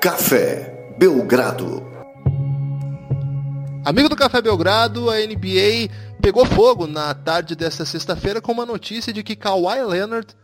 Café 0.00 0.94
Belgrado. 0.96 1.82
Amigo 3.84 4.08
do 4.08 4.14
Café 4.14 4.40
Belgrado, 4.40 5.10
a 5.10 5.16
NBA 5.16 5.92
pegou 6.22 6.46
fogo 6.46 6.86
na 6.86 7.12
tarde 7.12 7.56
desta 7.56 7.84
sexta-feira 7.84 8.40
com 8.40 8.52
uma 8.52 8.64
notícia 8.64 9.12
de 9.12 9.24
que 9.24 9.34
Kawhi 9.34 9.82
Leonard 9.82 10.36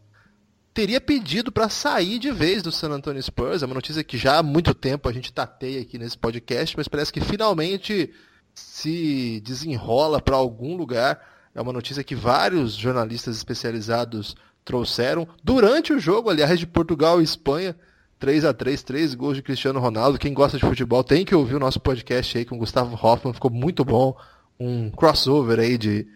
teria 0.72 1.00
pedido 1.00 1.52
para 1.52 1.68
sair 1.68 2.18
de 2.18 2.32
vez 2.32 2.64
do 2.64 2.72
San 2.72 2.90
Antonio 2.90 3.22
Spurs. 3.22 3.62
É 3.62 3.66
uma 3.66 3.76
notícia 3.76 4.02
que 4.02 4.18
já 4.18 4.38
há 4.38 4.42
muito 4.42 4.74
tempo 4.74 5.08
a 5.08 5.12
gente 5.12 5.32
tateia 5.32 5.82
aqui 5.82 5.98
nesse 5.98 6.18
podcast, 6.18 6.76
mas 6.76 6.88
parece 6.88 7.12
que 7.12 7.20
finalmente 7.20 8.12
se 8.52 9.40
desenrola 9.44 10.20
para 10.20 10.34
algum 10.34 10.76
lugar. 10.76 11.20
É 11.54 11.62
uma 11.62 11.72
notícia 11.72 12.02
que 12.02 12.16
vários 12.16 12.74
jornalistas 12.74 13.36
especializados 13.36 14.34
trouxeram 14.64 15.28
durante 15.44 15.92
o 15.92 16.00
jogo, 16.00 16.28
aliás, 16.28 16.58
de 16.58 16.66
Portugal 16.66 17.20
e 17.20 17.24
Espanha. 17.24 17.76
3 18.18 18.44
a 18.44 18.52
3 18.52 18.82
três 18.82 19.14
gols 19.14 19.36
de 19.36 19.42
Cristiano 19.42 19.80
Ronaldo. 19.80 20.18
Quem 20.18 20.32
gosta 20.32 20.58
de 20.58 20.64
futebol 20.64 21.02
tem 21.04 21.24
que 21.24 21.34
ouvir 21.34 21.54
o 21.54 21.60
nosso 21.60 21.80
podcast 21.80 22.38
aí 22.38 22.44
com 22.44 22.56
o 22.56 22.58
Gustavo 22.58 22.94
Hoffman, 22.94 23.34
ficou 23.34 23.50
muito 23.50 23.84
bom. 23.84 24.16
Um 24.58 24.90
crossover 24.90 25.58
aí 25.58 25.76
de 25.76 26.06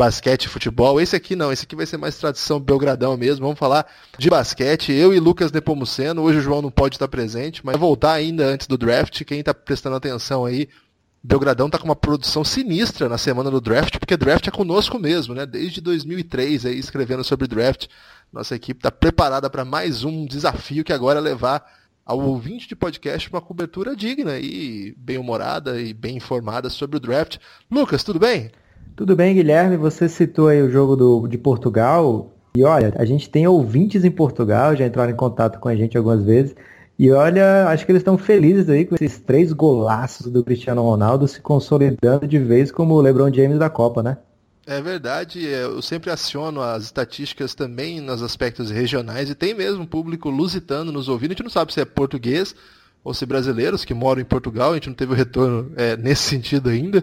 basquete 0.00 0.44
e 0.44 0.48
futebol. 0.48 0.98
Esse 0.98 1.14
aqui 1.14 1.36
não, 1.36 1.52
esse 1.52 1.64
aqui 1.64 1.76
vai 1.76 1.84
ser 1.84 1.98
mais 1.98 2.16
tradição 2.16 2.58
Belgradão 2.58 3.16
mesmo. 3.16 3.44
Vamos 3.44 3.58
falar 3.58 3.86
de 4.16 4.30
basquete. 4.30 4.92
Eu 4.92 5.12
e 5.12 5.20
Lucas 5.20 5.52
Nepomuceno. 5.52 6.22
Hoje 6.22 6.38
o 6.38 6.40
João 6.40 6.62
não 6.62 6.70
pode 6.70 6.94
estar 6.94 7.08
presente, 7.08 7.60
mas 7.64 7.74
vai 7.74 7.80
voltar 7.80 8.12
ainda 8.12 8.46
antes 8.46 8.66
do 8.66 8.78
draft. 8.78 9.24
Quem 9.24 9.40
está 9.40 9.52
prestando 9.52 9.96
atenção 9.96 10.46
aí, 10.46 10.68
Belgradão 11.22 11.66
está 11.66 11.78
com 11.78 11.84
uma 11.84 11.96
produção 11.96 12.42
sinistra 12.42 13.08
na 13.08 13.18
semana 13.18 13.50
do 13.50 13.60
draft, 13.60 13.98
porque 13.98 14.16
draft 14.16 14.48
é 14.48 14.50
conosco 14.50 14.98
mesmo, 14.98 15.34
né? 15.34 15.44
Desde 15.44 15.80
2003 15.80 16.64
aí 16.64 16.78
escrevendo 16.78 17.22
sobre 17.22 17.46
draft. 17.46 17.88
Nossa 18.32 18.54
equipe 18.54 18.78
está 18.78 18.90
preparada 18.90 19.50
para 19.50 19.64
mais 19.64 20.02
um 20.02 20.24
desafio 20.24 20.82
que 20.82 20.92
agora 20.92 21.18
é 21.18 21.22
levar 21.22 21.62
ao 22.06 22.20
ouvinte 22.20 22.66
de 22.66 22.74
podcast 22.74 23.28
uma 23.28 23.40
cobertura 23.40 23.94
digna 23.94 24.38
e 24.38 24.94
bem-humorada 24.96 25.78
e 25.78 25.92
bem 25.92 26.16
informada 26.16 26.70
sobre 26.70 26.96
o 26.96 27.00
draft. 27.00 27.36
Lucas, 27.70 28.02
tudo 28.02 28.18
bem? 28.18 28.50
Tudo 28.96 29.14
bem, 29.14 29.34
Guilherme. 29.34 29.76
Você 29.76 30.08
citou 30.08 30.48
aí 30.48 30.62
o 30.62 30.70
jogo 30.70 30.96
do, 30.96 31.28
de 31.28 31.36
Portugal. 31.36 32.34
E 32.56 32.64
olha, 32.64 32.92
a 32.96 33.04
gente 33.04 33.28
tem 33.28 33.46
ouvintes 33.46 34.04
em 34.04 34.10
Portugal, 34.10 34.74
já 34.74 34.86
entraram 34.86 35.12
em 35.12 35.16
contato 35.16 35.60
com 35.60 35.68
a 35.68 35.76
gente 35.76 35.96
algumas 35.96 36.24
vezes. 36.24 36.54
E 37.02 37.10
olha, 37.12 37.66
acho 37.68 37.86
que 37.86 37.92
eles 37.92 38.00
estão 38.00 38.18
felizes 38.18 38.68
aí 38.68 38.84
com 38.84 38.94
esses 38.94 39.18
três 39.18 39.54
golaços 39.54 40.30
do 40.30 40.44
Cristiano 40.44 40.82
Ronaldo 40.82 41.26
se 41.26 41.40
consolidando 41.40 42.28
de 42.28 42.38
vez 42.38 42.70
como 42.70 42.92
o 42.92 43.00
LeBron 43.00 43.32
James 43.32 43.58
da 43.58 43.70
Copa, 43.70 44.02
né? 44.02 44.18
É 44.66 44.82
verdade, 44.82 45.48
é, 45.48 45.62
eu 45.62 45.80
sempre 45.80 46.10
aciono 46.10 46.60
as 46.60 46.84
estatísticas 46.84 47.54
também 47.54 48.02
nos 48.02 48.22
aspectos 48.22 48.70
regionais 48.70 49.30
e 49.30 49.34
tem 49.34 49.54
mesmo 49.54 49.86
público 49.86 50.28
lusitano 50.28 50.92
nos 50.92 51.08
ouvindo. 51.08 51.30
A 51.30 51.32
gente 51.32 51.42
não 51.42 51.50
sabe 51.50 51.72
se 51.72 51.80
é 51.80 51.86
português 51.86 52.54
ou 53.02 53.14
se 53.14 53.24
brasileiros 53.24 53.82
que 53.82 53.94
moram 53.94 54.20
em 54.20 54.26
Portugal, 54.26 54.72
a 54.72 54.74
gente 54.74 54.88
não 54.88 54.94
teve 54.94 55.14
o 55.14 55.16
retorno 55.16 55.72
é, 55.76 55.96
nesse 55.96 56.24
sentido 56.24 56.68
ainda. 56.68 57.02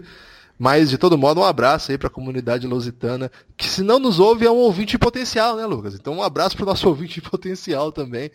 Mas, 0.56 0.90
de 0.90 0.96
todo 0.96 1.18
modo, 1.18 1.40
um 1.40 1.44
abraço 1.44 1.90
aí 1.90 1.98
para 1.98 2.06
a 2.06 2.10
comunidade 2.10 2.68
lusitana, 2.68 3.32
que 3.56 3.66
se 3.66 3.82
não 3.82 3.98
nos 3.98 4.20
ouve 4.20 4.46
é 4.46 4.50
um 4.50 4.58
ouvinte 4.58 4.96
potencial, 4.96 5.56
né, 5.56 5.66
Lucas? 5.66 5.96
Então, 5.96 6.14
um 6.14 6.22
abraço 6.22 6.54
para 6.56 6.62
o 6.62 6.66
nosso 6.68 6.86
ouvinte 6.88 7.20
potencial 7.20 7.90
também. 7.90 8.30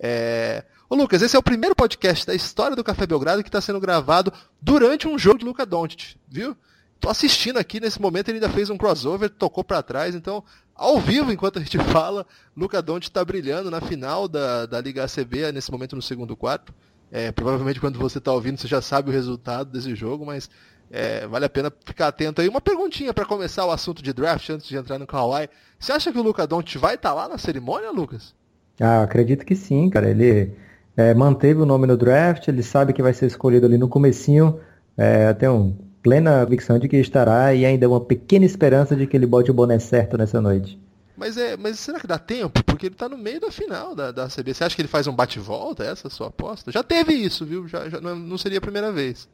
É... 0.00 0.64
Ô, 0.92 0.94
Lucas, 0.94 1.22
esse 1.22 1.34
é 1.34 1.38
o 1.38 1.42
primeiro 1.42 1.74
podcast 1.74 2.26
da 2.26 2.34
história 2.34 2.76
do 2.76 2.84
Café 2.84 3.06
Belgrado 3.06 3.42
que 3.42 3.48
está 3.48 3.62
sendo 3.62 3.80
gravado 3.80 4.30
durante 4.60 5.08
um 5.08 5.18
jogo 5.18 5.38
de 5.38 5.44
Luca 5.46 5.64
Doncic, 5.64 6.16
viu? 6.28 6.54
tô 7.00 7.08
assistindo 7.08 7.58
aqui 7.58 7.80
nesse 7.80 7.98
momento, 7.98 8.28
ele 8.28 8.36
ainda 8.36 8.50
fez 8.50 8.68
um 8.68 8.76
crossover, 8.76 9.30
tocou 9.30 9.64
para 9.64 9.82
trás, 9.82 10.14
então, 10.14 10.44
ao 10.74 11.00
vivo, 11.00 11.32
enquanto 11.32 11.58
a 11.58 11.62
gente 11.62 11.78
fala, 11.90 12.26
Luca 12.54 12.82
Doncic 12.82 13.08
está 13.08 13.24
brilhando 13.24 13.70
na 13.70 13.80
final 13.80 14.28
da, 14.28 14.66
da 14.66 14.82
Liga 14.82 15.04
ACB, 15.04 15.50
nesse 15.50 15.72
momento 15.72 15.96
no 15.96 16.02
segundo 16.02 16.36
quarto. 16.36 16.74
É, 17.10 17.32
provavelmente 17.32 17.80
quando 17.80 17.98
você 17.98 18.18
está 18.18 18.30
ouvindo, 18.30 18.58
você 18.58 18.68
já 18.68 18.82
sabe 18.82 19.08
o 19.08 19.12
resultado 19.14 19.72
desse 19.72 19.94
jogo, 19.94 20.26
mas 20.26 20.50
é, 20.90 21.26
vale 21.26 21.46
a 21.46 21.48
pena 21.48 21.72
ficar 21.86 22.08
atento 22.08 22.42
aí. 22.42 22.48
Uma 22.50 22.60
perguntinha 22.60 23.14
para 23.14 23.24
começar 23.24 23.64
o 23.64 23.70
assunto 23.70 24.02
de 24.02 24.12
draft, 24.12 24.46
antes 24.50 24.68
de 24.68 24.76
entrar 24.76 24.98
no 24.98 25.06
Kawhi. 25.06 25.48
Você 25.78 25.90
acha 25.90 26.12
que 26.12 26.18
o 26.18 26.22
Luca 26.22 26.46
Doncic 26.46 26.78
vai 26.78 26.96
estar 26.96 27.08
tá 27.08 27.14
lá 27.14 27.28
na 27.30 27.38
cerimônia, 27.38 27.90
Lucas? 27.90 28.34
Ah, 28.78 29.02
acredito 29.02 29.46
que 29.46 29.56
sim, 29.56 29.88
cara. 29.88 30.10
Ele 30.10 30.52
é, 30.96 31.14
manteve 31.14 31.60
o 31.60 31.66
nome 31.66 31.86
no 31.86 31.96
draft, 31.96 32.48
ele 32.48 32.62
sabe 32.62 32.92
que 32.92 33.02
vai 33.02 33.14
ser 33.14 33.26
escolhido 33.26 33.66
ali 33.66 33.78
no 33.78 33.88
comecinho. 33.88 34.60
É, 34.96 35.32
tem 35.32 35.48
um 35.48 35.74
plena 36.02 36.44
convicção 36.44 36.78
de 36.78 36.88
que 36.88 36.96
estará 36.96 37.54
e 37.54 37.64
ainda 37.64 37.88
uma 37.88 38.00
pequena 38.00 38.44
esperança 38.44 38.96
de 38.96 39.06
que 39.06 39.16
ele 39.16 39.26
bote 39.26 39.50
o 39.50 39.54
boné 39.54 39.78
certo 39.78 40.18
nessa 40.18 40.40
noite. 40.40 40.78
Mas, 41.16 41.36
é, 41.36 41.56
mas 41.56 41.78
será 41.78 42.00
que 42.00 42.06
dá 42.06 42.18
tempo? 42.18 42.64
Porque 42.64 42.86
ele 42.86 42.94
está 42.94 43.08
no 43.08 43.16
meio 43.16 43.40
da 43.40 43.50
final 43.50 43.94
da, 43.94 44.10
da 44.10 44.28
CB. 44.28 44.54
Você 44.54 44.64
acha 44.64 44.74
que 44.74 44.82
ele 44.82 44.88
faz 44.88 45.06
um 45.06 45.14
bate-volta? 45.14 45.84
Essa 45.84 46.08
é 46.08 46.10
sua 46.10 46.28
aposta? 46.28 46.72
Já 46.72 46.82
teve 46.82 47.12
isso, 47.12 47.46
viu? 47.46 47.68
Já, 47.68 47.88
já 47.88 48.00
não, 48.00 48.16
não, 48.16 48.36
seria 48.36 48.58
a 48.58 48.62
primeira 48.62 48.90
vez. 48.90 49.28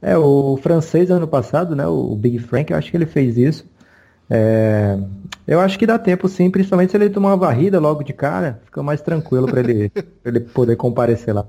É, 0.00 0.16
o 0.16 0.56
francês 0.62 1.10
ano 1.10 1.26
passado, 1.26 1.74
né? 1.74 1.86
O 1.86 2.14
Big 2.14 2.38
Frank, 2.38 2.70
eu 2.70 2.78
acho 2.78 2.90
que 2.90 2.96
ele 2.96 3.06
fez 3.06 3.36
isso. 3.36 3.64
É, 4.34 4.98
eu 5.46 5.60
acho 5.60 5.78
que 5.78 5.86
dá 5.86 5.98
tempo 5.98 6.26
sim, 6.26 6.50
principalmente 6.50 6.90
se 6.90 6.96
ele 6.96 7.10
tomar 7.10 7.30
uma 7.30 7.36
varrida 7.36 7.78
logo 7.78 8.02
de 8.02 8.14
cara, 8.14 8.62
fica 8.64 8.82
mais 8.82 9.02
tranquilo 9.02 9.46
para 9.46 9.60
ele, 9.60 9.92
ele 10.24 10.40
poder 10.40 10.74
comparecer 10.76 11.34
lá. 11.34 11.46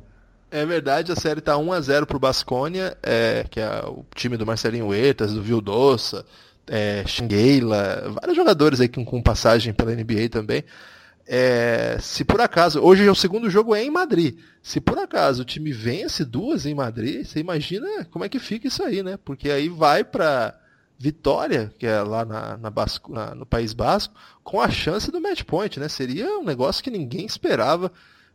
É 0.52 0.66
verdade, 0.66 1.10
a 1.10 1.16
série 1.16 1.40
tá 1.40 1.58
1 1.58 1.72
a 1.72 1.80
0 1.80 2.06
pro 2.06 2.20
Basconia, 2.20 2.98
é, 3.02 3.46
que 3.50 3.62
é 3.62 3.84
o 3.88 4.04
time 4.14 4.36
do 4.36 4.46
Marcelinho 4.46 4.88
Huertas, 4.88 5.32
do 5.32 5.42
Vildoça, 5.42 6.26
é, 6.68 7.04
Xingueila, 7.08 8.12
vários 8.20 8.36
jogadores 8.36 8.82
aí 8.82 8.90
com, 8.90 9.06
com 9.06 9.22
passagem 9.22 9.74
pela 9.74 9.96
NBA 9.96 10.28
também. 10.30 10.66
É, 11.26 11.98
se 12.02 12.26
por 12.26 12.42
acaso, 12.42 12.82
hoje 12.82 13.08
o 13.10 13.16
segundo 13.16 13.50
jogo 13.50 13.74
é 13.74 13.82
em 13.82 13.90
Madrid. 13.90 14.38
Se 14.62 14.82
por 14.82 14.98
acaso 14.98 15.44
o 15.44 15.46
time 15.46 15.72
vence 15.72 16.26
duas 16.26 16.66
em 16.66 16.76
Madrid, 16.76 17.26
você 17.26 17.40
imagina 17.40 17.88
como 18.12 18.26
é 18.26 18.30
que 18.30 18.40
fica 18.40 18.68
isso 18.68 18.84
aí, 18.84 19.02
né? 19.02 19.18
Porque 19.24 19.50
aí 19.50 19.70
vai 19.70 20.04
para 20.04 20.54
Vitória, 21.04 21.70
que 21.78 21.86
é 21.86 22.02
lá 22.02 22.24
na, 22.24 22.56
na 22.56 22.70
Basco, 22.70 23.12
na, 23.12 23.36
no 23.36 23.46
País 23.46 23.74
Basco, 23.74 24.16
com 24.42 24.62
a 24.62 24.70
chance 24.70 25.12
do 25.12 25.20
match 25.20 25.44
point, 25.44 25.78
né? 25.78 25.90
Seria 25.90 26.40
um 26.40 26.46
negócio 26.46 26.82
que 26.82 26.90
ninguém 26.90 27.26
esperava. 27.26 27.92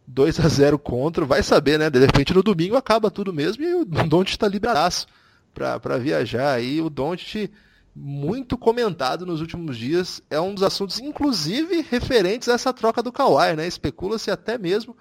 2 0.06 0.38
a 0.40 0.48
0 0.48 0.78
contra, 0.78 1.24
vai 1.24 1.42
saber, 1.42 1.78
né? 1.78 1.88
De 1.88 1.98
repente 1.98 2.34
no 2.34 2.42
domingo 2.42 2.76
acaba 2.76 3.10
tudo 3.10 3.32
mesmo 3.32 3.64
e 3.64 3.74
o 3.74 3.86
Don't 3.86 4.30
está 4.30 4.46
liberadaço 4.46 5.06
para 5.54 5.96
viajar. 5.96 6.52
Aí 6.52 6.82
o 6.82 6.90
Don't 6.90 7.50
muito 7.96 8.58
comentado 8.58 9.24
nos 9.24 9.40
últimos 9.40 9.78
dias, 9.78 10.22
é 10.28 10.38
um 10.38 10.52
dos 10.52 10.62
assuntos, 10.62 11.00
inclusive, 11.00 11.80
referentes 11.88 12.50
a 12.50 12.52
essa 12.52 12.70
troca 12.70 13.02
do 13.02 13.10
Kawhi, 13.10 13.56
né? 13.56 13.66
Especula-se 13.66 14.30
até 14.30 14.58
mesmo 14.58 14.94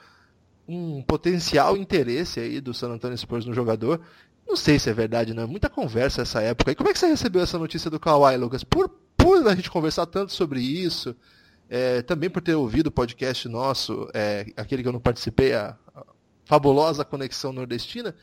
um 0.65 1.01
potencial 1.01 1.75
interesse 1.75 2.39
aí 2.39 2.61
do 2.61 2.73
San 2.73 2.91
Antonio 2.91 3.17
Spurs 3.17 3.45
no 3.45 3.53
jogador. 3.53 3.99
Não 4.47 4.55
sei 4.55 4.79
se 4.79 4.89
é 4.89 4.93
verdade, 4.93 5.33
não. 5.33 5.43
É 5.43 5.47
muita 5.47 5.69
conversa 5.69 6.21
essa 6.21 6.41
época. 6.41 6.71
E 6.71 6.75
como 6.75 6.89
é 6.89 6.93
que 6.93 6.99
você 6.99 7.07
recebeu 7.07 7.41
essa 7.41 7.59
notícia 7.59 7.91
do 7.91 7.99
Kawhi, 7.99 8.37
Lucas? 8.37 8.63
Por, 8.63 8.89
por 9.17 9.45
a 9.45 9.55
gente 9.55 9.69
conversar 9.69 10.05
tanto 10.05 10.31
sobre 10.31 10.61
isso, 10.61 11.15
é, 11.69 12.01
também 12.01 12.29
por 12.29 12.41
ter 12.41 12.55
ouvido 12.55 12.87
o 12.87 12.91
podcast 12.91 13.47
nosso, 13.49 14.09
é, 14.13 14.45
aquele 14.55 14.81
que 14.81 14.87
eu 14.87 14.93
não 14.93 15.01
participei, 15.01 15.53
a, 15.53 15.75
a, 15.93 16.05
fabulosa 16.45 17.03
Conexão 17.03 17.51
Nordestina, 17.51 18.15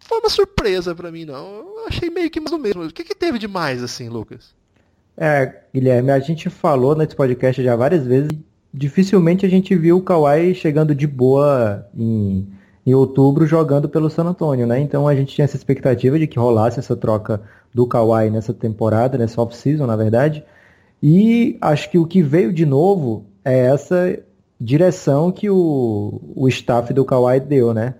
foi 0.00 0.18
uma 0.18 0.30
surpresa 0.30 0.94
para 0.94 1.12
mim, 1.12 1.24
não. 1.24 1.46
Eu 1.58 1.86
achei 1.86 2.10
meio 2.10 2.30
que 2.30 2.40
mais 2.40 2.52
o 2.52 2.58
mesmo. 2.58 2.84
O 2.84 2.92
que, 2.92 3.04
que 3.04 3.14
teve 3.14 3.38
de 3.38 3.46
mais, 3.46 3.82
assim, 3.82 4.08
Lucas? 4.08 4.54
É, 5.16 5.62
Guilherme, 5.72 6.10
a 6.10 6.18
gente 6.18 6.50
falou 6.50 6.96
nesse 6.96 7.14
podcast 7.14 7.62
já 7.62 7.74
várias 7.74 8.06
vezes, 8.06 8.30
dificilmente 8.72 9.44
a 9.44 9.48
gente 9.48 9.74
viu 9.74 9.98
o 9.98 10.02
Kawhi 10.02 10.54
chegando 10.54 10.94
de 10.94 11.06
boa 11.06 11.88
em, 11.96 12.48
em 12.88 12.94
outubro 12.94 13.46
jogando 13.46 13.86
pelo 13.86 14.08
San 14.08 14.24
Antonio, 14.24 14.66
né? 14.66 14.80
Então 14.80 15.06
a 15.06 15.14
gente 15.14 15.34
tinha 15.34 15.44
essa 15.44 15.56
expectativa 15.56 16.18
de 16.18 16.26
que 16.26 16.38
rolasse 16.38 16.78
essa 16.78 16.96
troca 16.96 17.42
do 17.72 17.86
Kawhi 17.86 18.30
nessa 18.30 18.54
temporada, 18.54 19.18
nessa 19.18 19.42
off-season, 19.42 19.86
na 19.86 19.94
verdade. 19.94 20.42
E 21.02 21.58
acho 21.60 21.90
que 21.90 21.98
o 21.98 22.06
que 22.06 22.22
veio 22.22 22.50
de 22.50 22.64
novo 22.64 23.26
é 23.44 23.66
essa 23.66 24.18
direção 24.58 25.30
que 25.30 25.50
o, 25.50 26.18
o 26.34 26.48
staff 26.48 26.94
do 26.94 27.04
Kawhi 27.04 27.40
deu, 27.40 27.74
né? 27.74 27.94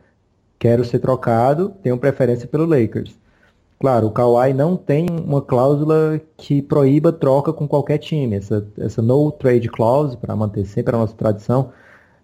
Quero 0.58 0.82
ser 0.86 1.00
trocado, 1.00 1.70
tenho 1.82 1.98
preferência 1.98 2.48
pelo 2.48 2.64
Lakers. 2.64 3.14
Claro, 3.78 4.06
o 4.06 4.10
Kawhi 4.10 4.54
não 4.54 4.74
tem 4.74 5.06
uma 5.10 5.42
cláusula 5.42 6.18
que 6.34 6.62
proíba 6.62 7.12
troca 7.12 7.52
com 7.52 7.68
qualquer 7.68 7.98
time. 7.98 8.36
Essa, 8.36 8.66
essa 8.78 9.02
no 9.02 9.30
trade 9.30 9.68
clause, 9.68 10.16
para 10.16 10.34
manter 10.34 10.64
sempre 10.64 10.96
a 10.96 10.98
nossa 10.98 11.14
tradição, 11.14 11.72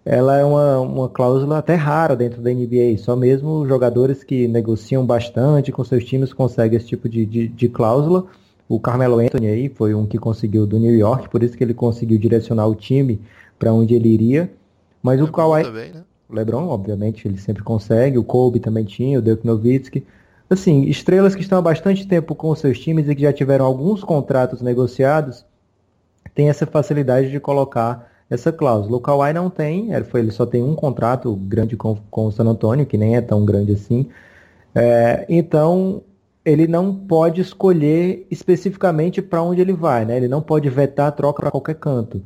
ela 0.05 0.37
é 0.37 0.45
uma, 0.45 0.79
uma 0.79 1.09
cláusula 1.09 1.57
até 1.57 1.73
rara 1.73 2.15
dentro 2.15 2.39
da 2.39 2.51
NBA. 2.51 2.95
Só 2.99 3.15
mesmo 3.15 3.67
jogadores 3.67 4.23
que 4.23 4.47
negociam 4.47 5.03
bastante 5.03 5.71
com 5.71 5.83
seus 5.83 6.05
times 6.05 6.31
conseguem 6.31 6.77
esse 6.77 6.85
tipo 6.85 7.09
de, 7.09 7.25
de, 7.25 7.47
de 7.47 7.67
cláusula. 7.67 8.27
O 8.69 8.79
Carmelo 8.79 9.19
Anthony 9.19 9.47
aí 9.47 9.67
foi 9.69 9.95
um 9.95 10.05
que 10.05 10.19
conseguiu 10.19 10.67
do 10.67 10.77
New 10.77 10.93
York, 10.93 11.27
por 11.29 11.41
isso 11.41 11.57
que 11.57 11.63
ele 11.63 11.73
conseguiu 11.73 12.19
direcionar 12.19 12.67
o 12.67 12.75
time 12.75 13.19
para 13.57 13.73
onde 13.73 13.95
ele 13.95 14.09
iria. 14.09 14.51
Mas 15.01 15.19
o, 15.19 15.25
o 15.25 15.31
Kawhi, 15.31 15.63
também, 15.63 15.91
né? 15.91 16.03
o 16.29 16.35
LeBron, 16.35 16.67
obviamente, 16.67 17.27
ele 17.27 17.37
sempre 17.37 17.63
consegue. 17.63 18.19
O 18.19 18.23
Kobe 18.23 18.59
também 18.59 18.85
tinha, 18.85 19.17
o 19.17 19.21
Dirk 19.23 19.45
Nowitzki. 19.45 20.05
Assim, 20.47 20.83
estrelas 20.83 21.33
que 21.33 21.41
estão 21.41 21.57
há 21.57 21.61
bastante 21.61 22.07
tempo 22.07 22.35
com 22.35 22.53
seus 22.53 22.79
times 22.79 23.09
e 23.09 23.15
que 23.15 23.23
já 23.23 23.33
tiveram 23.33 23.65
alguns 23.65 24.03
contratos 24.03 24.61
negociados, 24.61 25.43
têm 26.35 26.49
essa 26.49 26.67
facilidade 26.67 27.31
de 27.31 27.39
colocar 27.39 28.14
essa 28.29 28.51
cláusula. 28.51 28.97
O 28.97 29.01
Kawhi 29.01 29.33
não 29.33 29.49
tem, 29.49 29.91
ele 29.91 30.31
só 30.31 30.45
tem 30.45 30.63
um 30.63 30.75
contrato 30.75 31.35
grande 31.35 31.75
com, 31.77 31.97
com 32.09 32.27
o 32.27 32.31
San 32.31 32.45
Antonio, 32.45 32.85
que 32.85 32.97
nem 32.97 33.15
é 33.15 33.21
tão 33.21 33.45
grande 33.45 33.73
assim. 33.73 34.07
É, 34.73 35.25
então, 35.29 36.01
ele 36.43 36.67
não 36.67 36.93
pode 36.93 37.41
escolher 37.41 38.27
especificamente 38.29 39.21
para 39.21 39.41
onde 39.41 39.61
ele 39.61 39.73
vai, 39.73 40.05
né? 40.05 40.17
Ele 40.17 40.27
não 40.27 40.41
pode 40.41 40.69
vetar 40.69 41.07
a 41.07 41.11
troca 41.11 41.41
para 41.41 41.51
qualquer 41.51 41.75
canto. 41.75 42.21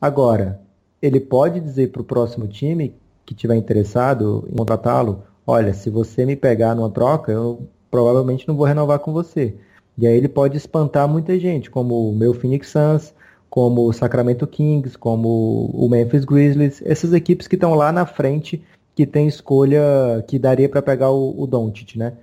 Agora, 0.00 0.60
ele 1.00 1.20
pode 1.20 1.60
dizer 1.60 1.90
para 1.90 2.02
o 2.02 2.04
próximo 2.04 2.46
time 2.46 2.94
que 3.24 3.34
tiver 3.34 3.56
interessado 3.56 4.48
em 4.50 4.56
contratá-lo, 4.56 5.22
olha, 5.46 5.72
se 5.72 5.90
você 5.90 6.24
me 6.26 6.36
pegar 6.36 6.74
numa 6.74 6.90
troca, 6.90 7.30
eu 7.30 7.68
provavelmente 7.90 8.48
não 8.48 8.56
vou 8.56 8.66
renovar 8.66 8.98
com 8.98 9.12
você. 9.12 9.54
E 9.98 10.06
aí 10.06 10.16
ele 10.16 10.28
pode 10.28 10.56
espantar 10.56 11.06
muita 11.06 11.38
gente, 11.38 11.70
como 11.70 12.08
o 12.08 12.14
meu 12.14 12.32
Phoenix 12.32 12.68
Suns, 12.68 13.14
como 13.52 13.86
o 13.86 13.92
Sacramento 13.92 14.46
Kings, 14.46 14.96
como 14.96 15.70
o 15.74 15.86
Memphis 15.86 16.24
Grizzlies, 16.24 16.80
essas 16.86 17.12
equipes 17.12 17.46
que 17.46 17.54
estão 17.54 17.74
lá 17.74 17.92
na 17.92 18.06
frente, 18.06 18.64
que 18.94 19.04
tem 19.04 19.28
escolha 19.28 20.24
que 20.26 20.38
daria 20.38 20.70
para 20.70 20.80
pegar 20.80 21.10
o, 21.10 21.38
o 21.38 21.46
Doncic, 21.46 21.98
né? 21.98 22.14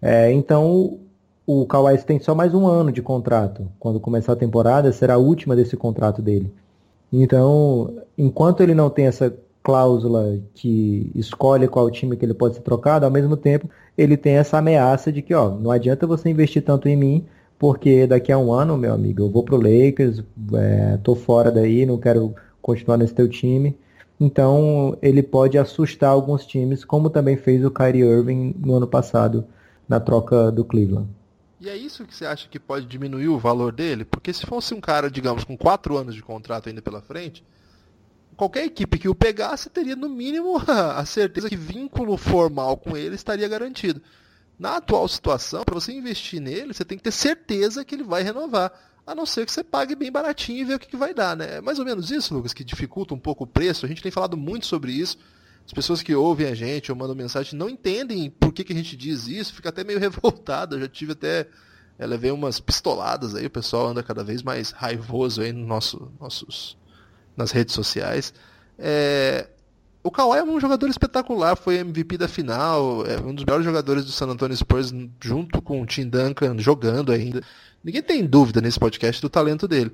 É, 0.00 0.32
então 0.32 0.98
o 1.46 1.66
Kawhi 1.66 1.98
tem 1.98 2.18
só 2.18 2.34
mais 2.34 2.54
um 2.54 2.66
ano 2.66 2.90
de 2.90 3.02
contrato. 3.02 3.68
Quando 3.78 4.00
começar 4.00 4.32
a 4.32 4.36
temporada, 4.36 4.90
será 4.90 5.16
a 5.16 5.18
última 5.18 5.54
desse 5.54 5.76
contrato 5.76 6.22
dele. 6.22 6.50
Então, 7.12 7.92
enquanto 8.16 8.62
ele 8.62 8.74
não 8.74 8.88
tem 8.88 9.04
essa 9.04 9.36
cláusula 9.62 10.38
que 10.54 11.12
escolhe 11.14 11.68
qual 11.68 11.90
time 11.90 12.16
que 12.16 12.24
ele 12.24 12.32
pode 12.32 12.54
ser 12.54 12.62
trocado, 12.62 13.04
ao 13.04 13.10
mesmo 13.10 13.36
tempo 13.36 13.68
ele 13.98 14.16
tem 14.16 14.36
essa 14.36 14.56
ameaça 14.56 15.12
de 15.12 15.20
que, 15.20 15.34
ó, 15.34 15.50
não 15.50 15.70
adianta 15.70 16.06
você 16.06 16.30
investir 16.30 16.64
tanto 16.64 16.88
em 16.88 16.96
mim, 16.96 17.26
porque 17.60 18.06
daqui 18.06 18.32
a 18.32 18.38
um 18.38 18.54
ano, 18.54 18.74
meu 18.78 18.94
amigo, 18.94 19.22
eu 19.22 19.28
vou 19.28 19.44
pro 19.44 19.58
Lakers, 19.58 20.24
é, 20.54 20.96
tô 21.04 21.14
fora 21.14 21.52
daí, 21.52 21.84
não 21.84 21.98
quero 21.98 22.34
continuar 22.62 22.96
nesse 22.96 23.12
teu 23.12 23.28
time. 23.28 23.78
Então 24.18 24.96
ele 25.02 25.22
pode 25.22 25.58
assustar 25.58 26.08
alguns 26.08 26.46
times, 26.46 26.86
como 26.86 27.10
também 27.10 27.36
fez 27.36 27.62
o 27.62 27.70
Kyrie 27.70 28.00
Irving 28.00 28.54
no 28.58 28.76
ano 28.76 28.86
passado 28.86 29.46
na 29.86 30.00
troca 30.00 30.50
do 30.50 30.64
Cleveland. 30.64 31.06
E 31.60 31.68
é 31.68 31.76
isso 31.76 32.06
que 32.06 32.14
você 32.16 32.24
acha 32.24 32.48
que 32.48 32.58
pode 32.58 32.86
diminuir 32.86 33.28
o 33.28 33.38
valor 33.38 33.72
dele? 33.72 34.06
Porque 34.06 34.32
se 34.32 34.46
fosse 34.46 34.72
um 34.72 34.80
cara, 34.80 35.10
digamos, 35.10 35.44
com 35.44 35.54
quatro 35.54 35.98
anos 35.98 36.14
de 36.14 36.22
contrato 36.22 36.70
ainda 36.70 36.80
pela 36.80 37.02
frente, 37.02 37.44
qualquer 38.38 38.64
equipe 38.64 38.98
que 38.98 39.08
o 39.08 39.14
pegasse 39.14 39.68
teria 39.68 39.94
no 39.94 40.08
mínimo 40.08 40.56
a 40.66 41.04
certeza 41.04 41.50
que 41.50 41.56
vínculo 41.56 42.16
formal 42.16 42.78
com 42.78 42.96
ele 42.96 43.16
estaria 43.16 43.46
garantido. 43.46 44.00
Na 44.60 44.76
atual 44.76 45.08
situação, 45.08 45.64
para 45.64 45.74
você 45.74 45.90
investir 45.90 46.38
nele, 46.38 46.74
você 46.74 46.84
tem 46.84 46.98
que 46.98 47.04
ter 47.04 47.12
certeza 47.12 47.82
que 47.82 47.94
ele 47.94 48.04
vai 48.04 48.22
renovar. 48.22 48.70
A 49.06 49.14
não 49.14 49.24
ser 49.24 49.46
que 49.46 49.52
você 49.52 49.64
pague 49.64 49.94
bem 49.94 50.12
baratinho 50.12 50.58
e 50.58 50.64
ver 50.64 50.74
o 50.74 50.78
que, 50.78 50.86
que 50.86 50.98
vai 50.98 51.14
dar, 51.14 51.34
né? 51.34 51.56
É 51.56 51.60
mais 51.62 51.78
ou 51.78 51.84
menos 51.86 52.10
isso, 52.10 52.34
Lucas, 52.34 52.52
que 52.52 52.62
dificulta 52.62 53.14
um 53.14 53.18
pouco 53.18 53.44
o 53.44 53.46
preço. 53.46 53.86
A 53.86 53.88
gente 53.88 54.02
tem 54.02 54.12
falado 54.12 54.36
muito 54.36 54.66
sobre 54.66 54.92
isso. 54.92 55.16
As 55.64 55.72
pessoas 55.72 56.02
que 56.02 56.14
ouvem 56.14 56.46
a 56.46 56.54
gente 56.54 56.92
ou 56.92 56.98
mandam 56.98 57.16
mensagem 57.16 57.58
não 57.58 57.70
entendem 57.70 58.28
por 58.28 58.52
que, 58.52 58.62
que 58.62 58.74
a 58.74 58.76
gente 58.76 58.98
diz 58.98 59.26
isso, 59.28 59.54
fica 59.54 59.70
até 59.70 59.82
meio 59.82 59.96
revoltado. 59.98 60.76
Eu 60.76 60.80
já 60.80 60.88
tive 60.88 61.12
até. 61.12 61.48
Eu 61.98 62.06
levei 62.06 62.30
umas 62.30 62.60
pistoladas 62.60 63.34
aí, 63.34 63.46
o 63.46 63.50
pessoal 63.50 63.88
anda 63.88 64.02
cada 64.02 64.22
vez 64.22 64.42
mais 64.42 64.72
raivoso 64.72 65.40
aí 65.40 65.54
no 65.54 65.66
nosso, 65.66 66.12
nossos 66.20 66.76
nas 67.34 67.50
redes 67.50 67.74
sociais. 67.74 68.34
É, 68.78 69.48
o 70.02 70.10
Kawhi 70.10 70.38
é 70.38 70.44
um 70.44 70.58
jogador 70.58 70.88
espetacular, 70.88 71.56
foi 71.56 71.76
MVP 71.76 72.16
da 72.16 72.26
final, 72.26 73.04
é 73.06 73.20
um 73.20 73.34
dos 73.34 73.44
melhores 73.44 73.64
jogadores 73.64 74.04
do 74.04 74.10
San 74.10 74.26
Antonio 74.28 74.56
Spurs, 74.56 74.92
junto 75.20 75.60
com 75.60 75.82
o 75.82 75.86
Tim 75.86 76.08
Duncan, 76.08 76.58
jogando 76.58 77.12
ainda. 77.12 77.42
Ninguém 77.84 78.02
tem 78.02 78.24
dúvida 78.24 78.60
nesse 78.60 78.78
podcast 78.78 79.20
do 79.20 79.28
talento 79.28 79.68
dele. 79.68 79.92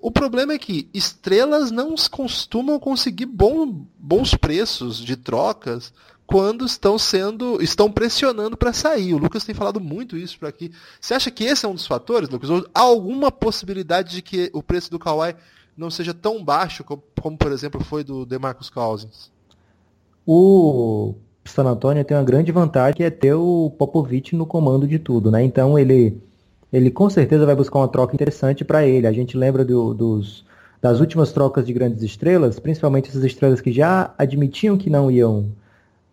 O 0.00 0.10
problema 0.10 0.52
é 0.52 0.58
que 0.58 0.88
estrelas 0.92 1.70
não 1.70 1.94
costumam 2.10 2.80
conseguir 2.80 3.26
bom, 3.26 3.86
bons 3.98 4.34
preços 4.34 4.98
de 4.98 5.16
trocas 5.16 5.92
quando 6.26 6.64
estão 6.64 6.98
sendo 6.98 7.62
estão 7.62 7.92
pressionando 7.92 8.56
para 8.56 8.72
sair. 8.72 9.12
O 9.12 9.18
Lucas 9.18 9.44
tem 9.44 9.54
falado 9.54 9.80
muito 9.80 10.16
isso 10.16 10.38
para 10.38 10.48
aqui. 10.48 10.72
Você 11.00 11.14
acha 11.14 11.30
que 11.30 11.44
esse 11.44 11.66
é 11.66 11.68
um 11.68 11.74
dos 11.74 11.86
fatores, 11.86 12.30
Lucas? 12.30 12.48
Ou 12.48 12.66
há 12.74 12.80
alguma 12.80 13.30
possibilidade 13.30 14.12
de 14.12 14.22
que 14.22 14.50
o 14.54 14.62
preço 14.62 14.90
do 14.90 14.98
Kawhi 14.98 15.36
não 15.76 15.90
seja 15.90 16.14
tão 16.14 16.42
baixo 16.42 16.82
como, 16.82 17.02
como 17.20 17.36
por 17.36 17.52
exemplo, 17.52 17.84
foi 17.84 18.02
do 18.02 18.26
DeMarcus 18.26 18.70
Cousins? 18.70 19.31
O 20.26 21.14
San 21.44 21.64
Antonio 21.64 22.04
tem 22.04 22.16
uma 22.16 22.24
grande 22.24 22.52
vantagem 22.52 22.94
que 22.94 23.04
é 23.04 23.10
ter 23.10 23.34
o 23.34 23.72
Popovich 23.76 24.36
no 24.36 24.46
comando 24.46 24.86
de 24.86 24.98
tudo, 24.98 25.30
né? 25.30 25.42
Então 25.42 25.78
ele, 25.78 26.20
ele 26.72 26.90
com 26.90 27.10
certeza 27.10 27.46
vai 27.46 27.54
buscar 27.56 27.80
uma 27.80 27.88
troca 27.88 28.14
interessante 28.14 28.64
para 28.64 28.86
ele. 28.86 29.06
A 29.06 29.12
gente 29.12 29.36
lembra 29.36 29.64
do, 29.64 29.94
dos, 29.94 30.44
das 30.80 31.00
últimas 31.00 31.32
trocas 31.32 31.66
de 31.66 31.72
grandes 31.72 32.02
estrelas, 32.02 32.58
principalmente 32.58 33.08
essas 33.08 33.24
estrelas 33.24 33.60
que 33.60 33.72
já 33.72 34.14
admitiam 34.16 34.76
que 34.76 34.90
não 34.90 35.10
iam 35.10 35.46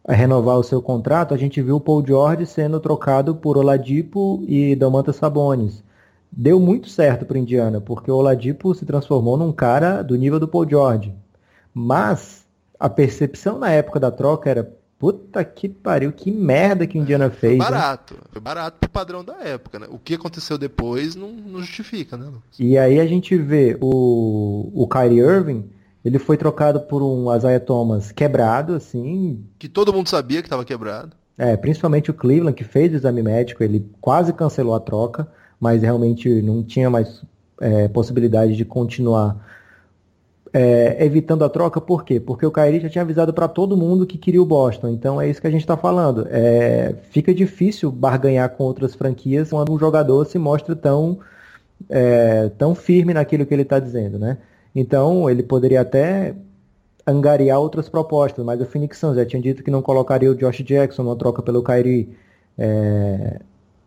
renovar 0.07 0.57
o 0.57 0.63
seu 0.63 0.81
contrato. 0.81 1.33
A 1.33 1.38
gente 1.38 1.61
viu 1.61 1.75
o 1.75 1.81
Paul 1.81 2.06
George 2.06 2.45
sendo 2.45 2.79
trocado 2.79 3.35
por 3.35 3.57
Oladipo 3.57 4.44
e 4.47 4.75
Domantas 4.75 5.17
Sabonis 5.17 5.83
deu 6.31 6.59
muito 6.59 6.89
certo 6.89 7.25
para 7.25 7.39
Indiana, 7.39 7.81
porque 7.81 8.11
o 8.11 8.15
Oladipo 8.15 8.73
se 8.75 8.85
transformou 8.85 9.38
num 9.38 9.51
cara 9.51 10.01
do 10.01 10.15
nível 10.15 10.39
do 10.39 10.47
Paul 10.47 10.69
George. 10.69 11.13
Mas 11.73 12.45
a 12.80 12.90
percepção 12.90 13.60
na 13.60 13.72
época 13.72 14.00
da 14.00 14.12
troca 14.12 14.50
era 14.50 14.72
puta 14.98 15.44
que 15.46 15.70
pariu, 15.70 16.12
que 16.12 16.31
merda 16.31 16.86
que 16.86 16.98
Indiana 16.98 17.26
é, 17.26 17.30
fez. 17.30 17.58
Foi 17.58 17.72
barato, 17.72 18.14
né? 18.16 18.20
foi 18.31 18.42
barato 18.42 18.78
pro 18.80 18.90
padrão 18.90 19.24
da 19.24 19.38
época, 19.42 19.80
né? 19.80 19.88
O 19.90 19.98
que 19.98 20.16
aconteceu 20.16 20.58
depois 20.58 21.16
não, 21.16 21.31
não 21.31 21.60
justifica, 21.60 22.18
né, 22.18 22.26
Lucas? 22.26 22.60
E 22.60 22.78
aí 22.78 23.00
a 23.00 23.06
gente 23.06 23.36
vê 23.38 23.78
o, 23.81 24.72
o 24.74 24.88
Kyrie 24.88 25.20
Irving, 25.20 25.70
ele 26.04 26.20
foi 26.20 26.38
trocado 26.38 26.80
por 26.81 27.02
um 27.02 27.34
Isaiah 27.36 27.60
Thomas 27.60 28.12
quebrado, 28.12 28.74
assim. 28.74 29.46
Que 29.58 29.70
todo 29.70 29.94
mundo 29.94 30.08
sabia 30.08 30.42
que 30.42 30.48
estava 30.48 30.66
quebrado. 30.66 31.12
É, 31.38 31.56
principalmente 31.56 32.12
o 32.12 32.14
Cleveland, 32.14 32.56
que 32.56 32.66
fez 32.66 32.92
o 32.92 32.96
exame 32.96 33.24
médico, 33.24 33.64
ele 33.64 33.90
quase 34.02 34.34
cancelou 34.34 34.76
a 34.76 34.80
troca 34.80 35.28
mas 35.60 35.81
realmente 35.81 36.42
não 36.42 36.64
tinha 36.64 36.90
mais 36.90 37.22
é, 37.60 37.88
possibilidade 37.90 38.56
de 38.56 38.64
continuar 38.64 39.46
é, 40.54 41.04
evitando 41.06 41.44
a 41.44 41.50
troca, 41.50 41.80
por 41.80 42.04
quê? 42.04 42.19
Porque 42.19 42.46
o 42.46 42.51
Kyrie 42.51 42.80
já 42.80 42.90
tinha 42.90 43.01
avisado 43.04 43.34
para 43.34 43.48
todo 43.48 43.78
mundo 43.78 44.06
que 44.06 44.18
queria 44.18 44.42
o 44.42 44.46
Boston, 44.46 44.90
então 44.90 45.22
é 45.22 45.30
isso 45.30 45.42
que 45.42 45.48
a 45.48 45.51
gente 45.51 45.62
está 45.62 45.78
falando. 45.78 46.28
É, 46.30 46.96
fica 47.12 47.34
difícil 47.34 47.92
barganhar 47.92 48.50
com 48.50 48.63
outras 48.63 48.96
franquias 48.96 49.50
quando 49.50 49.72
um 49.72 49.80
jogador 49.80 50.25
se 50.25 50.40
mostra 50.40 50.75
tão, 50.75 51.19
é, 51.90 52.50
tão 52.57 52.73
firme 52.73 53.14
naquilo 53.14 53.45
que 53.45 53.54
ele 53.54 53.64
está 53.64 53.80
dizendo, 53.80 54.18
né? 54.18 54.38
Então 54.76 55.30
ele 55.30 55.44
poderia 55.44 55.81
até 55.81 56.35
angariar 57.06 57.59
outras 57.59 57.90
propostas, 57.90 58.44
mas 58.45 58.62
o 58.62 58.66
Phoenix 58.66 58.97
Suns 58.97 59.16
já 59.16 59.26
tinha 59.26 59.42
dito 59.42 59.64
que 59.64 59.71
não 59.71 59.81
colocaria 59.81 60.31
o 60.31 60.35
Josh 60.35 60.64
Jackson 60.64 61.04
numa 61.04 61.16
troca 61.16 61.42
pelo 61.42 61.64
Kyrie. 61.64 62.09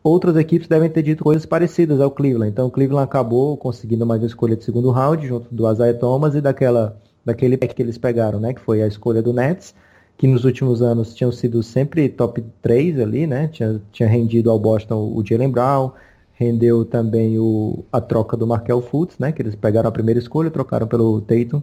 Outras 0.04 0.36
equipes 0.36 0.66
devem 0.66 0.90
ter 0.90 1.02
dito 1.02 1.22
coisas 1.22 1.46
parecidas 1.46 2.00
ao 2.00 2.10
Cleveland. 2.10 2.50
Então 2.50 2.66
o 2.66 2.70
Cleveland 2.70 3.04
acabou 3.04 3.56
conseguindo 3.56 4.04
mais 4.04 4.20
uma 4.20 4.26
escolha 4.26 4.56
de 4.56 4.64
segundo 4.64 4.90
round, 4.90 5.24
junto 5.24 5.54
do 5.54 5.70
Isaiah 5.70 5.96
Thomas 5.96 6.34
e 6.34 6.40
daquela, 6.40 7.00
daquele 7.24 7.56
pack 7.56 7.72
que 7.72 7.82
eles 7.82 7.96
pegaram, 7.96 8.40
né? 8.40 8.52
Que 8.52 8.60
foi 8.60 8.82
a 8.82 8.86
escolha 8.86 9.22
do 9.22 9.32
Nets, 9.32 9.74
que 10.18 10.26
nos 10.26 10.44
últimos 10.44 10.82
anos 10.82 11.14
tinham 11.14 11.30
sido 11.30 11.62
sempre 11.62 12.08
top 12.08 12.44
3 12.60 12.98
ali, 12.98 13.28
né? 13.28 13.46
Tinha, 13.46 13.80
tinha 13.92 14.08
rendido 14.08 14.50
ao 14.50 14.58
Boston 14.58 15.12
o 15.14 15.24
Jalen 15.24 15.50
Brown, 15.50 15.92
rendeu 16.34 16.84
também 16.84 17.38
o, 17.38 17.84
a 17.92 18.00
troca 18.00 18.36
do 18.36 18.44
Markel 18.44 18.82
Fultz, 18.82 19.16
né? 19.20 19.30
Que 19.30 19.40
eles 19.40 19.54
pegaram 19.54 19.88
a 19.88 19.92
primeira 19.92 20.18
escolha, 20.18 20.50
trocaram 20.50 20.88
pelo 20.88 21.20
Tatum 21.20 21.62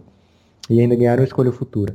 e 0.70 0.80
ainda 0.80 0.96
ganharam 0.96 1.22
a 1.22 1.26
escolha 1.26 1.52
futura. 1.52 1.94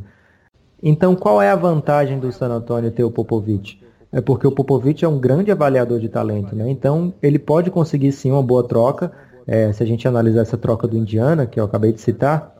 Então, 0.83 1.15
qual 1.15 1.41
é 1.41 1.49
a 1.49 1.55
vantagem 1.55 2.19
do 2.19 2.31
San 2.31 2.49
Antonio 2.49 2.91
ter 2.91 3.03
o 3.03 3.09
Popovich? 3.09 3.83
É 4.15 4.21
porque 4.21 4.47
o 4.47 4.51
Popovich 4.51 5.03
é 5.03 5.07
um 5.09 5.19
grande 5.19 5.51
avaliador 5.51 5.99
de 5.99 6.07
talento, 6.07 6.55
né? 6.55 6.69
Então 6.69 7.13
ele 7.21 7.37
pode 7.37 7.69
conseguir 7.69 8.13
sim 8.13 8.31
uma 8.31 8.41
boa 8.41 8.65
troca. 8.65 9.11
É, 9.45 9.73
se 9.73 9.83
a 9.83 9.85
gente 9.85 10.07
analisar 10.07 10.39
essa 10.39 10.57
troca 10.57 10.87
do 10.87 10.97
Indiana, 10.97 11.45
que 11.45 11.59
eu 11.59 11.65
acabei 11.65 11.91
de 11.91 11.99
citar, 11.99 12.55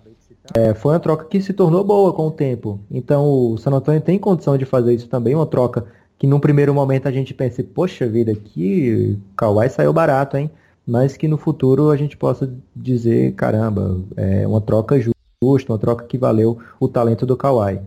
é, 0.54 0.74
foi 0.74 0.92
uma 0.92 1.00
troca 1.00 1.24
que 1.24 1.40
se 1.40 1.54
tornou 1.54 1.82
boa 1.82 2.12
com 2.12 2.28
o 2.28 2.32
tempo. 2.32 2.78
Então 2.92 3.24
o 3.26 3.58
San 3.58 3.72
Antonio 3.72 4.02
tem 4.02 4.20
condição 4.20 4.58
de 4.58 4.66
fazer 4.66 4.94
isso 4.94 5.08
também, 5.08 5.34
uma 5.34 5.46
troca 5.46 5.86
que 6.20 6.28
num 6.28 6.42
primeiro 6.42 6.74
momento 6.74 7.08
a 7.08 7.12
gente 7.12 7.34
pense, 7.34 7.64
poxa 7.64 8.06
vida, 8.06 8.36
que 8.36 9.18
Kawhi 9.38 9.70
saiu 9.70 9.94
barato, 9.94 10.36
hein? 10.36 10.52
Mas 10.86 11.16
que 11.16 11.26
no 11.26 11.38
futuro 11.38 11.90
a 11.90 11.96
gente 11.96 12.18
possa 12.18 12.54
dizer, 12.76 13.34
caramba, 13.34 14.02
é 14.18 14.46
uma 14.46 14.60
troca 14.60 15.00
justa, 15.00 15.72
uma 15.72 15.80
troca 15.80 16.04
que 16.04 16.18
valeu 16.18 16.58
o 16.82 16.90
talento 16.90 17.26
do 17.26 17.38
Kawhi. 17.38 17.80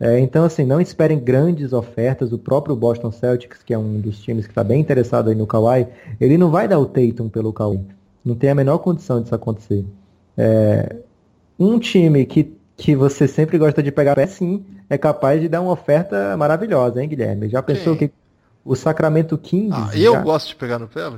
É, 0.00 0.18
então, 0.18 0.44
assim, 0.44 0.64
não 0.64 0.80
esperem 0.80 1.18
grandes 1.18 1.74
ofertas. 1.74 2.32
O 2.32 2.38
próprio 2.38 2.74
Boston 2.74 3.12
Celtics, 3.12 3.62
que 3.62 3.74
é 3.74 3.78
um 3.78 4.00
dos 4.00 4.18
times 4.18 4.46
que 4.46 4.52
está 4.52 4.64
bem 4.64 4.80
interessado 4.80 5.28
aí 5.28 5.36
no 5.36 5.46
Kawhi, 5.46 5.86
ele 6.18 6.38
não 6.38 6.50
vai 6.50 6.66
dar 6.66 6.78
o 6.78 6.86
Tatum 6.86 7.28
pelo 7.28 7.52
Kawhi. 7.52 7.80
Não 8.24 8.34
tem 8.34 8.48
a 8.48 8.54
menor 8.54 8.78
condição 8.78 9.20
disso 9.20 9.34
acontecer. 9.34 9.84
É, 10.38 10.96
um 11.58 11.78
time 11.78 12.24
que, 12.24 12.56
que 12.76 12.96
você 12.96 13.28
sempre 13.28 13.58
gosta 13.58 13.82
de 13.82 13.92
pegar 13.92 14.14
pé, 14.14 14.26
sim, 14.26 14.64
é 14.88 14.96
capaz 14.96 15.38
de 15.38 15.48
dar 15.48 15.60
uma 15.60 15.72
oferta 15.72 16.34
maravilhosa, 16.38 17.02
hein, 17.02 17.08
Guilherme? 17.08 17.50
Já 17.50 17.62
pensou 17.62 17.94
que 17.94 18.10
o 18.64 18.74
Sacramento 18.74 19.36
Kings... 19.36 19.74
Ah, 19.74 19.90
eu 19.94 20.14
já... 20.14 20.22
gosto 20.22 20.48
de 20.48 20.56
pegar 20.56 20.78
no 20.78 20.88
pé, 20.88 21.10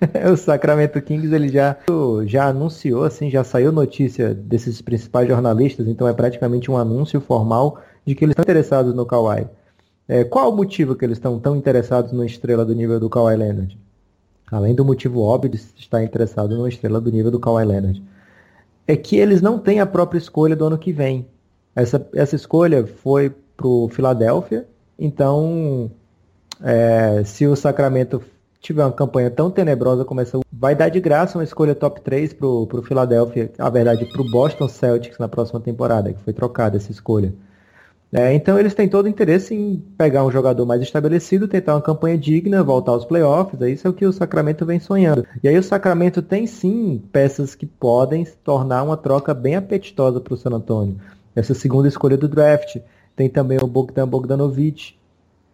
o 0.32 0.36
Sacramento 0.36 1.00
Kings 1.00 1.32
ele 1.32 1.48
já, 1.48 1.76
já 2.24 2.46
anunciou, 2.46 3.04
assim, 3.04 3.30
já 3.30 3.42
saiu 3.42 3.72
notícia 3.72 4.32
desses 4.34 4.80
principais 4.80 5.28
jornalistas, 5.28 5.86
então 5.88 6.06
é 6.06 6.12
praticamente 6.12 6.70
um 6.70 6.76
anúncio 6.76 7.20
formal 7.20 7.80
de 8.08 8.14
que 8.14 8.24
eles 8.24 8.32
estão 8.32 8.42
interessados 8.42 8.94
no 8.94 9.04
Kawhi. 9.04 9.46
É, 10.08 10.24
qual 10.24 10.50
o 10.50 10.56
motivo 10.56 10.96
que 10.96 11.04
eles 11.04 11.18
estão 11.18 11.38
tão 11.38 11.54
interessados 11.54 12.10
numa 12.10 12.24
estrela 12.24 12.64
do 12.64 12.74
nível 12.74 12.98
do 12.98 13.10
Kawhi 13.10 13.36
Leonard? 13.36 13.78
Além 14.50 14.74
do 14.74 14.82
motivo 14.82 15.20
óbvio 15.20 15.50
de 15.50 15.58
estar 15.76 16.02
interessado 16.02 16.56
numa 16.56 16.70
estrela 16.70 17.02
do 17.02 17.12
nível 17.12 17.30
do 17.30 17.38
Kawhi 17.38 17.66
Leonard. 17.66 18.02
É 18.86 18.96
que 18.96 19.16
eles 19.16 19.42
não 19.42 19.58
têm 19.58 19.80
a 19.80 19.84
própria 19.84 20.18
escolha 20.18 20.56
do 20.56 20.64
ano 20.64 20.78
que 20.78 20.90
vem. 20.90 21.26
Essa, 21.76 22.08
essa 22.14 22.34
escolha 22.34 22.86
foi 22.86 23.28
para 23.54 23.66
o 23.66 23.90
Philadelphia, 23.90 24.66
então 24.98 25.90
é, 26.62 27.22
se 27.24 27.46
o 27.46 27.54
Sacramento 27.54 28.22
tiver 28.58 28.84
uma 28.86 28.92
campanha 28.92 29.30
tão 29.30 29.50
tenebrosa 29.50 30.02
como 30.06 30.22
essa, 30.22 30.40
vai 30.50 30.74
dar 30.74 30.88
de 30.88 30.98
graça 30.98 31.36
uma 31.36 31.44
escolha 31.44 31.74
top 31.74 32.00
3 32.00 32.32
pro, 32.32 32.66
pro 32.66 32.82
Philadelphia, 32.82 33.52
na 33.58 33.68
verdade, 33.68 34.06
pro 34.06 34.24
Boston 34.24 34.66
Celtics 34.66 35.18
na 35.18 35.28
próxima 35.28 35.60
temporada, 35.60 36.10
que 36.10 36.22
foi 36.22 36.32
trocada 36.32 36.78
essa 36.78 36.90
escolha. 36.90 37.34
É, 38.10 38.32
então 38.32 38.58
eles 38.58 38.74
têm 38.74 38.88
todo 38.88 39.04
o 39.04 39.08
interesse 39.08 39.54
em 39.54 39.76
pegar 39.98 40.24
um 40.24 40.30
jogador 40.30 40.64
mais 40.64 40.80
estabelecido, 40.80 41.46
tentar 41.46 41.74
uma 41.74 41.82
campanha 41.82 42.16
digna, 42.16 42.62
voltar 42.62 42.92
aos 42.92 43.04
playoffs, 43.04 43.60
isso 43.68 43.86
é 43.86 43.90
o 43.90 43.92
que 43.92 44.06
o 44.06 44.12
Sacramento 44.12 44.64
vem 44.64 44.80
sonhando. 44.80 45.26
E 45.42 45.48
aí 45.48 45.58
o 45.58 45.62
Sacramento 45.62 46.22
tem 46.22 46.46
sim 46.46 47.02
peças 47.12 47.54
que 47.54 47.66
podem 47.66 48.26
tornar 48.42 48.82
uma 48.82 48.96
troca 48.96 49.34
bem 49.34 49.56
apetitosa 49.56 50.20
para 50.20 50.32
o 50.32 50.36
San 50.38 50.50
Antonio. 50.50 50.96
Essa 51.36 51.52
segunda 51.52 51.86
escolha 51.86 52.16
do 52.16 52.28
draft. 52.28 52.78
Tem 53.14 53.28
também 53.28 53.58
o 53.60 53.66
Bogdan 53.66 54.06
Bogdanovic, 54.06 54.94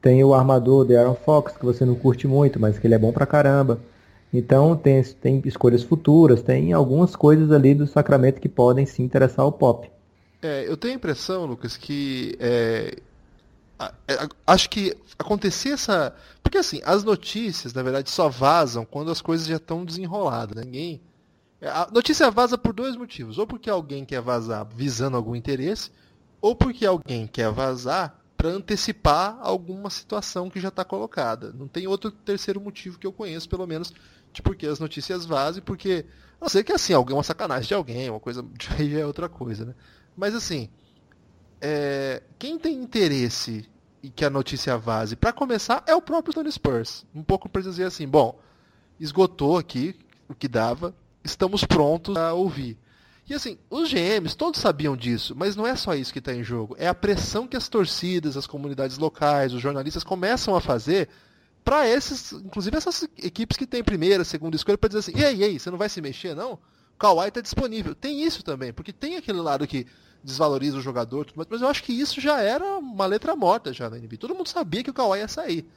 tem 0.01 0.23
o 0.23 0.35
armador 0.35 0.87
de 0.87 0.95
Aaron 0.95 1.15
Fox, 1.15 1.57
que 1.57 1.65
você 1.65 1.83
não 1.85 1.95
curte 1.95 2.27
muito, 2.27 2.61
mas 2.61 2.79
que 2.79 2.87
ele 2.87 2.95
é 2.95 2.99
bom 2.99 3.11
pra 3.11 3.25
caramba. 3.25 3.81
Então 4.33 4.77
tem, 4.77 5.03
tem 5.03 5.41
escolhas 5.47 5.83
futuras, 5.83 6.43
tem 6.43 6.75
algumas 6.75 7.17
coisas 7.17 7.51
ali 7.51 7.75
do 7.75 7.87
Sacramento 7.87 8.39
que 8.39 8.49
podem 8.49 8.85
se 8.85 9.03
interessar 9.03 9.45
ao 9.45 9.53
pop. 9.53 9.91
É, 10.45 10.69
eu 10.69 10.77
tenho 10.77 10.93
a 10.93 10.97
impressão, 10.97 11.47
Lucas, 11.47 11.75
que 11.75 12.37
é, 12.39 12.99
é, 14.07 14.29
acho 14.47 14.69
que 14.69 14.95
acontecer 15.19 15.71
essa. 15.71 16.15
Porque 16.43 16.59
assim, 16.59 16.83
as 16.85 17.03
notícias, 17.03 17.73
na 17.73 17.83
verdade, 17.83 18.11
só 18.11 18.29
vazam 18.29 18.85
quando 18.85 19.11
as 19.11 19.23
coisas 19.23 19.47
já 19.47 19.57
estão 19.57 19.87
desenroladas. 19.87 20.55
Né? 20.55 20.65
Ninguém. 20.65 21.01
É, 21.63 21.71
a 21.71 21.89
notícia 21.91 22.31
vaza 22.31 22.59
por 22.59 22.75
dois 22.75 22.95
motivos. 22.95 23.39
Ou 23.39 23.47
porque 23.47 23.71
alguém 23.71 24.05
quer 24.05 24.21
vazar 24.21 24.67
visando 24.67 25.17
algum 25.17 25.35
interesse, 25.35 25.91
ou 26.43 26.55
porque 26.55 26.85
alguém 26.85 27.27
quer 27.27 27.51
vazar 27.51 28.21
para 28.37 28.51
antecipar 28.51 29.39
alguma 29.41 29.89
situação 29.89 30.51
que 30.51 30.61
já 30.61 30.69
está 30.69 30.85
colocada. 30.85 31.55
Não 31.55 31.67
tem 31.67 31.87
outro 31.87 32.11
terceiro 32.11 32.61
motivo 32.61 32.99
que 32.99 33.07
eu 33.07 33.13
conheço, 33.15 33.49
pelo 33.49 33.67
menos, 33.67 33.95
de 34.31 34.43
porque 34.43 34.67
as 34.67 34.79
notícias 34.79 35.25
vazam, 35.25 35.63
porque. 35.63 36.05
A 36.39 36.45
não 36.45 36.49
ser 36.51 36.65
que 36.65 36.73
assim, 36.73 36.93
alguém, 36.93 37.17
uma 37.17 37.23
sacanagem 37.23 37.67
de 37.67 37.73
alguém, 37.73 38.11
uma 38.11 38.21
coisa. 38.21 38.45
Aí 38.79 38.91
já 38.91 38.99
é 38.99 39.07
outra 39.07 39.27
coisa, 39.27 39.65
né? 39.65 39.75
Mas 40.17 40.35
assim. 40.35 40.69
É, 41.61 42.23
quem 42.39 42.59
tem 42.59 42.75
interesse 42.75 43.67
em 44.03 44.11
que 44.11 44.23
a 44.23 44.29
notícia 44.29 44.77
vaze, 44.77 45.17
para 45.17 45.33
começar, 45.33 45.83
é 45.87 45.95
o 45.95 46.03
próprio 46.03 46.35
Tony 46.35 46.53
Spurs. 46.53 47.07
Um 47.15 47.23
pouco 47.23 47.49
para 47.49 47.63
dizer 47.63 47.85
assim, 47.85 48.07
bom, 48.07 48.39
esgotou 49.01 49.57
aqui 49.57 49.99
o 50.29 50.35
que 50.35 50.47
dava, 50.47 50.95
estamos 51.25 51.65
prontos 51.65 52.15
a 52.15 52.35
ouvir. 52.35 52.77
E 53.27 53.33
assim, 53.33 53.59
os 53.71 53.91
GMs 53.91 54.37
todos 54.37 54.61
sabiam 54.61 54.95
disso, 54.95 55.35
mas 55.35 55.57
não 55.57 55.67
é 55.67 55.75
só 55.75 55.95
isso 55.95 56.13
que 56.13 56.19
está 56.19 56.35
em 56.35 56.45
jogo. 56.45 56.77
É 56.79 56.87
a 56.87 56.95
pressão 56.95 57.47
que 57.47 57.57
as 57.57 57.67
torcidas, 57.67 58.37
as 58.37 58.47
comunidades 58.47 58.99
locais, 58.99 59.55
os 59.55 59.63
jornalistas 59.63 60.05
começam 60.05 60.55
a 60.55 60.61
fazer 60.61 61.09
para 61.65 61.89
esses, 61.89 62.33
inclusive 62.33 62.77
essas 62.77 63.09
equipes 63.17 63.57
que 63.57 63.67
têm 63.67 63.83
primeira, 63.83 64.23
segunda 64.23 64.55
escolha, 64.55 64.77
para 64.77 64.89
dizer 64.89 64.99
assim, 64.99 65.13
e 65.17 65.25
aí, 65.25 65.39
e 65.39 65.45
aí, 65.45 65.59
você 65.59 65.71
não 65.71 65.79
vai 65.79 65.89
se 65.89 66.03
mexer, 66.03 66.35
não? 66.37 66.59
Kawhi 66.99 67.29
está 67.29 67.41
disponível. 67.41 67.95
Tem 67.95 68.23
isso 68.23 68.43
também, 68.43 68.73
porque 68.73 68.93
tem 68.93 69.17
aquele 69.17 69.41
lado 69.41 69.67
que 69.67 69.87
desvaloriza 70.23 70.79
o 70.79 70.81
jogador, 70.81 71.27
mas 71.35 71.61
eu 71.61 71.69
acho 71.69 71.83
que 71.83 71.93
isso 71.93 72.21
já 72.21 72.41
era 72.41 72.79
uma 72.79 73.05
letra 73.05 73.37
morta 73.37 73.73
já 73.73 73.91
na 73.91 73.99
NBA. 73.99 74.17
Todo 74.19 74.35
mundo 74.35 74.49
sabia 74.49 74.83
que 74.83 74.91
o 74.91 74.95
Kawhi 74.95 75.19
ia 75.19 75.29
sair. 75.29 75.69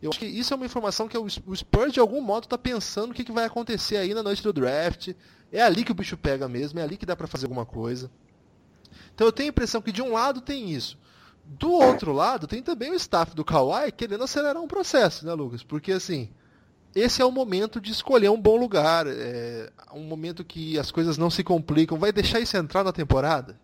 Eu 0.00 0.10
acho 0.10 0.18
que 0.18 0.26
isso 0.26 0.54
é 0.54 0.56
uma 0.56 0.64
informação 0.64 1.08
que 1.08 1.18
o 1.18 1.28
Spurs, 1.28 1.92
de 1.92 2.00
algum 2.00 2.22
modo, 2.22 2.44
está 2.44 2.56
pensando 2.56 3.10
o 3.10 3.14
que, 3.14 3.24
que 3.24 3.32
vai 3.32 3.44
acontecer 3.44 3.96
aí 3.96 4.14
na 4.14 4.22
noite 4.22 4.42
do 4.42 4.52
draft. 4.52 5.12
É 5.52 5.60
ali 5.60 5.84
que 5.84 5.92
o 5.92 5.94
bicho 5.94 6.16
pega 6.16 6.48
mesmo, 6.48 6.78
é 6.78 6.82
ali 6.82 6.96
que 6.96 7.04
dá 7.04 7.14
para 7.14 7.26
fazer 7.26 7.46
alguma 7.46 7.66
coisa. 7.66 8.10
Então 9.14 9.26
eu 9.26 9.32
tenho 9.32 9.48
a 9.48 9.50
impressão 9.50 9.82
que 9.82 9.92
de 9.92 10.00
um 10.00 10.12
lado 10.12 10.40
tem 10.40 10.70
isso. 10.70 10.96
Do 11.44 11.72
outro 11.72 12.12
lado, 12.12 12.46
tem 12.46 12.62
também 12.62 12.92
o 12.92 12.94
staff 12.94 13.34
do 13.34 13.44
Kawhi 13.44 13.90
querendo 13.92 14.24
acelerar 14.24 14.62
um 14.62 14.68
processo, 14.68 15.26
né, 15.26 15.34
Lucas? 15.34 15.62
Porque 15.62 15.92
assim, 15.92 16.30
esse 16.94 17.22
é 17.22 17.24
o 17.24 17.30
momento 17.30 17.80
de 17.80 17.92
escolher 17.92 18.30
um 18.30 18.40
bom 18.40 18.56
lugar. 18.56 19.06
É 19.06 19.70
um 19.92 20.02
momento 20.02 20.44
que 20.44 20.78
as 20.78 20.90
coisas 20.90 21.16
não 21.16 21.30
se 21.30 21.44
complicam. 21.44 21.98
Vai 21.98 22.12
deixar 22.12 22.40
isso 22.40 22.56
entrar 22.56 22.84
na 22.84 22.92
temporada? 22.92 23.58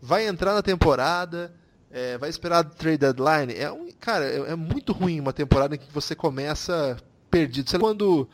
Vai 0.00 0.26
entrar 0.26 0.54
na 0.54 0.62
temporada, 0.62 1.54
é, 1.90 2.18
vai 2.18 2.28
esperar 2.28 2.58
a 2.60 2.64
trade 2.64 2.98
deadline. 2.98 3.54
É 3.54 3.70
um, 3.70 3.88
cara, 4.00 4.24
é, 4.24 4.52
é, 4.52 4.56
muito 4.56 4.92
ruim 4.92 5.20
uma 5.20 5.32
temporada 5.32 5.74
em 5.74 5.78
que 5.78 5.92
você 5.92 6.14
começa 6.14 6.96
perdido. 7.30 7.70
Você, 7.70 7.78
quando 7.78 8.28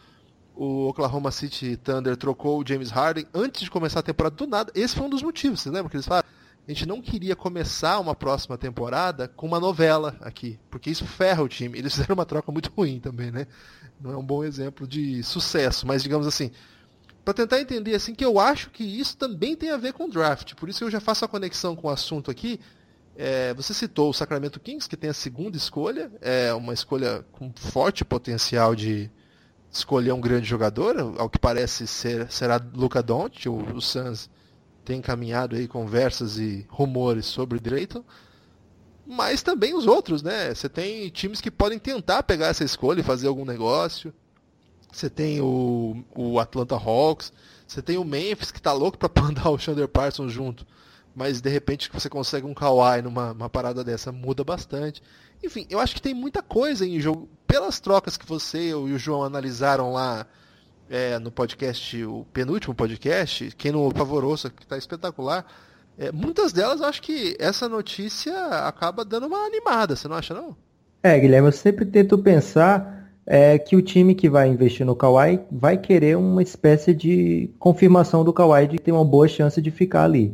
o 0.55 0.89
Oklahoma 0.89 1.31
City 1.31 1.77
Thunder 1.77 2.17
trocou 2.17 2.61
o 2.61 2.67
James 2.67 2.91
Harden 2.91 3.27
antes 3.33 3.63
de 3.63 3.71
começar 3.71 4.01
a 4.01 4.03
temporada 4.03 4.35
do 4.35 4.47
nada. 4.47 4.73
Esse 4.75 4.97
foi 4.97 5.07
um 5.07 5.11
dos 5.11 5.23
motivos, 5.23 5.61
vocês 5.61 5.73
lembram 5.73 5.89
que 5.89 5.97
eles 5.97 6.07
falaram? 6.07 6.27
A 6.67 6.71
gente 6.71 6.85
não 6.85 7.01
queria 7.01 7.35
começar 7.35 7.99
uma 7.99 8.15
próxima 8.15 8.59
temporada 8.59 9.27
com 9.29 9.47
uma 9.47 9.59
novela 9.61 10.17
aqui, 10.21 10.59
porque 10.69 10.91
isso 10.91 11.07
ferra 11.07 11.43
o 11.43 11.49
time. 11.49 11.79
Eles 11.79 11.95
fizeram 11.95 12.15
uma 12.15 12.27
troca 12.27 12.53
muito 12.53 12.71
ruim 12.77 13.01
também, 13.01 13.31
né? 13.31 13.47
Não 14.01 14.13
é 14.13 14.17
um 14.17 14.25
bom 14.25 14.45
exemplo 14.45 14.87
de 14.87 15.23
sucesso, 15.23 15.87
mas 15.87 16.03
digamos 16.03 16.27
assim, 16.27 16.51
para 17.25 17.35
tentar 17.35 17.61
entender 17.61 17.95
assim 17.95 18.15
que 18.15 18.25
eu 18.25 18.39
acho 18.39 18.71
que 18.71 18.85
isso 18.85 19.17
também 19.17 19.57
tem 19.57 19.71
a 19.71 19.77
ver 19.77 19.93
com 19.93 20.09
draft. 20.09 20.55
Por 20.55 20.69
isso 20.69 20.85
eu 20.85 20.91
já 20.91 21.01
faço 21.01 21.25
a 21.25 21.29
conexão 21.29 21.75
com 21.75 21.89
o 21.89 21.91
assunto 21.91 22.31
aqui. 22.31 22.61
É, 23.17 23.53
você 23.55 23.75
citou 23.75 24.11
o 24.11 24.15
Sacramento 24.15 24.61
Kings, 24.61 24.89
que 24.89 24.97
tem 24.97 25.11
a 25.11 25.15
segunda 25.15 25.57
escolha, 25.57 26.11
é 26.21 26.55
uma 26.55 26.73
escolha 26.73 27.25
com 27.33 27.53
forte 27.53 28.05
potencial 28.05 28.77
de, 28.77 29.11
escolher 29.71 30.13
um 30.13 30.21
grande 30.21 30.47
jogador, 30.47 30.97
ao 31.19 31.29
que 31.29 31.39
parece 31.39 31.87
ser, 31.87 32.31
será 32.31 32.61
Luca 32.75 33.03
Doncic, 33.03 33.47
o, 33.47 33.77
o 33.77 33.81
Suns 33.81 34.31
tem 34.85 34.99
encaminhado 34.99 35.55
aí 35.55 35.69
conversas 35.69 36.39
e 36.39 36.67
rumores 36.69 37.27
sobre 37.27 37.61
Drayton, 37.61 38.03
mas 39.09 39.43
também 39.43 39.75
os 39.75 39.87
outros, 39.87 40.23
né? 40.23 40.55
Você 40.55 40.69
tem 40.69 41.09
times 41.09 41.41
que 41.41 41.51
podem 41.51 41.79
tentar 41.79 42.23
pegar 42.23 42.49
essa 42.49 42.63
escolha 42.63 43.01
e 43.01 43.03
fazer 43.03 43.27
algum 43.27 43.45
negócio. 43.45 44.13
Você 44.93 45.09
tem 45.09 45.41
o, 45.41 46.05
o 46.15 46.39
Atlanta 46.39 46.75
Hawks, 46.75 47.33
você 47.67 47.81
tem 47.81 47.97
o 47.97 48.05
Memphis 48.05 48.51
que 48.51 48.61
tá 48.61 48.71
louco 48.71 48.99
para 48.99 49.11
mandar 49.23 49.49
o 49.49 49.59
Chandler 49.59 49.89
Parsons 49.89 50.31
junto, 50.31 50.67
mas 51.15 51.41
de 51.41 51.49
repente 51.49 51.91
você 51.91 52.11
consegue 52.11 52.47
um 52.47 52.53
Kawhi 52.53 53.01
numa 53.01 53.49
parada 53.49 53.83
dessa 53.83 54.13
muda 54.13 54.45
bastante. 54.45 55.03
Enfim, 55.43 55.67
eu 55.71 55.81
acho 55.81 55.95
que 55.95 56.03
tem 56.03 56.13
muita 56.13 56.43
coisa 56.43 56.87
em 56.87 57.01
jogo. 57.01 57.31
Pelas 57.47 57.81
trocas 57.81 58.19
que 58.19 58.27
você 58.27 58.69
e 58.69 58.75
o 58.75 58.99
João 58.99 59.25
analisaram 59.25 59.91
lá 59.91 60.27
é, 60.91 61.19
no 61.19 61.31
podcast, 61.31 62.05
o 62.05 62.27
penúltimo 62.31 62.75
podcast, 62.75 63.53
quem 63.57 63.73
não 63.73 63.91
favorou, 63.91 64.37
que 64.37 64.63
está 64.65 64.77
espetacular. 64.77 65.47
É, 65.99 66.13
muitas 66.13 66.53
delas 66.53 66.81
acho 66.81 67.03
que 67.03 67.37
essa 67.41 67.69
notícia 67.69 68.33
acaba 68.65 69.05
dando 69.05 69.27
uma 69.27 69.45
animada, 69.45 69.97
você 69.97 70.07
não 70.07 70.15
acha 70.15 70.33
não? 70.33 70.57
É, 71.03 71.19
Guilherme, 71.19 71.49
eu 71.49 71.53
sempre 71.53 71.85
tento 71.85 72.17
pensar 72.17 73.11
é, 73.27 73.59
que 73.59 73.75
o 73.75 73.83
time 73.83 74.15
que 74.15 74.31
vai 74.31 74.49
investir 74.49 74.87
no 74.87 74.95
Kawhi 74.95 75.41
vai 75.51 75.77
querer 75.77 76.17
uma 76.17 76.41
espécie 76.41 76.95
de 76.95 77.51
confirmação 77.59 78.23
do 78.25 78.33
Kawhi 78.33 78.69
de 78.69 78.77
que 78.79 78.85
tem 78.85 78.95
uma 78.95 79.05
boa 79.05 79.27
chance 79.27 79.61
de 79.61 79.71
ficar 79.73 80.05
ali. 80.05 80.33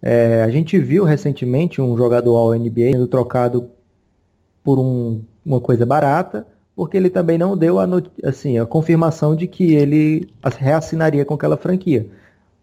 É, 0.00 0.42
a 0.42 0.50
gente 0.50 0.78
viu 0.78 1.04
recentemente 1.04 1.82
um 1.82 1.96
jogador 1.96 2.36
ao 2.36 2.54
NBA 2.54 2.92
sendo 2.92 3.06
trocado 3.06 3.70
por 4.62 4.78
um, 4.78 5.22
uma 5.44 5.60
coisa 5.60 5.84
barata, 5.84 6.46
porque 6.74 6.96
ele 6.96 7.10
também 7.10 7.36
não 7.36 7.56
deu 7.56 7.78
a, 7.78 7.86
assim, 8.24 8.58
a 8.58 8.64
confirmação 8.64 9.36
de 9.36 9.46
que 9.46 9.74
ele 9.74 10.28
reassinaria 10.58 11.24
com 11.24 11.34
aquela 11.34 11.58
franquia. 11.58 12.06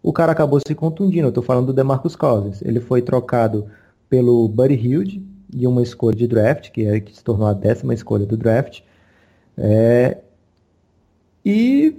O 0.02 0.12
cara 0.12 0.32
acabou 0.32 0.58
se 0.58 0.74
contundindo, 0.74 1.26
eu 1.26 1.28
estou 1.28 1.42
falando 1.42 1.66
do 1.66 1.72
DeMarcus 1.72 2.16
Cousins. 2.16 2.60
Ele 2.62 2.80
foi 2.80 3.00
trocado 3.00 3.66
pelo 4.08 4.48
Buddy 4.48 4.74
Hilde 4.74 5.22
e 5.54 5.66
uma 5.66 5.82
escolha 5.82 6.16
de 6.16 6.26
draft, 6.26 6.70
que, 6.70 6.86
é, 6.86 7.00
que 7.00 7.14
se 7.14 7.22
tornou 7.22 7.46
a 7.46 7.52
décima 7.52 7.94
escolha 7.94 8.26
do 8.26 8.36
draft. 8.36 8.80
É, 9.56 10.18
e 11.44 11.96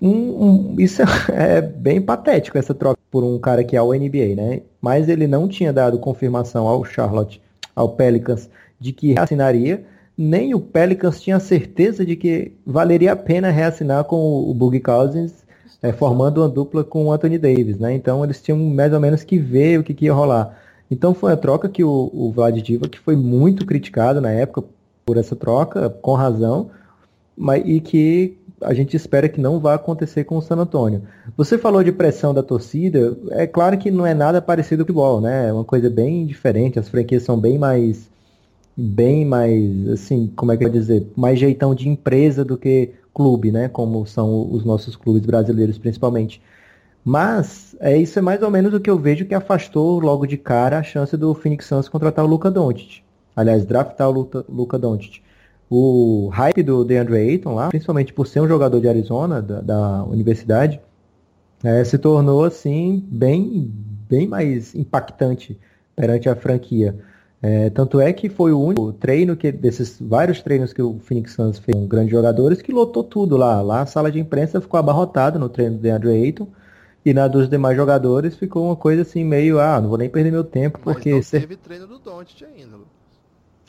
um, 0.00 0.10
um, 0.10 0.76
isso 0.78 1.02
é 1.32 1.60
bem 1.62 2.00
patético, 2.00 2.58
essa 2.58 2.74
troca 2.74 2.98
por 3.10 3.24
um 3.24 3.38
cara 3.38 3.64
que 3.64 3.76
é 3.76 3.82
o 3.82 3.92
NBA, 3.92 4.34
né? 4.36 4.62
Mas 4.80 5.08
ele 5.08 5.26
não 5.26 5.48
tinha 5.48 5.72
dado 5.72 5.98
confirmação 5.98 6.66
ao 6.66 6.84
Charlotte, 6.84 7.40
ao 7.74 7.90
Pelicans, 7.90 8.48
de 8.78 8.92
que 8.92 9.14
reassinaria, 9.14 9.84
nem 10.16 10.54
o 10.54 10.60
Pelicans 10.60 11.20
tinha 11.20 11.40
certeza 11.40 12.04
de 12.04 12.16
que 12.16 12.52
valeria 12.66 13.12
a 13.12 13.16
pena 13.16 13.50
reassinar 13.50 14.04
com 14.04 14.16
o 14.16 14.52
Boogie 14.52 14.80
Cousins, 14.80 15.32
é, 15.82 15.92
formando 15.92 16.42
uma 16.42 16.48
dupla 16.48 16.84
com 16.84 17.06
o 17.06 17.12
Anthony 17.12 17.38
Davis, 17.38 17.78
né? 17.78 17.94
Então 17.94 18.24
eles 18.24 18.40
tinham 18.40 18.58
mais 18.58 18.92
ou 18.92 19.00
menos 19.00 19.22
que 19.22 19.38
ver 19.38 19.78
o 19.78 19.84
que, 19.84 19.94
que 19.94 20.06
ia 20.06 20.12
rolar. 20.12 20.58
Então 20.90 21.14
foi 21.14 21.32
a 21.32 21.36
troca 21.36 21.68
que 21.68 21.84
o, 21.84 22.10
o 22.12 22.32
Vlad 22.32 22.56
Diva, 22.60 22.88
que 22.88 22.98
foi 22.98 23.16
muito 23.16 23.66
criticado 23.66 24.20
na 24.20 24.30
época 24.30 24.64
por 25.04 25.16
essa 25.16 25.36
troca, 25.36 25.90
com 25.90 26.14
razão, 26.14 26.70
mas, 27.36 27.62
e 27.66 27.80
que 27.80 28.36
a 28.60 28.74
gente 28.74 28.96
espera 28.96 29.28
que 29.28 29.40
não 29.40 29.60
vá 29.60 29.74
acontecer 29.74 30.24
com 30.24 30.36
o 30.36 30.42
San 30.42 30.56
Antonio. 30.56 31.02
Você 31.36 31.56
falou 31.56 31.82
de 31.84 31.92
pressão 31.92 32.34
da 32.34 32.42
torcida, 32.42 33.16
é 33.30 33.46
claro 33.46 33.78
que 33.78 33.90
não 33.90 34.04
é 34.04 34.14
nada 34.14 34.42
parecido 34.42 34.84
com 34.84 34.92
o 34.92 34.94
futebol, 34.94 35.20
né? 35.20 35.48
É 35.48 35.52
uma 35.52 35.64
coisa 35.64 35.88
bem 35.88 36.26
diferente, 36.26 36.78
as 36.78 36.88
franquias 36.88 37.22
são 37.22 37.38
bem 37.38 37.58
mais 37.58 38.08
bem 38.80 39.24
mais, 39.24 39.88
assim, 39.88 40.32
como 40.36 40.52
é 40.52 40.56
que 40.56 40.64
eu 40.64 40.70
vou 40.70 40.78
dizer, 40.78 41.04
mais 41.16 41.36
jeitão 41.36 41.74
de 41.74 41.88
empresa 41.88 42.44
do 42.44 42.56
que 42.56 42.92
clube, 43.12 43.50
né? 43.50 43.68
Como 43.68 44.06
são 44.06 44.48
os 44.52 44.64
nossos 44.64 44.94
clubes 44.94 45.26
brasileiros, 45.26 45.78
principalmente. 45.78 46.40
Mas 47.04 47.74
é 47.80 47.96
isso 47.96 48.20
é 48.20 48.22
mais 48.22 48.40
ou 48.40 48.50
menos 48.50 48.72
o 48.72 48.78
que 48.78 48.88
eu 48.88 48.96
vejo 48.96 49.24
que 49.24 49.34
afastou 49.34 49.98
logo 49.98 50.26
de 50.26 50.36
cara 50.36 50.78
a 50.78 50.82
chance 50.84 51.16
do 51.16 51.34
Phoenix 51.34 51.66
Suns 51.66 51.88
contratar 51.88 52.24
o 52.24 52.28
Luca 52.28 52.50
Doncic. 52.52 53.02
Aliás, 53.34 53.64
draftar 53.64 54.08
o 54.08 54.28
Luca, 54.48 54.78
Doncic. 54.78 55.22
O 55.68 56.28
hype 56.32 56.62
do 56.62 56.84
DeAndre 56.84 57.16
Ayton 57.16 57.54
lá, 57.54 57.68
principalmente 57.68 58.12
por 58.12 58.28
ser 58.28 58.40
um 58.40 58.48
jogador 58.48 58.80
de 58.80 58.88
Arizona, 58.88 59.42
da, 59.42 59.60
da 59.60 60.04
universidade, 60.04 60.80
é, 61.64 61.82
se 61.82 61.98
tornou 61.98 62.44
assim 62.44 63.04
bem, 63.08 63.72
bem 64.08 64.28
mais 64.28 64.74
impactante 64.74 65.58
perante 65.96 66.28
a 66.28 66.36
franquia. 66.36 66.96
É, 67.40 67.70
tanto 67.70 68.00
é 68.00 68.12
que 68.12 68.28
foi 68.28 68.52
o 68.52 68.60
único 68.60 68.92
treino 68.92 69.36
que 69.36 69.52
desses 69.52 69.96
vários 70.00 70.42
treinos 70.42 70.72
que 70.72 70.82
o 70.82 70.98
Phoenix 70.98 71.34
Suns 71.34 71.58
fez 71.58 71.76
com 71.76 71.86
grandes 71.86 72.10
jogadores 72.10 72.60
que 72.60 72.72
lotou 72.72 73.04
tudo 73.04 73.36
lá. 73.36 73.60
Lá 73.62 73.82
a 73.82 73.86
sala 73.86 74.10
de 74.10 74.18
imprensa 74.18 74.60
ficou 74.60 74.78
abarrotada 74.78 75.38
no 75.38 75.48
treino 75.48 75.76
do 75.76 75.82
DeAndre 75.82 76.10
Ayton 76.10 76.48
e 77.04 77.14
na 77.14 77.28
dos 77.28 77.48
demais 77.48 77.76
jogadores 77.76 78.36
ficou 78.36 78.66
uma 78.66 78.76
coisa 78.76 79.02
assim 79.02 79.24
meio, 79.24 79.60
ah, 79.60 79.80
não 79.80 79.88
vou 79.88 79.98
nem 79.98 80.10
perder 80.10 80.32
meu 80.32 80.42
tempo 80.42 80.80
Mas 80.84 80.94
porque 80.94 81.12
não 81.12 81.22
teve 81.22 81.56
treino 81.56 81.86
do 81.86 81.98
Doncic 81.98 82.44
ainda. 82.44 82.76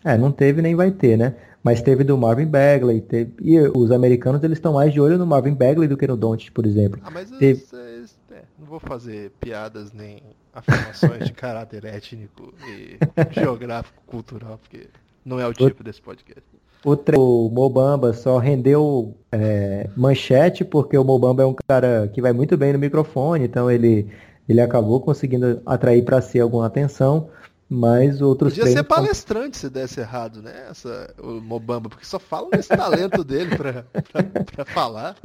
É, 0.03 0.17
não 0.17 0.31
teve 0.31 0.61
nem 0.61 0.75
vai 0.75 0.91
ter, 0.91 1.17
né? 1.17 1.35
Mas 1.61 1.81
teve 1.81 2.03
do 2.05 2.17
Marvin 2.17 2.45
Bagley, 2.45 3.01
teve... 3.01 3.33
e 3.41 3.59
os 3.59 3.91
americanos 3.91 4.41
eles 4.43 4.57
estão 4.57 4.73
mais 4.73 4.93
de 4.93 4.99
olho 4.99 5.17
no 5.17 5.27
Marvin 5.27 5.53
Bagley 5.53 5.87
do 5.87 5.97
que 5.97 6.07
no 6.07 6.15
Doncic, 6.15 6.51
por 6.53 6.65
exemplo. 6.65 6.99
Ah, 7.03 7.11
mas 7.11 7.29
teve... 7.31 7.59
vocês, 7.59 8.17
é, 8.31 8.43
não 8.57 8.65
vou 8.65 8.79
fazer 8.79 9.31
piadas 9.39 9.91
nem 9.91 10.23
afirmações 10.59 11.25
de 11.25 11.33
caráter 11.33 11.85
étnico 11.85 12.53
e 12.67 12.97
geográfico, 13.31 14.01
cultural, 14.05 14.57
porque 14.57 14.87
não 15.25 15.39
é 15.39 15.47
o 15.47 15.53
tipo 15.53 15.83
desse 15.83 16.01
podcast. 16.01 16.43
O, 16.83 16.93
o 17.17 17.49
Mobamba 17.49 18.13
só 18.13 18.37
rendeu 18.37 19.13
é, 19.31 19.89
manchete 19.97 20.63
porque 20.63 20.97
o 20.97 21.03
Mobamba 21.03 21.43
é 21.43 21.45
um 21.45 21.55
cara 21.67 22.09
que 22.13 22.21
vai 22.21 22.31
muito 22.31 22.55
bem 22.55 22.71
no 22.71 22.79
microfone, 22.79 23.45
então 23.45 23.69
ele, 23.69 24.07
ele 24.47 24.61
acabou 24.61 25.01
conseguindo 25.01 25.61
atrair 25.65 26.03
para 26.03 26.21
si 26.21 26.39
alguma 26.39 26.65
atenção, 26.65 27.29
mas 27.69 28.21
outros 28.21 28.53
Podia 28.53 28.71
ser 28.71 28.83
palestrante 28.83 29.57
se 29.57 29.69
desse 29.69 29.99
errado, 29.99 30.41
né? 30.41 30.67
Essa, 30.69 31.13
o 31.21 31.41
Mobamba, 31.41 31.89
porque 31.89 32.05
só 32.05 32.17
falam 32.17 32.49
desse 32.49 32.69
talento 32.69 33.23
dele 33.23 33.51
para 33.55 34.65
falar. 34.65 35.15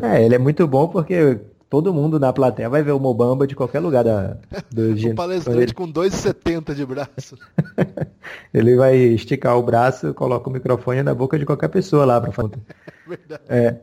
É, 0.00 0.24
ele 0.24 0.34
é 0.34 0.38
muito 0.38 0.66
bom 0.66 0.88
porque 0.88 1.38
todo 1.72 1.94
mundo 1.94 2.20
na 2.20 2.34
plateia 2.34 2.68
vai 2.68 2.82
ver 2.82 2.92
o 2.92 3.00
Mobamba 3.00 3.46
de 3.46 3.56
qualquer 3.56 3.80
lugar 3.80 4.04
da, 4.04 4.36
do 4.70 4.92
Um 5.08 5.14
palestrante 5.14 5.72
com 5.72 5.90
2,70 5.90 6.74
de 6.74 6.84
braço. 6.84 7.38
ele 8.52 8.76
vai 8.76 8.94
esticar 8.94 9.56
o 9.56 9.62
braço, 9.62 10.12
coloca 10.12 10.50
o 10.50 10.52
microfone 10.52 11.02
na 11.02 11.14
boca 11.14 11.38
de 11.38 11.46
qualquer 11.46 11.68
pessoa 11.68 12.04
lá 12.04 12.20
para 12.20 12.30
falar. 12.30 12.50
Verdade. 13.08 13.42
É. 13.48 13.76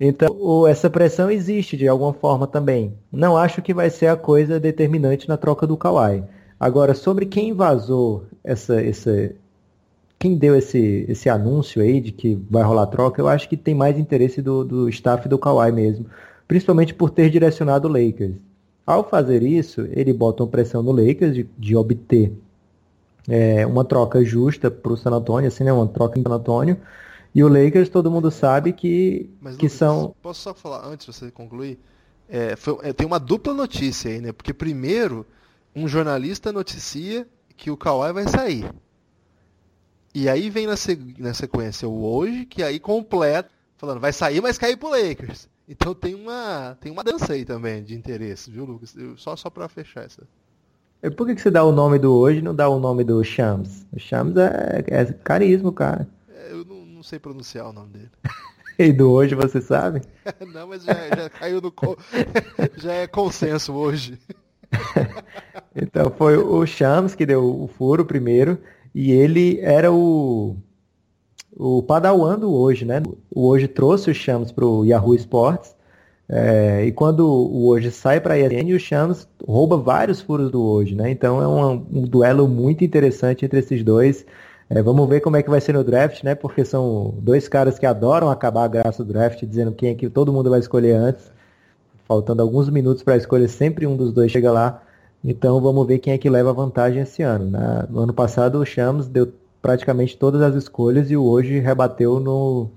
Então, 0.00 0.34
o, 0.40 0.66
essa 0.66 0.88
pressão 0.88 1.30
existe 1.30 1.76
de 1.76 1.86
alguma 1.86 2.14
forma 2.14 2.46
também. 2.46 2.94
Não 3.12 3.36
acho 3.36 3.60
que 3.60 3.74
vai 3.74 3.90
ser 3.90 4.06
a 4.06 4.16
coisa 4.16 4.58
determinante 4.58 5.28
na 5.28 5.36
troca 5.36 5.66
do 5.66 5.76
Kawhi. 5.76 6.24
Agora, 6.58 6.94
sobre 6.94 7.26
quem 7.26 7.52
vazou 7.52 8.24
essa, 8.42 8.80
essa, 8.80 9.30
quem 10.18 10.38
deu 10.38 10.56
esse, 10.56 11.04
esse 11.06 11.28
anúncio 11.28 11.82
aí 11.82 12.00
de 12.00 12.12
que 12.12 12.34
vai 12.48 12.62
rolar 12.62 12.86
troca, 12.86 13.20
eu 13.20 13.28
acho 13.28 13.46
que 13.46 13.58
tem 13.58 13.74
mais 13.74 13.98
interesse 13.98 14.40
do, 14.40 14.64
do 14.64 14.88
staff 14.88 15.28
do 15.28 15.38
Kawhi 15.38 15.70
mesmo 15.70 16.06
principalmente 16.46 16.94
por 16.94 17.10
ter 17.10 17.30
direcionado 17.30 17.88
o 17.88 17.90
Lakers. 17.90 18.34
Ao 18.86 19.08
fazer 19.08 19.42
isso, 19.42 19.82
ele 19.90 20.12
bota 20.12 20.42
uma 20.42 20.48
pressão 20.48 20.82
no 20.82 20.92
Lakers 20.92 21.34
de, 21.34 21.48
de 21.58 21.76
obter 21.76 22.32
é, 23.28 23.66
uma 23.66 23.84
troca 23.84 24.24
justa 24.24 24.70
para 24.70 24.92
o 24.92 24.96
San 24.96 25.10
Antonio, 25.10 25.48
assim, 25.48 25.64
né, 25.64 25.72
uma 25.72 25.86
troca 25.86 26.18
em 26.18 26.22
San 26.22 26.30
Antonio. 26.30 26.76
E 27.34 27.42
o 27.42 27.48
Lakers, 27.48 27.88
todo 27.88 28.10
mundo 28.10 28.30
sabe 28.30 28.72
que, 28.72 29.28
Mas, 29.40 29.56
que 29.56 29.66
Lucas, 29.66 29.78
são. 29.78 30.14
Posso 30.22 30.40
só 30.40 30.54
falar 30.54 30.86
antes 30.86 31.04
de 31.04 31.12
você 31.12 31.30
concluir? 31.30 31.78
É, 32.28 32.56
foi, 32.56 32.78
é, 32.82 32.92
tem 32.92 33.06
uma 33.06 33.20
dupla 33.20 33.52
notícia 33.52 34.10
aí, 34.10 34.20
né? 34.20 34.32
Porque 34.32 34.54
primeiro, 34.54 35.26
um 35.74 35.86
jornalista 35.86 36.52
noticia 36.52 37.26
que 37.56 37.70
o 37.70 37.76
Kawhi 37.76 38.12
vai 38.12 38.26
sair. 38.26 38.70
E 40.14 40.28
aí 40.28 40.48
vem 40.48 40.66
na, 40.66 40.74
na 41.18 41.34
sequência 41.34 41.86
o 41.86 42.04
hoje, 42.04 42.46
que 42.46 42.62
aí 42.62 42.80
completa, 42.80 43.50
falando, 43.76 44.00
vai 44.00 44.12
sair, 44.12 44.40
mas 44.40 44.56
cair 44.56 44.76
pro 44.76 44.88
Lakers. 44.88 45.48
Então 45.68 45.94
tem 45.94 46.14
uma, 46.14 46.76
tem 46.80 46.92
uma 46.92 47.02
dança 47.02 47.32
aí 47.32 47.44
também 47.44 47.82
de 47.82 47.94
interesse, 47.94 48.50
viu, 48.50 48.64
Lucas? 48.64 48.94
Eu, 48.96 49.16
só 49.16 49.34
só 49.34 49.50
para 49.50 49.68
fechar 49.68 50.04
essa. 50.04 50.22
E 51.02 51.10
por 51.10 51.26
que, 51.26 51.34
que 51.34 51.40
você 51.40 51.50
dá 51.50 51.64
o 51.64 51.72
nome 51.72 51.98
do 51.98 52.14
hoje 52.14 52.38
e 52.38 52.42
não 52.42 52.54
dá 52.54 52.68
o 52.68 52.78
nome 52.78 53.02
do 53.02 53.22
Shams? 53.22 53.84
O 53.92 53.98
Shams 53.98 54.36
é, 54.36 54.84
é 54.86 55.04
carisma, 55.04 55.72
cara. 55.72 56.08
É, 56.28 56.52
eu 56.52 56.64
não, 56.64 56.86
não, 56.86 57.02
sei 57.02 57.18
pronunciar 57.18 57.68
o 57.68 57.72
nome 57.72 57.92
dele. 57.92 58.10
e 58.78 58.92
do 58.92 59.10
hoje 59.10 59.34
você 59.34 59.60
sabe? 59.60 60.02
não, 60.54 60.68
mas 60.68 60.84
já, 60.84 60.94
já 60.94 61.30
caiu 61.30 61.60
no. 61.60 61.72
já 62.78 62.92
é 62.92 63.06
consenso 63.06 63.72
hoje. 63.72 64.18
então 65.74 66.10
foi 66.16 66.36
o 66.36 66.64
Shams 66.64 67.14
que 67.14 67.26
deu 67.26 67.44
o 67.44 67.66
furo 67.66 68.04
primeiro. 68.04 68.58
E 68.94 69.10
ele 69.10 69.60
era 69.60 69.92
o 69.92 70.56
o 71.58 71.82
Padawan 71.82 72.38
do 72.38 72.52
hoje, 72.52 72.84
né? 72.84 73.02
O 73.34 73.46
hoje 73.46 73.66
trouxe 73.66 74.10
o 74.10 74.14
Shams 74.14 74.52
para 74.52 74.64
o 74.64 74.84
Yahoo 74.84 75.14
Sports. 75.14 75.74
É, 76.28 76.84
e 76.84 76.92
quando 76.92 77.20
o 77.20 77.68
hoje 77.68 77.90
sai 77.90 78.20
para 78.20 78.34
a 78.34 78.38
ESPN, 78.38 78.74
o 78.74 78.80
Shams 78.80 79.28
rouba 79.46 79.76
vários 79.76 80.20
furos 80.20 80.50
do 80.50 80.62
hoje, 80.62 80.94
né? 80.94 81.10
Então 81.10 81.40
é 81.40 81.46
um, 81.46 81.78
duelo 82.02 82.46
muito 82.46 82.84
interessante 82.84 83.44
entre 83.44 83.58
esses 83.60 83.82
dois. 83.82 84.26
É, 84.68 84.82
vamos 84.82 85.08
ver 85.08 85.20
como 85.20 85.36
é 85.36 85.42
que 85.42 85.48
vai 85.48 85.60
ser 85.60 85.72
no 85.72 85.84
draft, 85.84 86.22
né? 86.24 86.34
Porque 86.34 86.64
são 86.64 87.14
dois 87.18 87.48
caras 87.48 87.78
que 87.78 87.86
adoram 87.86 88.28
acabar 88.28 88.64
a 88.64 88.68
graça 88.68 89.04
do 89.04 89.12
draft, 89.12 89.42
dizendo 89.44 89.72
quem 89.72 89.90
é 89.90 89.94
que 89.94 90.10
todo 90.10 90.32
mundo 90.32 90.50
vai 90.50 90.60
escolher 90.60 90.94
antes. 90.96 91.30
Faltando 92.06 92.42
alguns 92.42 92.68
minutos 92.68 93.02
para 93.02 93.14
a 93.14 93.16
escolha, 93.16 93.48
sempre 93.48 93.86
um 93.86 93.96
dos 93.96 94.12
dois 94.12 94.30
chega 94.30 94.52
lá. 94.52 94.82
Então 95.24 95.60
vamos 95.60 95.86
ver 95.86 95.98
quem 95.98 96.12
é 96.12 96.18
que 96.18 96.28
leva 96.28 96.52
vantagem 96.52 97.02
esse 97.02 97.22
ano. 97.22 97.50
Né? 97.50 97.86
No 97.88 98.00
ano 98.00 98.12
passado 98.12 98.58
o 98.58 98.66
Shams 98.66 99.08
deu 99.08 99.32
praticamente 99.66 100.16
todas 100.16 100.40
as 100.42 100.54
escolhas 100.54 101.10
e 101.10 101.16
o 101.16 101.24
hoje 101.24 101.58
rebateu 101.58 102.20
no, 102.20 102.70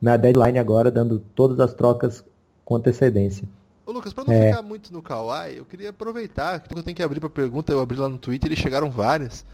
na 0.00 0.16
deadline 0.16 0.58
agora, 0.58 0.90
dando 0.90 1.18
todas 1.34 1.60
as 1.60 1.74
trocas 1.74 2.24
com 2.64 2.76
antecedência. 2.76 3.46
Ô 3.84 3.92
Lucas, 3.92 4.14
para 4.14 4.24
não 4.24 4.32
é... 4.32 4.48
ficar 4.48 4.62
muito 4.62 4.90
no 4.90 5.02
Kawaii, 5.02 5.58
eu 5.58 5.66
queria 5.66 5.90
aproveitar 5.90 6.60
que 6.60 6.72
eu 6.72 6.82
tenho 6.82 6.96
que 6.96 7.02
abrir 7.02 7.20
para 7.20 7.28
pergunta, 7.28 7.70
eu 7.70 7.78
abri 7.78 7.98
lá 7.98 8.08
no 8.08 8.16
Twitter 8.16 8.50
e 8.50 8.56
chegaram 8.56 8.90
várias. 8.90 9.44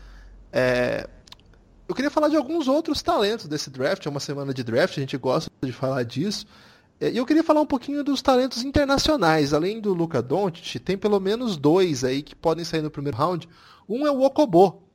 É... 0.52 1.08
Eu 1.88 1.94
queria 1.94 2.08
falar 2.10 2.28
de 2.28 2.36
alguns 2.36 2.68
outros 2.68 3.02
talentos 3.02 3.48
desse 3.48 3.68
draft, 3.68 4.06
é 4.06 4.08
uma 4.08 4.20
semana 4.20 4.54
de 4.54 4.62
draft, 4.62 4.96
a 4.96 5.00
gente 5.00 5.16
gosta 5.16 5.50
de 5.60 5.72
falar 5.72 6.04
disso. 6.04 6.46
É, 7.00 7.10
e 7.10 7.16
eu 7.16 7.26
queria 7.26 7.42
falar 7.42 7.62
um 7.62 7.66
pouquinho 7.66 8.04
dos 8.04 8.22
talentos 8.22 8.62
internacionais. 8.62 9.52
Além 9.52 9.80
do 9.80 9.92
Luca 9.92 10.22
Doncic, 10.22 10.78
tem 10.78 10.96
pelo 10.96 11.18
menos 11.18 11.56
dois 11.56 12.04
aí 12.04 12.22
que 12.22 12.36
podem 12.36 12.64
sair 12.64 12.82
no 12.82 12.92
primeiro 12.92 13.16
round. 13.16 13.48
Um 13.88 14.06
é 14.06 14.10
o 14.10 14.20
Okobo, 14.20 14.85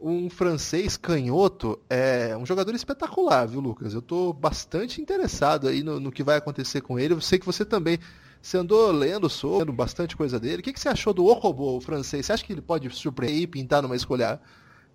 um 0.00 0.28
francês 0.28 0.96
canhoto 0.96 1.78
é 1.88 2.36
um 2.36 2.44
jogador 2.44 2.74
espetacular, 2.74 3.46
viu, 3.46 3.60
Lucas? 3.60 3.94
Eu 3.94 4.00
estou 4.00 4.32
bastante 4.32 5.00
interessado 5.00 5.68
aí 5.68 5.82
no, 5.82 5.98
no, 5.98 6.12
que 6.12 6.22
vai 6.22 6.36
acontecer 6.36 6.80
com 6.80 6.98
ele. 6.98 7.14
Eu 7.14 7.20
sei 7.20 7.38
que 7.38 7.46
você 7.46 7.64
também 7.64 7.98
você 8.40 8.58
andou 8.58 8.92
lendo 8.92 9.30
sobre 9.30 9.72
bastante 9.72 10.14
coisa 10.14 10.38
dele. 10.38 10.60
O 10.60 10.62
que, 10.62 10.72
que 10.72 10.80
você 10.80 10.90
achou 10.90 11.14
do 11.14 11.24
Okobo, 11.24 11.76
o 11.76 11.80
francês? 11.80 12.26
Você 12.26 12.32
acha 12.34 12.44
que 12.44 12.52
ele 12.52 12.60
pode 12.60 12.90
surpreender 12.90 13.40
e 13.40 13.46
pintar 13.46 13.80
numa 13.80 13.96
escolha? 13.96 14.38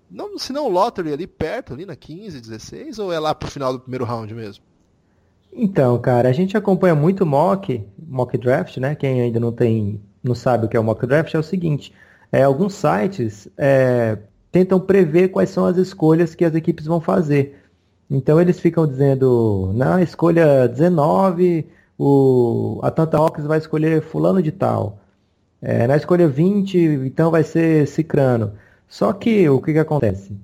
Não, 0.10 0.38
se 0.38 0.54
não 0.54 0.70
lottery 0.70 1.14
ali 1.14 1.26
perto, 1.26 1.74
ali 1.74 1.84
na 1.84 1.96
15, 1.96 2.40
16, 2.40 3.00
ou 3.00 3.12
é 3.12 3.20
lá 3.20 3.34
pro 3.34 3.50
final 3.50 3.74
do 3.74 3.80
primeiro 3.80 4.06
round 4.06 4.32
mesmo? 4.36 4.64
Então, 5.52 6.00
cara, 6.00 6.30
a 6.30 6.32
gente 6.32 6.56
acompanha 6.56 6.94
muito 6.94 7.26
mock, 7.26 7.84
mock 7.98 8.38
draft, 8.38 8.78
né? 8.78 8.94
Quem 8.94 9.20
ainda 9.20 9.40
não 9.40 9.52
tem, 9.52 10.00
não 10.24 10.36
sabe 10.36 10.68
o 10.68 10.70
que 10.70 10.78
é 10.78 10.80
o 10.80 10.84
mock 10.84 11.06
draft 11.08 11.34
é 11.34 11.40
o 11.40 11.44
seguinte: 11.44 11.92
é, 12.32 12.44
alguns 12.44 12.76
sites 12.76 13.48
é, 13.58 14.20
tentam 14.52 14.80
prever 14.80 15.30
quais 15.30 15.50
são 15.50 15.66
as 15.66 15.78
escolhas 15.78 16.36
que 16.36 16.46
as 16.46 16.56
equipes 16.56 16.86
vão 16.86 17.00
fazer. 17.00 17.60
Então 18.10 18.42
eles 18.42 18.60
ficam 18.60 18.88
dizendo, 18.88 19.72
na 19.76 20.02
escolha 20.02 20.68
19, 20.68 21.68
o 21.98 22.80
Atlanta 22.82 23.18
Hawks 23.18 23.46
vai 23.46 23.60
escolher 23.60 24.02
fulano 24.02 24.42
de 24.42 24.52
tal. 24.52 25.00
É, 25.62 25.86
na 25.86 25.98
escolha 25.98 26.28
20, 26.28 26.78
então 27.06 27.30
vai 27.30 27.44
ser 27.44 27.88
Cicrano. 27.88 28.54
Só 28.88 29.14
que 29.14 29.48
o 29.48 29.62
que, 29.62 29.74
que 29.74 29.80
acontece? 29.80 30.36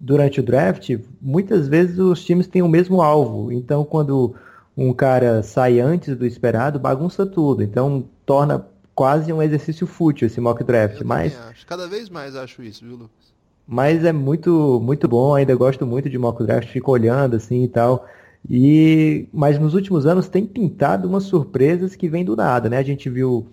Durante 0.00 0.40
o 0.40 0.42
draft, 0.42 0.98
muitas 1.20 1.68
vezes 1.68 1.98
os 1.98 2.24
times 2.24 2.48
têm 2.48 2.62
o 2.62 2.68
mesmo 2.68 3.00
alvo. 3.00 3.52
Então 3.52 3.84
quando 3.84 4.34
um 4.76 4.92
cara 4.92 5.42
sai 5.42 5.78
antes 5.78 6.16
do 6.16 6.26
esperado, 6.26 6.80
bagunça 6.80 7.24
tudo. 7.24 7.62
Então 7.62 8.04
torna 8.26 8.66
quase 8.94 9.32
um 9.32 9.42
exercício 9.42 9.86
fútil 9.86 10.26
esse 10.26 10.40
mock 10.40 10.64
draft. 10.64 11.00
Eu 11.00 11.06
mas 11.06 11.38
acho. 11.38 11.66
Cada 11.66 11.86
vez 11.86 12.08
mais 12.08 12.34
acho 12.34 12.62
isso, 12.62 12.84
viu, 12.84 12.96
Lucas? 12.96 13.31
Mas 13.66 14.04
é 14.04 14.12
muito, 14.12 14.80
muito 14.82 15.08
bom, 15.08 15.34
ainda 15.34 15.54
gosto 15.54 15.86
muito 15.86 16.10
de 16.10 16.18
mock 16.18 16.44
draft, 16.44 16.68
fico 16.68 16.90
olhando 16.90 17.36
assim 17.36 17.64
e 17.64 17.68
tal. 17.68 18.06
E 18.48 19.28
mas 19.32 19.58
nos 19.58 19.74
últimos 19.74 20.04
anos 20.04 20.28
tem 20.28 20.44
pintado 20.44 21.08
umas 21.08 21.24
surpresas 21.24 21.94
que 21.94 22.08
vêm 22.08 22.24
do 22.24 22.34
nada, 22.34 22.68
né? 22.68 22.78
A 22.78 22.82
gente 22.82 23.08
viu 23.08 23.46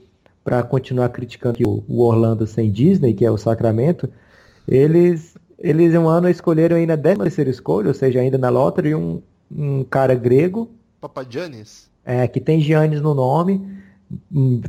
para 0.44 0.64
continuar 0.64 1.10
criticando 1.10 1.60
o 1.88 2.02
Orlando 2.02 2.48
sem 2.48 2.72
Disney, 2.72 3.14
que 3.14 3.24
é 3.24 3.30
o 3.30 3.38
Sacramento, 3.38 4.10
eles 4.68 5.38
eles 5.60 5.94
um 5.94 6.08
ano 6.08 6.30
escolheram 6.30 6.78
ainda 6.78 6.98
13 6.98 7.20
terceira 7.20 7.50
escolha, 7.50 7.90
ou 7.90 7.94
seja, 7.94 8.20
ainda 8.20 8.38
na 8.38 8.50
lottery 8.50 8.96
um, 8.96 9.22
um 9.52 9.84
cara 9.84 10.16
grego, 10.16 10.70
Papagiannis, 11.02 11.90
é, 12.04 12.28
que 12.28 12.40
tem 12.40 12.60
Giannis 12.60 13.02
no 13.02 13.14
nome, 13.14 13.62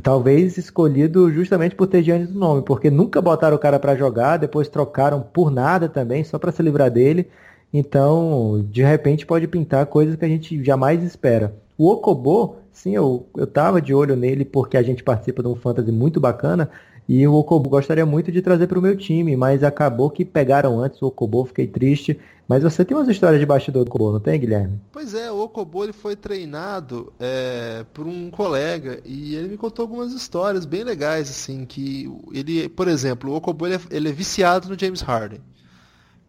talvez 0.01 0.57
escolhido 0.57 1.31
justamente 1.31 1.75
por 1.75 1.87
ter 1.87 2.03
Giannis 2.03 2.29
no 2.29 2.39
nome, 2.39 2.61
porque 2.61 2.89
nunca 2.89 3.21
botaram 3.21 3.55
o 3.55 3.59
cara 3.59 3.79
para 3.79 3.95
jogar, 3.95 4.37
depois 4.37 4.67
trocaram 4.67 5.21
por 5.21 5.51
nada 5.51 5.89
também, 5.89 6.23
só 6.23 6.37
para 6.37 6.51
se 6.51 6.61
livrar 6.61 6.91
dele. 6.91 7.27
Então, 7.73 8.65
de 8.69 8.83
repente 8.83 9.25
pode 9.25 9.47
pintar 9.47 9.85
coisas 9.85 10.15
que 10.15 10.25
a 10.25 10.27
gente 10.27 10.63
jamais 10.63 11.01
espera. 11.03 11.53
O 11.77 11.89
Okobo, 11.89 12.57
sim, 12.71 12.95
eu, 12.95 13.25
eu 13.35 13.47
tava 13.47 13.81
de 13.81 13.93
olho 13.93 14.15
nele 14.15 14.45
porque 14.45 14.77
a 14.77 14.83
gente 14.83 15.03
participa 15.03 15.41
de 15.41 15.47
um 15.47 15.55
fantasy 15.55 15.91
muito 15.91 16.19
bacana 16.19 16.69
e 17.07 17.27
o 17.27 17.33
Okobo 17.33 17.69
gostaria 17.69 18.05
muito 18.05 18.31
de 18.31 18.41
trazer 18.41 18.67
para 18.67 18.79
o 18.79 18.81
meu 18.81 18.95
time, 18.95 19.35
mas 19.35 19.63
acabou 19.63 20.09
que 20.09 20.23
pegaram 20.23 20.79
antes 20.79 21.01
o 21.01 21.07
Okobo, 21.07 21.45
fiquei 21.45 21.67
triste. 21.67 22.19
Mas 22.47 22.63
você 22.63 22.83
tem 22.83 22.97
umas 22.97 23.07
histórias 23.07 23.39
de 23.39 23.45
bastidor 23.45 23.85
do 23.85 23.87
Okobo, 23.87 24.11
não 24.11 24.19
tem, 24.19 24.39
Guilherme? 24.39 24.77
Pois 24.91 25.13
é, 25.13 25.31
o 25.31 25.39
Okobo 25.39 25.85
ele 25.85 25.93
foi 25.93 26.17
treinado 26.17 27.13
é, 27.17 27.85
por 27.93 28.05
um 28.05 28.29
colega 28.29 28.99
e 29.05 29.35
ele 29.35 29.47
me 29.47 29.57
contou 29.57 29.83
algumas 29.83 30.11
histórias 30.11 30.65
bem 30.65 30.83
legais, 30.83 31.29
assim, 31.29 31.65
que 31.65 32.11
ele, 32.33 32.67
por 32.67 32.89
exemplo, 32.89 33.31
o 33.31 33.35
Okobo 33.35 33.67
ele 33.67 33.75
é, 33.75 33.79
ele 33.89 34.09
é 34.09 34.11
viciado 34.11 34.67
no 34.67 34.77
James 34.77 35.01
Harden. 35.01 35.39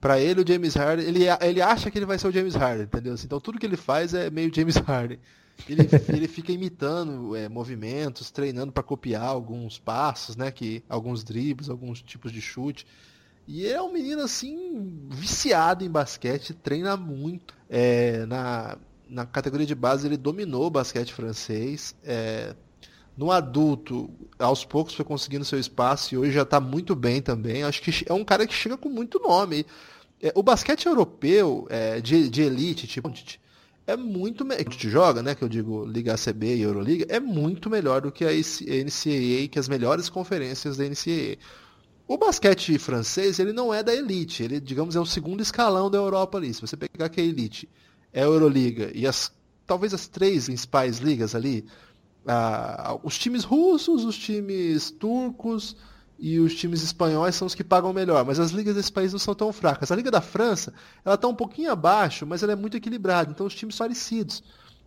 Para 0.01 0.21
ele, 0.21 0.43
o 0.43 0.47
James 0.47 0.75
Harden, 0.75 1.07
ele, 1.07 1.25
ele 1.41 1.61
acha 1.61 1.91
que 1.91 1.99
ele 1.99 2.07
vai 2.07 2.19
ser 2.19 2.29
o 2.29 2.33
James 2.33 2.55
Harden, 2.55 2.85
entendeu? 2.85 3.15
Então 3.15 3.41
tudo 3.41 3.59
que 3.59 3.67
ele 3.67 3.77
faz 3.77 4.15
é 4.15 4.31
meio 4.31 4.53
James 4.55 4.77
Harden. 4.77 5.19
Ele, 5.69 5.89
ele 6.09 6.29
fica 6.29 6.51
imitando 6.53 7.37
é, 7.37 7.49
movimentos, 7.49 8.31
treinando 8.31 8.73
para 8.73 8.83
copiar 8.83 9.23
alguns 9.23 9.79
passos, 9.79 10.37
né? 10.37 10.51
Que, 10.51 10.83
alguns 10.89 11.23
dribles, 11.23 11.69
alguns 11.69 12.03
tipos 12.03 12.33
de 12.33 12.41
chute. 12.41 12.87
E 13.47 13.67
é 13.67 13.81
um 13.83 13.93
menino 13.93 14.23
assim, 14.23 15.07
viciado 15.11 15.85
em 15.85 15.91
basquete, 15.91 16.55
treina 16.55 16.97
muito. 16.97 17.55
É, 17.69 18.25
na, 18.27 18.79
na 19.09 19.27
categoria 19.27 19.67
de 19.67 19.75
base 19.75 20.07
ele 20.07 20.17
dominou 20.17 20.67
o 20.67 20.71
basquete 20.71 21.13
francês. 21.13 21.95
É, 22.05 22.55
no 23.17 23.31
adulto, 23.31 24.11
aos 24.39 24.65
poucos 24.65 24.95
foi 24.95 25.05
conseguindo 25.05 25.45
seu 25.45 25.59
espaço 25.59 26.15
e 26.15 26.19
hoje 26.19 26.33
já 26.33 26.43
está 26.43 26.59
muito 26.61 26.95
bem 26.95 27.21
também. 27.21 27.63
Acho 27.63 27.83
que 27.83 28.05
é 28.09 28.13
um 28.13 28.25
cara 28.25 28.47
que 28.47 28.55
chega 28.55 28.77
com 28.77 28.89
muito 28.89 29.19
nome. 29.19 29.67
É, 30.21 30.33
o 30.35 30.43
basquete 30.43 30.87
europeu 30.87 31.67
é, 31.69 32.01
de, 32.01 32.29
de 32.29 32.43
elite, 32.43 32.87
tipo, 32.87 33.13
é 33.87 33.97
muito 33.97 34.45
melhor. 34.45 34.65
que 34.65 34.89
joga, 34.89 35.23
né? 35.23 35.35
Que 35.35 35.43
eu 35.43 35.49
digo 35.49 35.85
Liga 35.85 36.15
ACB 36.15 36.57
e 36.57 36.63
Euroliga, 36.63 37.07
é 37.09 37.19
muito 37.19 37.69
melhor 37.69 38.03
do 38.03 38.13
que 38.13 38.25
a 38.25 38.31
NCAA, 38.31 39.49
que 39.51 39.59
as 39.59 39.69
melhores 39.69 40.09
conferências 40.09 40.77
da 40.77 40.85
NCAA. 40.85 41.39
O 42.07 42.19
basquete 42.19 42.79
francês, 42.79 43.39
ele 43.39 43.53
não 43.53 43.73
é 43.73 43.83
da 43.83 43.95
elite, 43.95 44.43
ele, 44.43 44.61
digamos, 44.61 44.97
é 44.97 45.01
o 45.01 45.07
segundo 45.07 45.41
escalão 45.41 45.91
da 45.91 45.99
Europa 45.99 46.39
ali. 46.39 46.53
Se 46.53 46.61
você 46.61 46.77
pegar 46.77 47.09
que 47.09 47.21
a 47.21 47.25
elite 47.25 47.69
é 48.13 48.23
a 48.23 48.27
Euroliga 48.27 48.91
e 48.95 49.07
as 49.07 49.33
talvez 49.67 49.95
as 49.95 50.07
três 50.07 50.47
principais 50.47 50.99
ligas 50.99 51.35
ali, 51.35 51.65
ah, 52.27 52.99
os 53.03 53.19
times 53.19 53.45
russos, 53.45 54.05
os 54.05 54.19
times 54.19 54.91
turcos, 54.91 55.77
e 56.25 56.39
os 56.39 56.55
times 56.55 56.85
espanhóis 56.85 57.35
são 57.35 57.47
os 57.49 57.55
que 57.55 57.65
pagam 57.65 57.93
melhor, 57.93 58.25
mas 58.25 58.39
as 58.39 58.53
ligas 58.53 58.77
desse 58.77 58.93
país 58.93 59.11
não 59.11 59.19
são 59.19 59.35
tão 59.35 59.53
fracas. 59.53 59.91
A 59.91 59.97
liga 59.97 60.09
da 60.09 60.21
França, 60.21 60.73
ela 61.05 61.17
está 61.17 61.27
um 61.27 61.35
pouquinho 61.35 61.73
abaixo, 61.73 62.25
mas 62.25 62.45
ela 62.45 62.53
é 62.53 62.55
muito 62.55 62.77
equilibrada, 62.77 63.33
então 63.33 63.45
os 63.45 63.53
times 63.57 63.75
são 63.75 63.89
parecidos. 63.89 64.41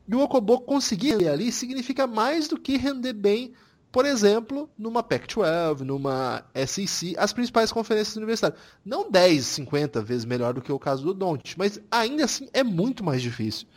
E 0.08 0.16
o 0.16 0.22
Okobo 0.22 0.62
conseguir 0.62 1.28
ali 1.28 1.52
significa 1.52 2.08
mais 2.08 2.48
do 2.48 2.58
que 2.58 2.78
render 2.78 3.12
bem, 3.12 3.52
por 3.92 4.06
exemplo, 4.06 4.70
numa 4.78 5.04
Pac-12, 5.04 5.82
numa 5.82 6.46
SEC, 6.66 7.18
as 7.18 7.34
principais 7.34 7.70
conferências 7.70 8.16
universitárias. 8.16 8.58
Não 8.86 9.12
10, 9.12 9.46
50 9.46 10.02
vezes 10.04 10.24
melhor 10.24 10.54
do 10.54 10.62
que 10.62 10.72
o 10.72 10.80
caso 10.80 11.04
do 11.04 11.14
Don't, 11.14 11.54
mas 11.58 11.82
ainda 11.92 12.24
assim 12.24 12.48
é 12.54 12.64
muito 12.64 13.04
mais 13.04 13.22
difícil. 13.22 13.68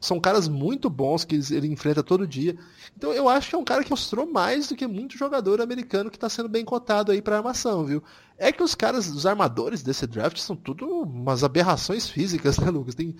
São 0.00 0.20
caras 0.20 0.46
muito 0.46 0.88
bons 0.88 1.24
que 1.24 1.34
ele 1.50 1.66
enfrenta 1.66 2.02
todo 2.02 2.26
dia. 2.26 2.56
Então 2.96 3.12
eu 3.12 3.28
acho 3.28 3.48
que 3.50 3.54
é 3.56 3.58
um 3.58 3.64
cara 3.64 3.82
que 3.82 3.90
mostrou 3.90 4.30
mais 4.30 4.68
do 4.68 4.76
que 4.76 4.86
muito 4.86 5.18
jogador 5.18 5.60
americano 5.60 6.10
que 6.10 6.16
está 6.16 6.28
sendo 6.28 6.48
bem 6.48 6.64
cotado 6.64 7.10
aí 7.10 7.20
para 7.20 7.36
armação, 7.36 7.84
viu? 7.84 8.02
É 8.36 8.52
que 8.52 8.62
os 8.62 8.74
caras, 8.74 9.08
os 9.08 9.26
armadores 9.26 9.82
desse 9.82 10.06
draft 10.06 10.38
são 10.38 10.54
tudo 10.54 10.86
umas 10.86 11.42
aberrações 11.42 12.08
físicas, 12.08 12.58
né, 12.58 12.70
Lucas? 12.70 12.94
Tem, 12.94 13.14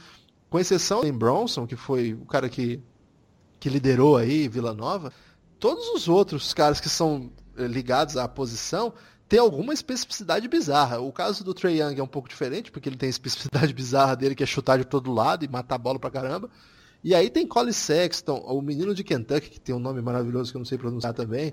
com 0.48 0.58
exceção 0.58 1.00
do 1.00 1.12
Bronson, 1.12 1.66
que 1.66 1.74
foi 1.74 2.14
o 2.14 2.24
cara 2.24 2.48
que, 2.48 2.80
que 3.58 3.68
liderou 3.68 4.16
aí 4.16 4.48
Vila 4.48 4.72
Nova, 4.72 5.12
todos 5.58 5.88
os 5.88 6.08
outros 6.08 6.54
caras 6.54 6.80
que 6.80 6.88
são 6.88 7.30
eh, 7.56 7.66
ligados 7.66 8.16
à 8.16 8.28
posição 8.28 8.94
tem 9.28 9.38
alguma 9.38 9.74
especificidade 9.74 10.48
bizarra. 10.48 11.00
O 11.00 11.12
caso 11.12 11.44
do 11.44 11.52
Trey 11.52 11.80
Young 11.80 11.98
é 11.98 12.02
um 12.02 12.08
pouco 12.08 12.28
diferente, 12.28 12.70
porque 12.70 12.88
ele 12.88 12.96
tem 12.96 13.08
a 13.08 13.10
especificidade 13.10 13.72
bizarra 13.74 14.16
dele, 14.16 14.34
que 14.34 14.42
é 14.42 14.46
chutar 14.46 14.78
de 14.78 14.84
todo 14.84 15.12
lado 15.12 15.44
e 15.44 15.48
matar 15.48 15.74
a 15.74 15.78
bola 15.78 15.98
pra 15.98 16.10
caramba. 16.10 16.48
E 17.04 17.14
aí 17.14 17.30
tem 17.30 17.46
Colin 17.46 17.72
Sexton, 17.72 18.38
o 18.38 18.60
menino 18.62 18.94
de 18.94 19.04
Kentucky, 19.04 19.50
que 19.50 19.60
tem 19.60 19.74
um 19.74 19.78
nome 19.78 20.00
maravilhoso 20.00 20.50
que 20.50 20.56
eu 20.56 20.60
não 20.60 20.66
sei 20.66 20.78
pronunciar 20.78 21.12
também. 21.12 21.52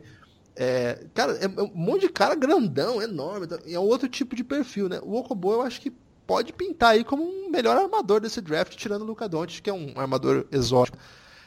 É, 0.55 1.05
cara, 1.13 1.33
é 1.33 1.47
um 1.61 1.71
monte 1.75 2.01
de 2.01 2.09
cara 2.09 2.33
grandão, 2.33 3.01
enorme. 3.01 3.47
É 3.67 3.77
outro 3.77 4.07
tipo 4.07 4.35
de 4.35 4.43
perfil, 4.43 4.87
né? 4.87 4.99
O 5.03 5.13
Okobo 5.15 5.51
eu 5.51 5.61
acho 5.61 5.81
que 5.81 5.91
pode 6.25 6.53
pintar 6.53 6.91
aí 6.91 7.03
como 7.03 7.23
um 7.23 7.49
melhor 7.49 7.77
armador 7.77 8.21
desse 8.21 8.41
draft, 8.41 8.75
tirando 8.75 9.01
o 9.01 9.05
Luca 9.05 9.27
Doncic, 9.27 9.61
que 9.61 9.69
é 9.69 9.73
um 9.73 9.93
armador 9.95 10.47
exótico. 10.51 10.97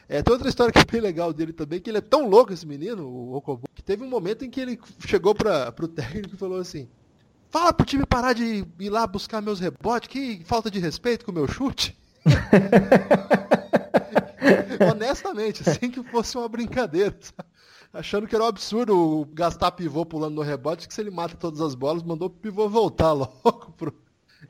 É, 0.08 0.22
tem 0.22 0.32
outra 0.32 0.48
história 0.48 0.72
que 0.72 0.78
é 0.78 0.84
bem 0.84 1.00
legal 1.00 1.32
dele 1.32 1.52
também, 1.52 1.80
que 1.80 1.90
ele 1.90 1.98
é 1.98 2.00
tão 2.00 2.28
louco 2.28 2.52
esse 2.52 2.66
menino, 2.66 3.06
o 3.06 3.34
Okobo, 3.34 3.68
que 3.74 3.82
teve 3.82 4.02
um 4.02 4.08
momento 4.08 4.44
em 4.44 4.50
que 4.50 4.60
ele 4.60 4.80
chegou 5.06 5.34
para 5.34 5.74
o 5.80 5.88
técnico 5.88 6.34
e 6.34 6.38
falou 6.38 6.58
assim: 6.58 6.88
Fala 7.50 7.72
pro 7.72 7.86
time 7.86 8.06
parar 8.06 8.32
de 8.32 8.64
ir 8.78 8.90
lá 8.90 9.06
buscar 9.06 9.42
meus 9.42 9.60
rebotes, 9.60 10.08
que 10.08 10.42
falta 10.44 10.70
de 10.70 10.78
respeito 10.78 11.24
com 11.24 11.30
o 11.30 11.34
meu 11.34 11.46
chute. 11.46 11.96
Honestamente, 14.90 15.68
assim 15.68 15.90
que 15.90 16.02
fosse 16.04 16.38
uma 16.38 16.48
brincadeira, 16.48 17.16
sabe? 17.20 17.48
achando 17.92 18.26
que 18.26 18.34
era 18.34 18.44
um 18.44 18.48
absurdo 18.48 19.26
gastar 19.32 19.72
pivô 19.72 20.04
pulando 20.04 20.34
no 20.34 20.42
rebote, 20.42 20.86
que 20.86 20.94
se 20.94 21.00
ele 21.00 21.10
mata 21.10 21.36
todas 21.36 21.60
as 21.60 21.74
bolas, 21.74 22.02
mandou 22.02 22.28
o 22.28 22.30
pivô 22.30 22.68
voltar 22.68 23.12
logo. 23.16 23.72
Pro... 23.76 23.94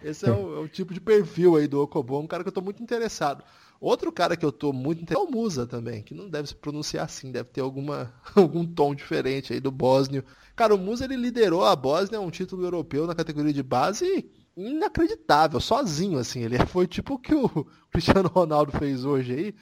Esse 0.02 0.28
é 0.28 0.32
o, 0.32 0.56
é 0.56 0.60
o, 0.60 0.68
tipo 0.68 0.92
de 0.92 1.00
perfil 1.00 1.56
aí 1.56 1.66
do 1.66 1.80
Okobo, 1.80 2.18
um 2.18 2.26
cara 2.26 2.42
que 2.42 2.48
eu 2.48 2.50
estou 2.50 2.62
muito 2.62 2.82
interessado. 2.82 3.42
Outro 3.80 4.10
cara 4.10 4.36
que 4.36 4.44
eu 4.44 4.48
estou 4.50 4.72
muito 4.72 5.02
interessado 5.02 5.28
é 5.28 5.30
o 5.30 5.32
Musa 5.32 5.66
também, 5.66 6.02
que 6.02 6.14
não 6.14 6.28
deve 6.28 6.48
se 6.48 6.54
pronunciar 6.54 7.04
assim, 7.04 7.30
deve 7.30 7.50
ter 7.50 7.60
alguma, 7.60 8.12
algum 8.34 8.66
tom 8.66 8.94
diferente 8.94 9.52
aí 9.52 9.60
do 9.60 9.70
Bósnio. 9.70 10.24
Cara, 10.56 10.74
o 10.74 10.78
Musa 10.78 11.04
ele 11.04 11.16
liderou 11.16 11.64
a 11.64 11.76
Bósnia, 11.76 12.20
um 12.20 12.30
título 12.30 12.64
europeu 12.64 13.06
na 13.06 13.14
categoria 13.14 13.52
de 13.52 13.62
base 13.62 14.28
inacreditável, 14.56 15.60
sozinho, 15.60 16.18
assim. 16.18 16.42
Ele 16.42 16.58
foi 16.66 16.86
tipo 16.86 17.14
o 17.14 17.18
que 17.18 17.34
o 17.34 17.48
Cristiano 17.92 18.28
Ronaldo 18.28 18.72
fez 18.72 19.04
hoje 19.04 19.32
aí 19.32 19.54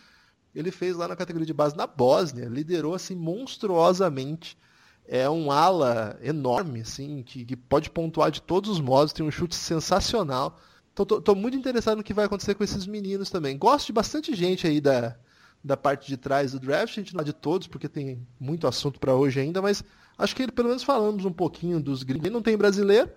ele 0.57 0.71
fez 0.71 0.97
lá 0.97 1.07
na 1.07 1.15
categoria 1.15 1.47
de 1.47 1.53
base 1.53 1.77
na 1.77 1.87
Bósnia, 1.87 2.47
liderou 2.47 2.95
assim 2.95 3.15
monstruosamente. 3.15 4.57
É 5.05 5.29
um 5.29 5.53
ala 5.53 6.19
enorme, 6.21 6.81
assim, 6.81 7.23
que, 7.23 7.45
que 7.45 7.55
pode 7.55 7.91
pontuar 7.91 8.31
de 8.31 8.43
todos 8.43 8.71
os 8.71 8.81
modos, 8.81 9.13
tem 9.13 9.25
um 9.25 9.31
chute 9.31 9.55
sensacional. 9.55 10.59
Então 10.97 11.05
tô, 11.05 11.21
tô, 11.21 11.35
muito 11.35 11.55
interessado 11.55 11.99
no 11.99 12.03
que 12.03 12.15
vai 12.15 12.25
acontecer 12.25 12.55
com 12.55 12.65
esses 12.65 12.87
meninos 12.87 13.29
também. 13.29 13.59
Gosto 13.59 13.89
de 13.89 13.93
bastante 13.93 14.35
gente 14.35 14.67
aí 14.67 14.81
da, 14.81 15.15
da 15.63 15.77
parte 15.77 16.09
de 16.09 16.17
trás 16.17 16.53
do 16.53 16.59
draft, 16.59 16.97
a 16.97 17.03
gente 17.03 17.13
não 17.13 17.21
é 17.21 17.25
de 17.25 17.35
todos, 17.35 17.67
porque 17.67 17.87
tem 17.87 18.27
muito 18.41 18.67
assunto 18.67 18.99
para 18.99 19.15
hoje 19.15 19.39
ainda, 19.39 19.61
mas 19.61 19.85
acho 20.17 20.35
que 20.35 20.51
pelo 20.51 20.69
menos 20.69 20.83
falamos 20.83 21.27
um 21.27 21.33
pouquinho 21.33 21.79
dos 21.83 22.03
gringos. 22.03 22.33
Não 22.33 22.41
tem 22.41 22.57
brasileiro, 22.57 23.11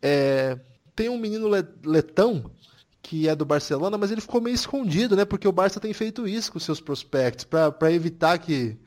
é, 0.00 0.56
tem 0.94 1.08
um 1.08 1.18
menino 1.18 1.48
letão 1.84 2.48
que 3.02 3.28
é 3.28 3.34
do 3.34 3.44
Barcelona, 3.44 3.98
mas 3.98 4.12
ele 4.12 4.20
ficou 4.20 4.40
meio 4.40 4.54
escondido, 4.54 5.16
né? 5.16 5.24
Porque 5.24 5.48
o 5.48 5.52
Barça 5.52 5.80
tem 5.80 5.92
feito 5.92 6.28
isso 6.28 6.52
com 6.52 6.60
seus 6.60 6.80
prospectos, 6.80 7.44
para 7.44 7.90
evitar 7.90 8.38
que 8.38 8.78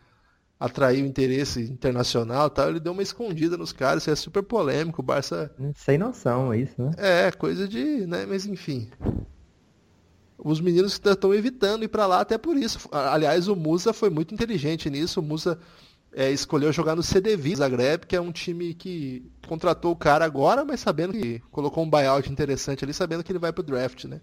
atrair 0.59 1.03
o 1.03 1.07
interesse 1.07 1.61
internacional 1.61 2.49
tal, 2.49 2.69
ele 2.69 2.79
deu 2.79 2.91
uma 2.91 3.01
escondida 3.01 3.55
nos 3.55 3.71
caras, 3.71 4.03
isso 4.03 4.11
é 4.11 4.15
super 4.15 4.43
polêmico, 4.43 5.01
o 5.01 5.05
Barça... 5.05 5.51
Sem 5.75 5.97
noção, 5.97 6.51
é 6.51 6.59
isso, 6.59 6.81
né? 6.81 6.91
É, 6.97 7.31
coisa 7.31 7.67
de... 7.67 8.05
né? 8.05 8.25
Mas 8.25 8.45
enfim... 8.45 8.89
Os 10.41 10.61
meninos 10.61 10.93
estão 10.93 11.33
evitando 11.33 11.83
ir 11.83 11.89
para 11.89 12.07
lá 12.07 12.21
até 12.21 12.37
por 12.37 12.55
isso. 12.55 12.87
Aliás, 12.93 13.49
o 13.49 13.57
Musa 13.57 13.91
foi 13.91 14.09
muito 14.09 14.33
inteligente 14.33 14.89
nisso. 14.89 15.19
O 15.19 15.23
Musa 15.23 15.59
é, 16.13 16.31
escolheu 16.31 16.71
jogar 16.71 16.95
no 16.95 17.03
CDV 17.03 17.55
Zagreb, 17.57 18.05
que 18.05 18.15
é 18.15 18.21
um 18.21 18.31
time 18.31 18.73
que 18.73 19.29
contratou 19.47 19.91
o 19.91 19.95
cara 19.97 20.23
agora, 20.23 20.63
mas 20.63 20.79
sabendo 20.79 21.11
que 21.11 21.39
colocou 21.51 21.83
um 21.83 21.89
buyout 21.89 22.31
interessante 22.31 22.85
ali, 22.85 22.93
sabendo 22.93 23.21
que 23.21 23.31
ele 23.31 23.39
vai 23.39 23.51
pro 23.51 23.63
draft, 23.63 24.05
né? 24.05 24.21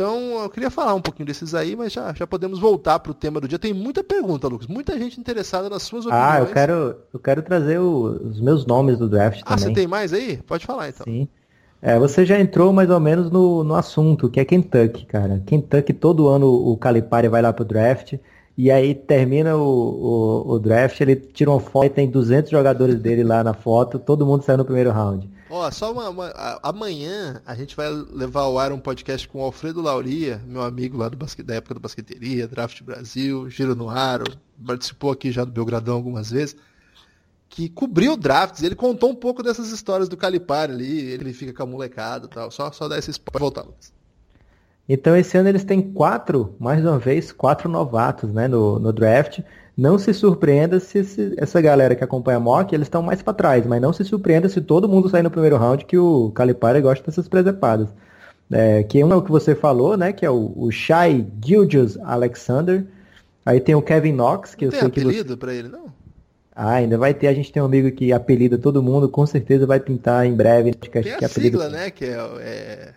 Então, 0.00 0.42
eu 0.42 0.48
queria 0.48 0.70
falar 0.70 0.94
um 0.94 1.00
pouquinho 1.02 1.26
desses 1.26 1.54
aí, 1.54 1.76
mas 1.76 1.92
já, 1.92 2.10
já 2.14 2.26
podemos 2.26 2.58
voltar 2.58 2.98
para 3.00 3.12
o 3.12 3.14
tema 3.14 3.38
do 3.38 3.46
dia. 3.46 3.58
Tem 3.58 3.74
muita 3.74 4.02
pergunta, 4.02 4.48
Lucas. 4.48 4.66
Muita 4.66 4.98
gente 4.98 5.20
interessada 5.20 5.68
nas 5.68 5.82
suas 5.82 6.06
opiniões. 6.06 6.26
Ah, 6.26 6.38
eu 6.38 6.46
quero, 6.46 6.96
eu 7.12 7.20
quero 7.20 7.42
trazer 7.42 7.78
o, 7.78 8.18
os 8.30 8.40
meus 8.40 8.64
nomes 8.64 8.96
do 8.96 9.06
draft 9.06 9.42
ah, 9.42 9.50
também. 9.50 9.64
Ah, 9.64 9.68
você 9.68 9.74
tem 9.74 9.86
mais 9.86 10.14
aí? 10.14 10.38
Pode 10.38 10.64
falar 10.64 10.88
então. 10.88 11.04
Sim. 11.04 11.28
É, 11.82 11.98
você 11.98 12.24
já 12.24 12.40
entrou 12.40 12.72
mais 12.72 12.88
ou 12.88 12.98
menos 12.98 13.30
no, 13.30 13.62
no 13.62 13.74
assunto, 13.74 14.30
que 14.30 14.40
é 14.40 14.44
Kentucky, 14.44 15.04
cara. 15.04 15.42
Kentucky, 15.44 15.92
todo 15.92 16.28
ano 16.28 16.46
o 16.46 16.78
Calipari 16.78 17.28
vai 17.28 17.42
lá 17.42 17.52
pro 17.52 17.62
draft, 17.62 18.14
e 18.56 18.70
aí 18.70 18.94
termina 18.94 19.56
o, 19.56 19.62
o, 20.48 20.52
o 20.52 20.58
draft, 20.58 21.00
ele 21.00 21.16
tira 21.16 21.50
uma 21.50 21.60
foto 21.60 21.86
e 21.86 21.90
tem 21.90 22.10
200 22.10 22.50
jogadores 22.50 22.96
dele 22.96 23.24
lá 23.24 23.42
na 23.42 23.54
foto, 23.54 23.98
todo 23.98 24.26
mundo 24.26 24.42
sai 24.42 24.56
no 24.56 24.64
primeiro 24.64 24.90
round. 24.90 25.30
Ó, 25.48 25.68
só 25.70 25.92
uma, 25.92 26.08
uma 26.08 26.60
amanhã 26.62 27.40
a 27.44 27.54
gente 27.54 27.74
vai 27.74 27.88
levar 27.90 28.42
ao 28.42 28.58
ar 28.58 28.72
um 28.72 28.78
podcast 28.78 29.26
com 29.26 29.40
o 29.40 29.42
Alfredo 29.42 29.80
Lauria, 29.80 30.40
meu 30.46 30.62
amigo 30.62 30.96
lá 30.96 31.08
do 31.08 31.16
da 31.44 31.54
época 31.54 31.74
do 31.74 31.80
basqueteria, 31.80 32.46
Draft 32.46 32.82
Brasil, 32.82 33.48
Giro 33.50 33.74
no 33.74 33.88
Aro, 33.88 34.24
participou 34.64 35.10
aqui 35.10 35.32
já 35.32 35.44
do 35.44 35.50
Belgradão 35.50 35.94
algumas 35.96 36.30
vezes 36.30 36.56
que 37.50 37.68
cobriu 37.68 38.16
drafts, 38.16 38.62
ele 38.62 38.76
contou 38.76 39.10
um 39.10 39.14
pouco 39.14 39.42
dessas 39.42 39.70
histórias 39.72 40.08
do 40.08 40.16
Calipari 40.16 40.72
ali, 40.72 41.00
ele 41.10 41.32
fica 41.32 41.52
com 41.52 41.64
a 41.64 41.66
molecada 41.66 42.26
e 42.26 42.28
tal. 42.28 42.50
Só, 42.50 42.70
só 42.70 42.86
dar 42.86 42.96
esse 42.96 43.10
spoiler 43.10 43.40
voltar, 43.40 43.62
Lucas. 43.62 43.92
Então 44.92 45.16
esse 45.16 45.38
ano 45.38 45.48
eles 45.48 45.62
têm 45.62 45.80
quatro, 45.80 46.56
mais 46.58 46.84
uma 46.84 46.98
vez, 46.98 47.30
quatro 47.30 47.68
novatos 47.68 48.32
né, 48.32 48.48
no, 48.48 48.76
no 48.80 48.92
draft. 48.92 49.38
Não 49.76 49.96
se 49.96 50.12
surpreenda 50.12 50.80
se, 50.80 51.04
se 51.04 51.32
essa 51.36 51.60
galera 51.60 51.94
que 51.94 52.02
acompanha 52.02 52.38
a 52.38 52.40
mock, 52.40 52.74
eles 52.74 52.86
estão 52.86 53.00
mais 53.00 53.22
para 53.22 53.32
trás, 53.32 53.64
mas 53.64 53.80
não 53.80 53.92
se 53.92 54.02
surpreenda 54.02 54.48
se 54.48 54.60
todo 54.60 54.88
mundo 54.88 55.08
sair 55.08 55.22
no 55.22 55.30
primeiro 55.30 55.56
round 55.56 55.84
que 55.84 55.96
o 55.96 56.32
Calipari 56.32 56.80
gosta 56.80 57.06
dessas 57.06 57.28
presepadas. 57.28 57.88
É, 58.50 58.82
que 58.82 59.02
um 59.04 59.12
é 59.12 59.14
o 59.14 59.22
que 59.22 59.30
você 59.30 59.54
falou, 59.54 59.96
né? 59.96 60.12
Que 60.12 60.26
é 60.26 60.30
o, 60.30 60.52
o 60.56 60.72
Shai 60.72 61.24
Gildius 61.40 61.96
Alexander. 61.98 62.84
Aí 63.46 63.60
tem 63.60 63.76
o 63.76 63.82
Kevin 63.82 64.14
Knox, 64.14 64.56
que 64.56 64.66
não 64.66 64.72
eu 64.72 64.80
sei 64.80 64.90
que. 64.90 64.96
Tem 64.96 65.04
apelido 65.04 65.34
você... 65.34 65.36
pra 65.36 65.54
ele, 65.54 65.68
não? 65.68 65.84
Ah, 66.52 66.72
ainda 66.72 66.98
vai 66.98 67.14
ter, 67.14 67.28
a 67.28 67.32
gente 67.32 67.52
tem 67.52 67.62
um 67.62 67.66
amigo 67.66 67.92
que 67.92 68.12
apelida 68.12 68.58
todo 68.58 68.82
mundo, 68.82 69.08
com 69.08 69.24
certeza 69.24 69.68
vai 69.68 69.78
pintar 69.78 70.26
em 70.26 70.34
breve. 70.34 70.74
Tem 70.74 71.12
a 71.12 71.16
que 71.16 71.28
sigla, 71.28 71.68
né? 71.68 71.92
Que 71.92 72.06
é, 72.06 72.92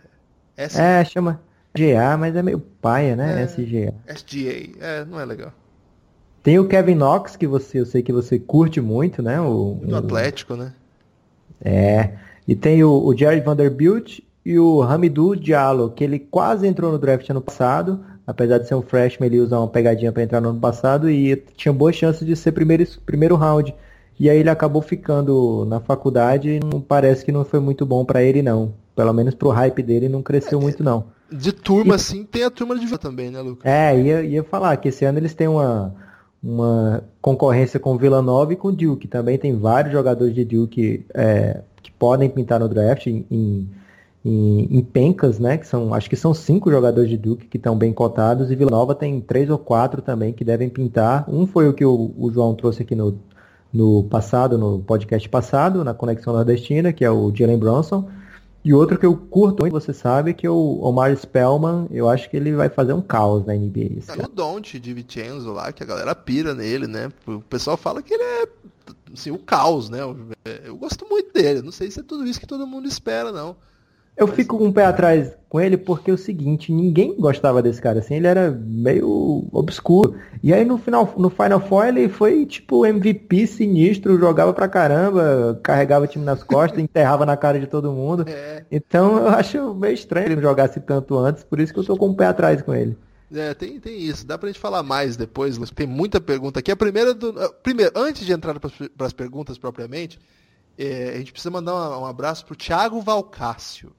é, 0.58 0.66
é, 0.76 1.06
chama 1.06 1.40
GA, 1.76 2.18
mas 2.18 2.36
é 2.36 2.44
meio 2.44 2.60
paia, 2.60 3.16
né? 3.16 3.42
É, 3.42 3.46
SGA. 3.46 3.94
SGA, 4.08 4.78
é, 4.80 5.06
não 5.06 5.20
é 5.20 5.26
legal. 5.26 5.52
Tem 6.44 6.60
o 6.60 6.68
Kevin 6.68 6.96
Knox, 6.96 7.36
que 7.36 7.48
você, 7.48 7.80
eu 7.80 7.86
sei 7.86 8.04
que 8.04 8.12
você 8.12 8.38
curte 8.38 8.82
muito, 8.82 9.24
né? 9.24 9.40
O, 9.40 9.80
o, 9.84 9.96
Atlético, 9.96 10.56
né? 10.56 10.74
É. 11.64 12.12
E 12.48 12.56
tem 12.56 12.84
o, 12.84 12.92
o 12.92 13.18
Jerry 13.18 13.40
Vanderbilt 13.40 14.20
e 14.46 14.60
o 14.60 14.82
Hamidou 14.82 15.36
Diallo, 15.36 15.90
que 15.92 16.04
ele 16.04 16.20
quase 16.20 16.68
entrou 16.68 16.92
no 16.92 17.00
draft 17.00 17.30
ano 17.30 17.42
passado, 17.42 18.04
apesar 18.28 18.58
de 18.58 18.68
ser 18.68 18.76
um 18.76 18.82
freshman, 18.82 19.28
ele 19.28 19.40
usa 19.40 19.58
uma 19.58 19.68
pegadinha 19.68 20.12
para 20.12 20.24
entrar 20.24 20.42
no 20.42 20.50
ano 20.50 20.60
passado 20.60 21.10
e 21.10 21.36
tinha 21.56 21.72
boas 21.72 21.96
chances 21.96 22.28
de 22.28 22.36
ser 22.36 22.52
primeiro, 22.52 22.86
primeiro 23.06 23.36
round. 23.36 23.74
E 24.20 24.30
aí 24.30 24.38
ele 24.38 24.50
acabou 24.50 24.82
ficando 24.82 25.66
na 25.66 25.80
faculdade 25.80 26.50
e 26.50 26.60
não 26.60 26.80
parece 26.80 27.26
que 27.26 27.32
não 27.32 27.44
foi 27.44 27.60
muito 27.60 27.86
bom 27.86 28.06
para 28.06 28.22
ele 28.22 28.42
não. 28.42 28.74
Pelo 28.96 29.14
menos 29.14 29.34
pro 29.34 29.50
hype 29.50 29.82
dele 29.82 30.08
não 30.08 30.22
cresceu 30.22 30.60
é, 30.60 30.62
muito 30.62 30.84
não. 30.84 31.06
De 31.34 31.52
turma, 31.52 31.94
e, 31.94 31.96
assim, 31.96 32.24
tem 32.24 32.44
a 32.44 32.50
turma 32.50 32.78
de 32.78 32.98
também, 32.98 33.32
né, 33.32 33.42
Lucas? 33.42 33.66
É, 33.66 34.00
ia, 34.00 34.24
ia 34.24 34.44
falar 34.44 34.78
que 34.78 34.90
esse 34.90 35.04
ano 35.04 35.18
eles 35.18 35.34
têm 35.34 35.48
uma, 35.48 35.94
uma 36.42 37.04
concorrência 37.22 37.80
com 37.80 37.98
Vila 37.98 38.22
Nova 38.22 38.54
e 38.54 38.56
com 38.56 38.74
Duke. 38.74 39.08
Também 39.08 39.38
tem 39.38 39.58
vários 39.58 39.92
jogadores 39.92 40.34
de 40.34 40.46
Duke 40.46 41.06
é, 41.14 41.62
que 41.82 41.92
podem 41.92 42.30
pintar 42.30 42.60
no 42.60 42.70
draft 42.70 43.08
em, 43.08 43.26
em 43.30 43.70
em, 44.26 44.78
em, 44.78 44.82
pencas, 44.82 45.38
né? 45.38 45.58
Que 45.58 45.68
são, 45.68 45.94
acho 45.94 46.10
que 46.10 46.16
são 46.16 46.34
cinco 46.34 46.72
jogadores 46.72 47.10
de 47.10 47.18
Duke 47.18 47.48
que 47.48 47.58
estão 47.58 47.78
bem 47.78 47.92
cotados 47.92 48.50
e 48.50 48.56
Vila 48.56 48.72
Nova 48.72 48.96
tem 48.96 49.20
três 49.20 49.50
ou 49.50 49.58
quatro 49.58 50.02
também 50.02 50.32
que 50.32 50.46
devem 50.46 50.70
pintar. 50.70 51.26
Um 51.28 51.46
foi 51.46 51.68
o 51.68 51.74
que 51.74 51.84
o, 51.84 52.14
o 52.18 52.32
João 52.32 52.56
trouxe 52.56 52.84
aqui 52.84 52.96
no, 52.96 53.20
no 53.74 54.04
passado, 54.06 54.58
no 54.58 54.80
podcast 54.80 55.28
passado, 55.28 55.84
na 55.84 55.94
Conexão 55.94 56.34
Nordestina, 56.34 56.94
que 56.94 57.04
é 57.04 57.12
o 57.12 57.34
Jalen 57.36 57.58
Bronson. 57.58 58.08
E 58.64 58.74
outro 58.74 58.98
que 58.98 59.06
eu 59.06 59.16
curto 59.18 59.64
muito, 59.64 59.74
você 59.74 59.94
sabe, 59.94 60.34
que 60.34 60.48
é 60.48 60.50
o 60.50 60.80
Omar 60.82 61.16
Spellman. 61.18 61.88
Eu 61.92 62.10
acho 62.10 62.30
que 62.30 62.38
ele 62.38 62.54
vai 62.54 62.70
fazer 62.70 62.94
um 62.94 63.02
caos 63.02 63.46
na 63.46 63.54
NBA. 63.54 64.02
É 64.08 64.26
o 64.26 64.30
Don't 64.30 64.80
de 64.80 64.94
Vincenzo 64.94 65.52
lá, 65.52 65.74
que 65.74 65.84
a 65.84 65.86
galera 65.86 66.16
pira 66.16 66.56
nele, 66.56 66.88
né? 66.88 67.12
O 67.28 67.42
pessoal 67.42 67.76
fala 67.76 68.02
que 68.02 68.14
ele 68.14 68.24
é 68.24 68.48
assim, 69.14 69.32
o 69.32 69.38
caos, 69.38 69.90
né? 69.90 70.00
Eu 70.64 70.78
gosto 70.78 71.06
muito 71.10 71.34
dele. 71.34 71.62
Não 71.62 71.72
sei 71.72 71.92
se 71.92 72.00
é 72.00 72.04
tudo 72.04 72.26
isso 72.26 72.40
que 72.40 72.48
todo 72.48 72.66
mundo 72.66 72.88
espera, 72.88 73.32
não. 73.32 73.56
Eu 74.16 74.28
fico 74.28 74.58
com 74.58 74.66
um 74.66 74.72
pé 74.72 74.86
atrás 74.86 75.36
com 75.50 75.60
ele 75.60 75.78
porque 75.78 76.10
é 76.10 76.14
o 76.14 76.18
seguinte, 76.18 76.72
ninguém 76.72 77.16
gostava 77.16 77.62
desse 77.62 77.80
cara, 77.82 78.00
assim, 78.00 78.16
ele 78.16 78.26
era 78.26 78.52
meio 78.52 79.48
obscuro. 79.52 80.16
E 80.42 80.54
aí 80.54 80.66
no 80.66 80.78
final, 80.78 81.14
no 81.18 81.30
Final 81.30 81.60
Four 81.60 81.86
ele 81.86 82.10
foi 82.10 82.46
tipo 82.46 82.86
MVP 82.86 83.46
sinistro, 83.48 84.18
jogava 84.18 84.52
pra 84.52 84.68
caramba, 84.68 85.60
carregava 85.62 86.06
o 86.06 86.08
time 86.08 86.26
nas 86.26 86.44
costas, 86.44 86.80
enterrava 86.82 87.26
na 87.26 87.38
cara 87.38 87.60
de 87.60 87.68
todo 87.68 87.92
mundo. 87.92 88.26
É. 88.28 88.66
Então 88.72 89.18
eu 89.18 89.30
acho 89.30 89.74
meio 89.76 89.94
estranho 89.94 90.28
ele 90.28 90.36
não 90.36 90.42
jogasse 90.42 90.80
tanto 90.80 91.18
antes, 91.18 91.44
por 91.44 91.60
isso 91.60 91.74
que 91.74 91.80
eu 91.80 91.84
tô 91.84 91.98
com 91.98 92.08
um 92.08 92.16
pé 92.16 92.26
atrás 92.26 92.62
com 92.62 92.74
ele. 92.74 92.98
É, 93.32 93.54
tem, 93.54 93.80
tem 93.80 94.00
isso. 94.00 94.26
Dá 94.26 94.38
pra 94.38 94.48
gente 94.48 94.60
falar 94.60 94.84
mais 94.84 95.18
depois, 95.18 95.58
Tem 95.72 95.88
muita 95.88 96.22
pergunta 96.22 96.60
aqui. 96.60 96.72
A 96.72 96.76
primeira 96.76 97.14
do. 97.14 97.34
Primeiro, 97.64 97.92
antes 97.96 98.26
de 98.26 98.32
entrar 98.32 98.60
para 98.60 99.06
as 99.06 99.14
perguntas 99.14 99.58
propriamente, 99.58 100.20
é, 100.78 101.14
a 101.16 101.18
gente 101.18 101.32
precisa 101.32 101.52
mandar 101.52 101.74
um, 101.74 102.02
um 102.02 102.06
abraço 102.06 102.46
pro 102.46 102.56
Thiago 102.56 103.02
Valcácio. 103.02 103.92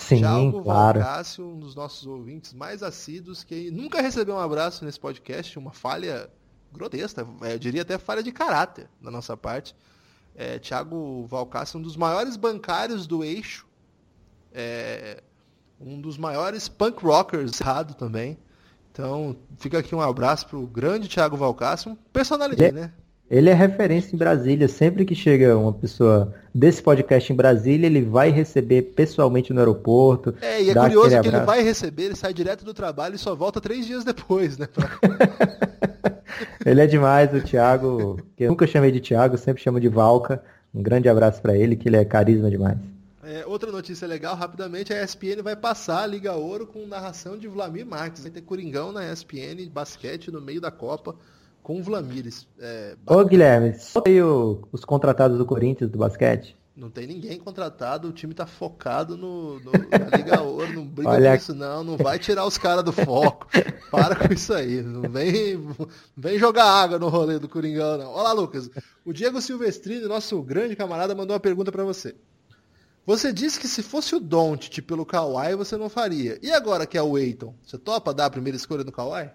Sim, 0.00 0.18
Thiago 0.20 0.62
claro. 0.62 1.00
Valcácio, 1.00 1.46
um 1.46 1.58
dos 1.60 1.74
nossos 1.74 2.06
ouvintes 2.06 2.54
mais 2.54 2.82
assíduos, 2.82 3.44
que 3.44 3.70
nunca 3.70 4.00
recebeu 4.00 4.34
um 4.34 4.40
abraço 4.40 4.84
nesse 4.84 4.98
podcast, 4.98 5.58
uma 5.58 5.72
falha 5.72 6.30
grotesca, 6.72 7.26
eu 7.42 7.58
diria 7.58 7.82
até 7.82 7.98
falha 7.98 8.22
de 8.22 8.32
caráter 8.32 8.88
da 9.00 9.10
nossa 9.10 9.36
parte. 9.36 9.76
É, 10.34 10.58
Thiago 10.58 11.26
Valcácio, 11.26 11.78
um 11.78 11.82
dos 11.82 11.96
maiores 11.96 12.36
bancários 12.36 13.06
do 13.06 13.22
eixo, 13.22 13.66
é, 14.52 15.22
um 15.78 16.00
dos 16.00 16.16
maiores 16.16 16.66
punk 16.68 17.04
rockers 17.04 17.60
errado 17.60 17.94
também. 17.94 18.38
Então, 18.90 19.36
fica 19.58 19.78
aqui 19.78 19.94
um 19.94 20.00
abraço 20.00 20.46
pro 20.46 20.66
grande 20.66 21.08
Thiago 21.08 21.36
Valcácio, 21.36 21.92
um 21.92 21.94
personalidade, 21.94 22.72
né? 22.72 22.92
Ele 23.30 23.48
é 23.48 23.54
referência 23.54 24.12
em 24.12 24.18
Brasília. 24.18 24.66
Sempre 24.66 25.04
que 25.04 25.14
chega 25.14 25.56
uma 25.56 25.72
pessoa 25.72 26.34
desse 26.52 26.82
podcast 26.82 27.32
em 27.32 27.36
Brasília, 27.36 27.86
ele 27.86 28.02
vai 28.02 28.30
receber 28.30 28.82
pessoalmente 28.82 29.52
no 29.52 29.60
aeroporto. 29.60 30.34
É, 30.42 30.60
e 30.60 30.70
é 30.70 30.74
curioso 30.74 31.20
que 31.20 31.28
ele 31.28 31.40
vai 31.40 31.62
receber, 31.62 32.06
ele 32.06 32.16
sai 32.16 32.34
direto 32.34 32.64
do 32.64 32.74
trabalho 32.74 33.14
e 33.14 33.18
só 33.18 33.32
volta 33.36 33.60
três 33.60 33.86
dias 33.86 34.02
depois, 34.02 34.58
né? 34.58 34.66
ele 36.66 36.80
é 36.80 36.86
demais, 36.88 37.32
o 37.32 37.40
Thiago. 37.40 38.20
Que 38.36 38.44
eu 38.44 38.48
nunca 38.48 38.66
chamei 38.66 38.90
de 38.90 38.98
Thiago, 38.98 39.38
sempre 39.38 39.62
chamo 39.62 39.78
de 39.78 39.88
Valca. 39.88 40.42
Um 40.74 40.82
grande 40.82 41.08
abraço 41.08 41.40
para 41.40 41.56
ele, 41.56 41.76
que 41.76 41.88
ele 41.88 41.96
é 41.96 42.04
carisma 42.04 42.50
demais. 42.50 42.78
É, 43.22 43.46
outra 43.46 43.70
notícia 43.70 44.08
legal, 44.08 44.34
rapidamente, 44.34 44.92
a 44.92 45.04
ESPN 45.04 45.40
vai 45.40 45.54
passar 45.54 46.02
a 46.02 46.06
Liga 46.06 46.32
Ouro 46.32 46.66
com 46.66 46.84
narração 46.84 47.38
de 47.38 47.46
Vladimir 47.46 47.86
Marques. 47.86 48.22
Vai 48.22 48.32
ter 48.32 48.40
Coringão 48.40 48.90
na 48.90 49.12
ESPN, 49.12 49.68
basquete 49.72 50.32
no 50.32 50.40
meio 50.40 50.60
da 50.60 50.72
Copa 50.72 51.14
com 51.62 51.78
o 51.78 51.82
Vlamires. 51.82 52.46
É, 52.58 52.96
Ô 53.06 53.24
Guilherme, 53.24 53.74
só 53.74 54.02
aí 54.06 54.22
os 54.22 54.84
contratados 54.84 55.38
do 55.38 55.46
Corinthians 55.46 55.90
do 55.90 55.98
basquete? 55.98 56.56
Não 56.76 56.88
tem 56.88 57.06
ninguém 57.06 57.38
contratado, 57.38 58.08
o 58.08 58.12
time 58.12 58.32
tá 58.32 58.46
focado 58.46 59.16
no, 59.16 59.60
no 59.60 59.72
na 59.72 60.16
Liga 60.16 60.40
Ouro, 60.42 60.72
não 60.72 60.86
briga 60.86 61.10
Olha... 61.10 61.30
com 61.30 61.36
isso 61.36 61.54
não, 61.54 61.84
não 61.84 61.96
vai 61.96 62.18
tirar 62.18 62.46
os 62.46 62.56
caras 62.56 62.82
do 62.82 62.92
foco. 62.92 63.46
Para 63.90 64.16
com 64.16 64.32
isso 64.32 64.54
aí, 64.54 64.80
não 64.80 65.02
vem, 65.02 65.60
vem 66.16 66.38
jogar 66.38 66.64
água 66.64 66.98
no 66.98 67.08
rolê 67.08 67.38
do 67.38 67.48
Coringão 67.48 67.98
não. 67.98 68.10
Olá 68.12 68.32
Lucas, 68.32 68.70
o 69.04 69.12
Diego 69.12 69.42
Silvestrini, 69.42 70.06
nosso 70.06 70.40
grande 70.42 70.74
camarada, 70.74 71.14
mandou 71.14 71.34
uma 71.34 71.40
pergunta 71.40 71.70
para 71.70 71.84
você. 71.84 72.14
Você 73.04 73.32
disse 73.32 73.58
que 73.58 73.66
se 73.66 73.82
fosse 73.82 74.14
o 74.14 74.20
Don't 74.20 74.80
pelo 74.82 75.04
Kawhi, 75.04 75.56
você 75.56 75.76
não 75.76 75.88
faria. 75.88 76.38
E 76.42 76.50
agora 76.52 76.86
que 76.86 76.96
é 76.96 77.02
o 77.02 77.18
Eiton, 77.18 77.54
você 77.62 77.76
topa 77.76 78.14
dar 78.14 78.26
a 78.26 78.30
primeira 78.30 78.56
escolha 78.56 78.84
no 78.84 78.92
Kawhi? 78.92 79.30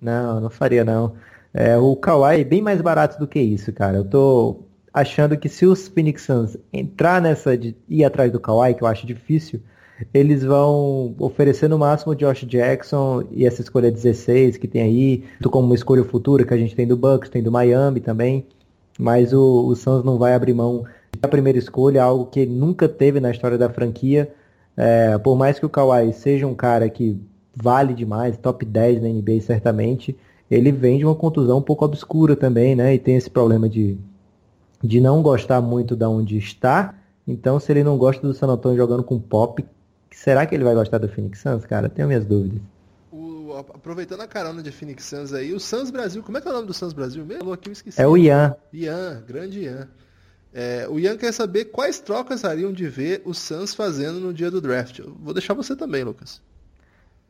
Não, 0.00 0.40
não 0.40 0.50
faria 0.50 0.84
não. 0.84 1.14
É, 1.54 1.76
o 1.76 1.94
Kawhi 1.96 2.40
é 2.40 2.44
bem 2.44 2.62
mais 2.62 2.80
barato 2.80 3.18
do 3.18 3.26
que 3.26 3.40
isso, 3.40 3.72
cara. 3.72 3.98
Eu 3.98 4.04
tô 4.04 4.60
achando 4.92 5.36
que 5.36 5.48
se 5.48 5.66
os 5.66 5.88
Phoenix 5.88 6.22
Suns 6.22 6.56
entrar 6.72 7.20
nessa 7.20 7.56
de 7.56 7.76
ir 7.88 8.04
atrás 8.04 8.30
do 8.30 8.40
Kawhi, 8.40 8.74
que 8.74 8.82
eu 8.82 8.88
acho 8.88 9.06
difícil, 9.06 9.60
eles 10.12 10.42
vão 10.42 11.14
oferecer 11.18 11.68
no 11.68 11.78
máximo 11.78 12.12
o 12.12 12.16
Josh 12.16 12.44
Jackson 12.46 13.24
e 13.30 13.46
essa 13.46 13.60
escolha 13.60 13.90
16 13.90 14.56
que 14.56 14.66
tem 14.66 14.82
aí, 14.82 15.24
como 15.50 15.66
uma 15.66 15.74
escolha 15.74 16.04
futura 16.04 16.44
que 16.44 16.54
a 16.54 16.56
gente 16.56 16.74
tem 16.74 16.86
do 16.86 16.96
Bucks, 16.96 17.30
tem 17.30 17.42
do 17.42 17.52
Miami 17.52 18.00
também, 18.00 18.46
mas 18.98 19.32
o, 19.32 19.66
o 19.66 19.76
Suns 19.76 20.04
não 20.04 20.18
vai 20.18 20.34
abrir 20.34 20.54
mão 20.54 20.84
da 21.20 21.28
primeira 21.28 21.58
escolha, 21.58 22.02
algo 22.02 22.26
que 22.26 22.46
nunca 22.46 22.88
teve 22.88 23.20
na 23.20 23.30
história 23.30 23.58
da 23.58 23.70
franquia. 23.70 24.32
É, 24.76 25.18
por 25.18 25.36
mais 25.36 25.58
que 25.58 25.66
o 25.66 25.68
Kawhi 25.68 26.12
seja 26.12 26.46
um 26.46 26.54
cara 26.54 26.88
que 26.88 27.20
vale 27.54 27.92
demais, 27.92 28.36
top 28.38 28.64
10 28.64 29.02
na 29.02 29.08
NBA 29.08 29.40
certamente, 29.42 30.16
ele 30.52 30.70
vem 30.70 30.98
de 30.98 31.04
uma 31.06 31.14
contusão 31.14 31.58
um 31.58 31.62
pouco 31.62 31.82
obscura 31.82 32.36
também, 32.36 32.76
né? 32.76 32.94
E 32.94 32.98
tem 32.98 33.16
esse 33.16 33.30
problema 33.30 33.68
de, 33.70 33.96
de 34.82 35.00
não 35.00 35.22
gostar 35.22 35.62
muito 35.62 35.96
da 35.96 36.10
onde 36.10 36.36
está. 36.36 36.94
Então, 37.26 37.58
se 37.58 37.72
ele 37.72 37.82
não 37.82 37.96
gosta 37.96 38.26
do 38.26 38.34
San 38.34 38.48
Antonio 38.48 38.76
jogando 38.76 39.02
com 39.02 39.18
pop, 39.18 39.64
será 40.10 40.44
que 40.44 40.54
ele 40.54 40.62
vai 40.62 40.74
gostar 40.74 40.98
do 40.98 41.08
Phoenix 41.08 41.40
Suns, 41.40 41.64
cara? 41.64 41.88
Tenho 41.88 42.06
minhas 42.06 42.26
dúvidas. 42.26 42.60
O, 43.10 43.54
aproveitando 43.56 44.20
a 44.20 44.26
carona 44.26 44.62
de 44.62 44.70
Phoenix 44.70 45.04
Suns 45.04 45.32
aí, 45.32 45.54
o 45.54 45.60
Suns 45.60 45.90
Brasil, 45.90 46.22
como 46.22 46.36
é 46.36 46.40
que 46.42 46.48
é 46.48 46.50
o 46.50 46.54
nome 46.54 46.66
do 46.66 46.74
Suns 46.74 46.92
Brasil 46.92 47.24
mesmo? 47.24 47.50
Aqui 47.50 47.70
eu 47.70 47.72
esqueci. 47.72 47.98
É 47.98 48.06
o 48.06 48.14
Ian. 48.14 48.54
Ian, 48.74 49.24
grande 49.26 49.60
Ian. 49.60 49.88
É, 50.52 50.86
o 50.86 51.00
Ian 51.00 51.16
quer 51.16 51.32
saber 51.32 51.66
quais 51.66 51.98
trocas 51.98 52.44
hariam 52.44 52.74
de 52.74 52.86
ver 52.86 53.22
o 53.24 53.32
Suns 53.32 53.74
fazendo 53.74 54.20
no 54.20 54.34
dia 54.34 54.50
do 54.50 54.60
draft. 54.60 54.98
Eu 54.98 55.16
vou 55.18 55.32
deixar 55.32 55.54
você 55.54 55.74
também, 55.74 56.04
Lucas. 56.04 56.42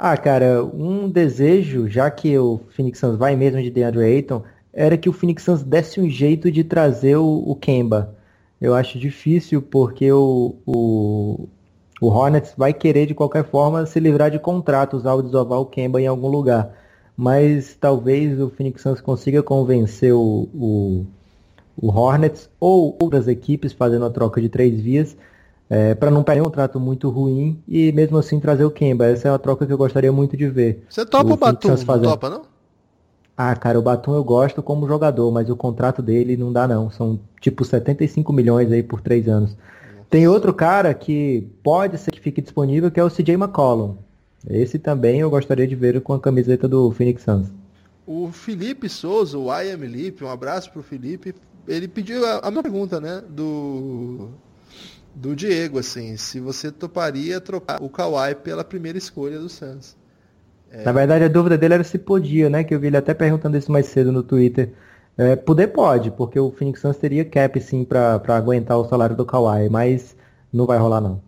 Ah, 0.04 0.16
cara, 0.16 0.64
um 0.64 1.08
desejo, 1.08 1.88
já 1.88 2.10
que 2.10 2.36
o 2.36 2.60
Phoenix 2.70 2.98
Suns 2.98 3.16
vai 3.16 3.36
mesmo 3.36 3.62
de 3.62 3.70
DeAndre 3.70 4.02
Ayton, 4.02 4.42
era 4.72 4.98
que 4.98 5.08
o 5.08 5.12
Phoenix 5.12 5.44
Suns 5.44 5.62
desse 5.62 6.00
um 6.00 6.10
jeito 6.10 6.50
de 6.50 6.64
trazer 6.64 7.14
o, 7.18 7.44
o 7.46 7.54
Kemba. 7.54 8.12
Eu 8.60 8.74
acho 8.74 8.98
difícil 8.98 9.62
porque 9.62 10.10
o, 10.10 10.56
o, 10.66 11.48
o, 12.00 12.08
Hornets 12.08 12.52
vai 12.56 12.72
querer 12.72 13.06
de 13.06 13.14
qualquer 13.14 13.44
forma 13.44 13.86
se 13.86 14.00
livrar 14.00 14.28
de 14.28 14.40
contratos 14.40 15.06
ao 15.06 15.22
desovar 15.22 15.60
o 15.60 15.66
Kemba 15.66 16.00
em 16.00 16.08
algum 16.08 16.26
lugar. 16.26 16.76
Mas 17.16 17.76
talvez 17.76 18.40
o 18.40 18.50
Phoenix 18.50 18.82
Suns 18.82 19.00
consiga 19.00 19.40
convencer 19.40 20.12
o, 20.12 20.48
o 20.52 21.06
o 21.76 21.88
Hornets 21.88 22.50
ou 22.60 22.98
outras 23.00 23.28
equipes 23.28 23.72
fazendo 23.72 24.04
a 24.04 24.10
troca 24.10 24.40
de 24.40 24.48
três 24.48 24.80
vias 24.80 25.16
é, 25.72 25.94
para 25.94 26.10
não 26.10 26.22
perder 26.22 26.42
um 26.42 26.50
trato 26.50 26.78
muito 26.78 27.08
ruim 27.08 27.58
e 27.66 27.90
mesmo 27.92 28.18
assim 28.18 28.38
trazer 28.38 28.62
o 28.62 28.70
Kemba. 28.70 29.06
Essa 29.06 29.28
é 29.28 29.30
uma 29.30 29.38
troca 29.38 29.66
que 29.66 29.72
eu 29.72 29.78
gostaria 29.78 30.12
muito 30.12 30.36
de 30.36 30.46
ver. 30.46 30.84
Você 30.86 31.06
topa 31.06 31.32
o, 31.32 31.36
Batum? 31.38 31.74
Fazendo... 31.78 32.04
Não 32.04 32.10
topa, 32.10 32.28
não? 32.28 32.42
Ah, 33.34 33.56
cara, 33.56 33.78
o 33.78 33.82
Batum 33.82 34.14
eu 34.14 34.22
gosto 34.22 34.62
como 34.62 34.86
jogador, 34.86 35.32
mas 35.32 35.48
o 35.48 35.56
contrato 35.56 36.02
dele 36.02 36.36
não 36.36 36.52
dá 36.52 36.68
não. 36.68 36.90
São 36.90 37.18
tipo 37.40 37.64
75 37.64 38.30
milhões 38.34 38.70
aí 38.70 38.82
por 38.82 39.00
três 39.00 39.26
anos. 39.26 39.56
Tem 40.10 40.28
outro 40.28 40.52
cara 40.52 40.92
que 40.92 41.48
pode 41.62 41.96
ser 41.96 42.10
que 42.10 42.20
fique 42.20 42.42
disponível, 42.42 42.90
que 42.90 43.00
é 43.00 43.04
o 43.04 43.08
CJ 43.08 43.36
McCollum. 43.36 43.96
Esse 44.46 44.78
também 44.78 45.20
eu 45.20 45.30
gostaria 45.30 45.66
de 45.66 45.74
ver 45.74 46.02
com 46.02 46.12
a 46.12 46.20
camiseta 46.20 46.68
do 46.68 46.90
Phoenix 46.90 47.22
Suns. 47.22 47.48
O 48.06 48.30
Felipe 48.30 48.90
Souza, 48.90 49.38
o 49.38 49.46
I 49.46 49.70
Am 49.70 49.80
Felipe, 49.80 50.22
um 50.22 50.28
abraço 50.28 50.70
pro 50.70 50.82
Felipe, 50.82 51.34
ele 51.66 51.88
pediu 51.88 52.26
a, 52.26 52.40
a 52.40 52.50
minha 52.50 52.62
pergunta, 52.62 53.00
né? 53.00 53.22
Do, 53.26 54.28
do 55.14 55.36
Diego, 55.36 55.78
assim, 55.78 56.16
se 56.16 56.40
você 56.40 56.70
toparia 56.70 57.40
trocar 57.40 57.82
o 57.82 57.88
Kawhi 57.88 58.34
pela 58.34 58.64
primeira 58.64 58.98
escolha 58.98 59.38
do 59.38 59.48
Suns. 59.48 59.96
É... 60.70 60.84
Na 60.84 60.92
verdade, 60.92 61.24
a 61.24 61.28
dúvida 61.28 61.58
dele 61.58 61.74
era 61.74 61.84
se 61.84 61.98
podia, 61.98 62.48
né? 62.48 62.64
Que 62.64 62.74
eu 62.74 62.80
vi 62.80 62.86
ele 62.86 62.96
até 62.96 63.12
perguntando 63.12 63.56
isso 63.56 63.70
mais 63.70 63.86
cedo 63.86 64.10
no 64.10 64.22
Twitter. 64.22 64.72
É, 65.16 65.36
poder 65.36 65.68
pode, 65.68 66.10
porque 66.10 66.40
o 66.40 66.50
Phoenix 66.50 66.80
Suns 66.80 66.96
teria 66.96 67.24
cap 67.24 67.60
sim 67.60 67.84
para 67.84 68.20
aguentar 68.28 68.78
o 68.78 68.88
salário 68.88 69.14
do 69.14 69.26
Kawhi, 69.26 69.68
mas 69.68 70.16
não 70.50 70.64
vai 70.64 70.78
rolar 70.78 71.00
não. 71.00 71.20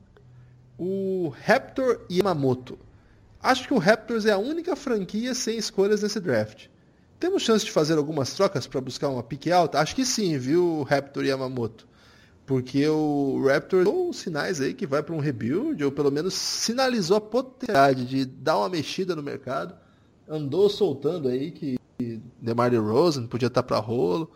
O 0.79 1.33
Raptor 1.45 2.01
Yamamoto. 2.11 2.79
Acho 3.43 3.69
que 3.69 3.75
o 3.75 3.79
Raptors 3.79 4.25
é 4.25 4.33
a 4.33 4.39
única 4.39 4.75
franquia 4.75 5.35
sem 5.35 5.59
escolhas 5.59 6.03
nesse 6.03 6.19
draft. 6.19 6.69
Temos 7.21 7.43
chance 7.43 7.65
de 7.65 7.71
fazer 7.71 7.99
algumas 7.99 8.33
trocas 8.33 8.67
para 8.67 8.81
buscar 8.81 9.11
uma 9.11 9.23
pique 9.23 9.53
alta? 9.53 9.79
Acho 9.79 9.95
que 9.95 10.05
sim, 10.05 10.37
viu, 10.39 10.83
Raptor 10.83 11.25
e 11.25 11.29
Yamamoto? 11.29 11.87
Porque 12.47 12.87
o 12.87 13.43
Raptor 13.47 13.85
deu 13.85 14.13
sinais 14.13 14.61
aí 14.61 14.75
que 14.75 14.87
vai 14.87 15.03
para 15.03 15.15
um 15.15 15.19
rebuild, 15.19 15.83
ou 15.83 15.91
pelo 15.91 16.11
menos 16.11 16.35
sinalizou 16.35 17.17
a 17.17 17.21
potencialidade 17.21 18.05
de 18.05 18.25
dar 18.27 18.59
uma 18.59 18.69
mexida 18.69 19.17
no 19.17 19.23
mercado. 19.23 19.75
Andou 20.29 20.69
soltando 20.69 21.29
aí 21.29 21.51
que 21.51 21.77
DeMar 22.41 22.71
DeRozan 22.71 23.27
podia 23.27 23.49
estar 23.49 23.63
tá 23.63 23.67
para 23.67 23.79
rolo. 23.79 24.31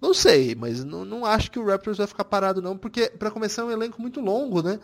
Não 0.00 0.14
sei, 0.14 0.54
mas 0.54 0.82
não, 0.82 1.04
não 1.04 1.26
acho 1.26 1.50
que 1.50 1.58
o 1.58 1.66
Raptors 1.66 1.98
vai 1.98 2.06
ficar 2.06 2.24
parado 2.24 2.62
não, 2.62 2.78
porque 2.78 3.10
para 3.10 3.30
começar 3.30 3.62
é 3.62 3.64
um 3.66 3.70
elenco 3.70 4.00
muito 4.00 4.20
longo, 4.20 4.62
né? 4.62 4.80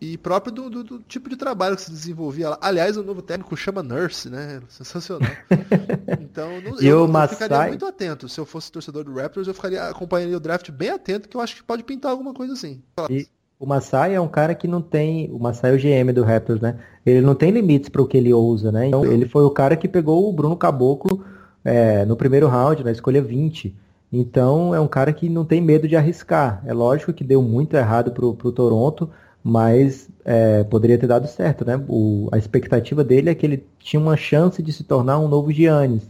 E 0.00 0.16
próprio 0.16 0.52
do, 0.52 0.70
do, 0.70 0.84
do, 0.84 0.98
tipo 1.00 1.28
de 1.28 1.36
trabalho 1.36 1.76
que 1.76 1.82
se 1.82 1.90
desenvolvia 1.90 2.50
lá. 2.50 2.58
Aliás, 2.60 2.96
o 2.96 3.02
novo 3.02 3.20
técnico 3.20 3.54
chama 3.54 3.82
Nurse, 3.82 4.30
né? 4.30 4.60
Sensacional. 4.68 5.30
Então, 6.20 6.60
não, 6.60 6.78
eu, 6.80 7.08
eu, 7.08 7.28
ficaria 7.28 7.66
muito 7.66 7.84
atento. 7.84 8.28
Se 8.28 8.38
eu 8.38 8.46
fosse 8.46 8.70
torcedor 8.70 9.02
do 9.02 9.12
Raptors, 9.12 9.48
eu 9.48 9.54
ficaria 9.54 9.82
acompanhando 9.82 10.36
o 10.36 10.40
draft 10.40 10.70
bem 10.70 10.90
atento, 10.90 11.28
que 11.28 11.36
eu 11.36 11.40
acho 11.40 11.56
que 11.56 11.62
pode 11.62 11.82
pintar 11.82 12.12
alguma 12.12 12.32
coisa 12.32 12.52
assim. 12.52 12.80
E 13.10 13.26
o 13.58 13.66
Masai 13.66 14.14
é 14.14 14.20
um 14.20 14.28
cara 14.28 14.54
que 14.54 14.68
não 14.68 14.80
tem. 14.80 15.28
O 15.32 15.40
Masai 15.40 15.72
é 15.72 15.74
o 15.74 15.78
GM 15.78 16.12
do 16.12 16.22
Raptors, 16.22 16.60
né? 16.60 16.78
Ele 17.04 17.20
não 17.20 17.34
tem 17.34 17.50
limites 17.50 17.88
para 17.88 18.00
o 18.00 18.06
que 18.06 18.16
ele 18.16 18.32
ousa, 18.32 18.70
né? 18.70 18.86
Então, 18.86 19.04
ele 19.04 19.26
foi 19.26 19.42
o 19.42 19.50
cara 19.50 19.76
que 19.76 19.88
pegou 19.88 20.28
o 20.28 20.32
Bruno 20.32 20.56
Caboclo 20.56 21.24
é, 21.64 22.04
no 22.04 22.16
primeiro 22.16 22.46
round, 22.46 22.84
na 22.84 22.92
escolha 22.92 23.20
20. 23.20 23.74
Então, 24.12 24.72
é 24.72 24.80
um 24.80 24.88
cara 24.88 25.12
que 25.12 25.28
não 25.28 25.44
tem 25.44 25.60
medo 25.60 25.88
de 25.88 25.96
arriscar. 25.96 26.62
É 26.64 26.72
lógico 26.72 27.12
que 27.12 27.24
deu 27.24 27.42
muito 27.42 27.76
errado 27.76 28.12
pro, 28.12 28.34
pro 28.34 28.52
Toronto 28.52 29.10
mas 29.42 30.08
é, 30.24 30.64
poderia 30.64 30.98
ter 30.98 31.06
dado 31.06 31.26
certo, 31.26 31.64
né? 31.64 31.82
O, 31.88 32.28
a 32.30 32.38
expectativa 32.38 33.02
dele 33.02 33.30
é 33.30 33.34
que 33.34 33.46
ele 33.46 33.66
tinha 33.78 34.00
uma 34.00 34.16
chance 34.16 34.62
de 34.62 34.72
se 34.72 34.84
tornar 34.84 35.18
um 35.18 35.28
novo 35.28 35.50
Giannis 35.52 36.02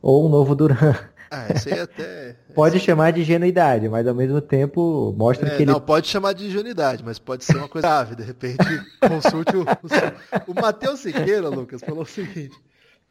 ou 0.00 0.26
um 0.26 0.28
novo 0.28 0.54
Duran. 0.54 0.94
Ah, 1.30 1.52
isso 1.54 1.68
aí 1.68 1.78
até. 1.78 2.36
pode 2.54 2.80
chamar 2.80 3.10
de 3.12 3.20
ingenuidade, 3.20 3.86
mas 3.86 4.06
ao 4.06 4.14
mesmo 4.14 4.40
tempo 4.40 5.14
mostra 5.14 5.48
é, 5.48 5.56
que 5.56 5.62
ele. 5.62 5.70
Não, 5.70 5.78
pode 5.78 6.08
chamar 6.08 6.32
de 6.32 6.46
ingenuidade, 6.46 7.04
mas 7.04 7.18
pode 7.18 7.44
ser 7.44 7.58
uma 7.58 7.68
coisa 7.68 7.86
grave. 7.86 8.16
De 8.16 8.22
repente, 8.22 8.56
consulte 9.06 9.54
o. 9.54 9.60
O, 9.60 10.52
o 10.52 10.54
Matheus 10.54 11.00
Siqueira, 11.00 11.50
Lucas, 11.50 11.82
falou 11.82 12.04
o 12.04 12.06
seguinte: 12.06 12.56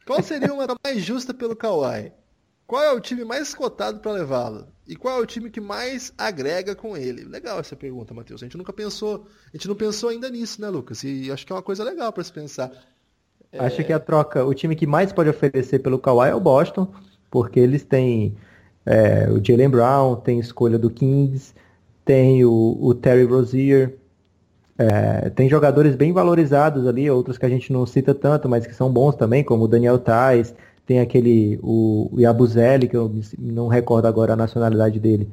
qual 0.04 0.20
seria 0.20 0.52
uma 0.52 0.66
mais 0.84 1.00
justa 1.00 1.32
pelo 1.32 1.54
Kawhi? 1.54 2.10
Qual 2.66 2.82
é 2.82 2.92
o 2.92 3.00
time 3.00 3.24
mais 3.24 3.54
cotado 3.54 4.00
para 4.00 4.10
levá-lo? 4.10 4.66
E 4.88 4.96
qual 4.96 5.18
é 5.18 5.22
o 5.22 5.26
time 5.26 5.50
que 5.50 5.60
mais 5.60 6.14
agrega 6.16 6.74
com 6.74 6.96
ele? 6.96 7.22
Legal 7.22 7.60
essa 7.60 7.76
pergunta, 7.76 8.14
Matheus. 8.14 8.42
A 8.42 8.46
gente 8.46 8.56
nunca 8.56 8.72
pensou, 8.72 9.26
a 9.52 9.56
gente 9.56 9.68
não 9.68 9.74
pensou 9.74 10.08
ainda 10.08 10.30
nisso, 10.30 10.62
né, 10.62 10.70
Lucas? 10.70 11.04
E 11.04 11.30
acho 11.30 11.44
que 11.44 11.52
é 11.52 11.54
uma 11.54 11.62
coisa 11.62 11.84
legal 11.84 12.10
para 12.10 12.24
se 12.24 12.32
pensar. 12.32 12.72
É... 13.52 13.58
Acho 13.58 13.84
que 13.84 13.92
a 13.92 14.00
troca, 14.00 14.46
o 14.46 14.54
time 14.54 14.74
que 14.74 14.86
mais 14.86 15.12
pode 15.12 15.28
oferecer 15.28 15.80
pelo 15.80 15.98
Kawhi 15.98 16.30
é 16.30 16.34
o 16.34 16.40
Boston, 16.40 16.90
porque 17.30 17.60
eles 17.60 17.84
têm 17.84 18.34
é, 18.86 19.28
o 19.30 19.44
Jalen 19.44 19.68
Brown, 19.68 20.16
tem 20.16 20.40
escolha 20.40 20.78
do 20.78 20.88
Kings, 20.88 21.52
tem 22.02 22.42
o, 22.46 22.78
o 22.80 22.94
Terry 22.94 23.24
Rozier, 23.24 23.94
é, 24.78 25.28
tem 25.28 25.50
jogadores 25.50 25.96
bem 25.96 26.14
valorizados 26.14 26.86
ali, 26.86 27.10
outros 27.10 27.36
que 27.36 27.44
a 27.44 27.48
gente 27.50 27.70
não 27.70 27.84
cita 27.84 28.14
tanto, 28.14 28.48
mas 28.48 28.66
que 28.66 28.74
são 28.74 28.90
bons 28.90 29.16
também, 29.16 29.44
como 29.44 29.64
o 29.64 29.68
Daniel 29.68 29.98
Tais, 29.98 30.54
tem 30.88 31.00
aquele, 31.00 31.60
o, 31.62 32.08
o 32.10 32.18
Yabuzeli, 32.18 32.88
que 32.88 32.96
eu 32.96 33.14
não 33.38 33.68
recordo 33.68 34.06
agora 34.06 34.32
a 34.32 34.36
nacionalidade 34.36 34.98
dele. 34.98 35.28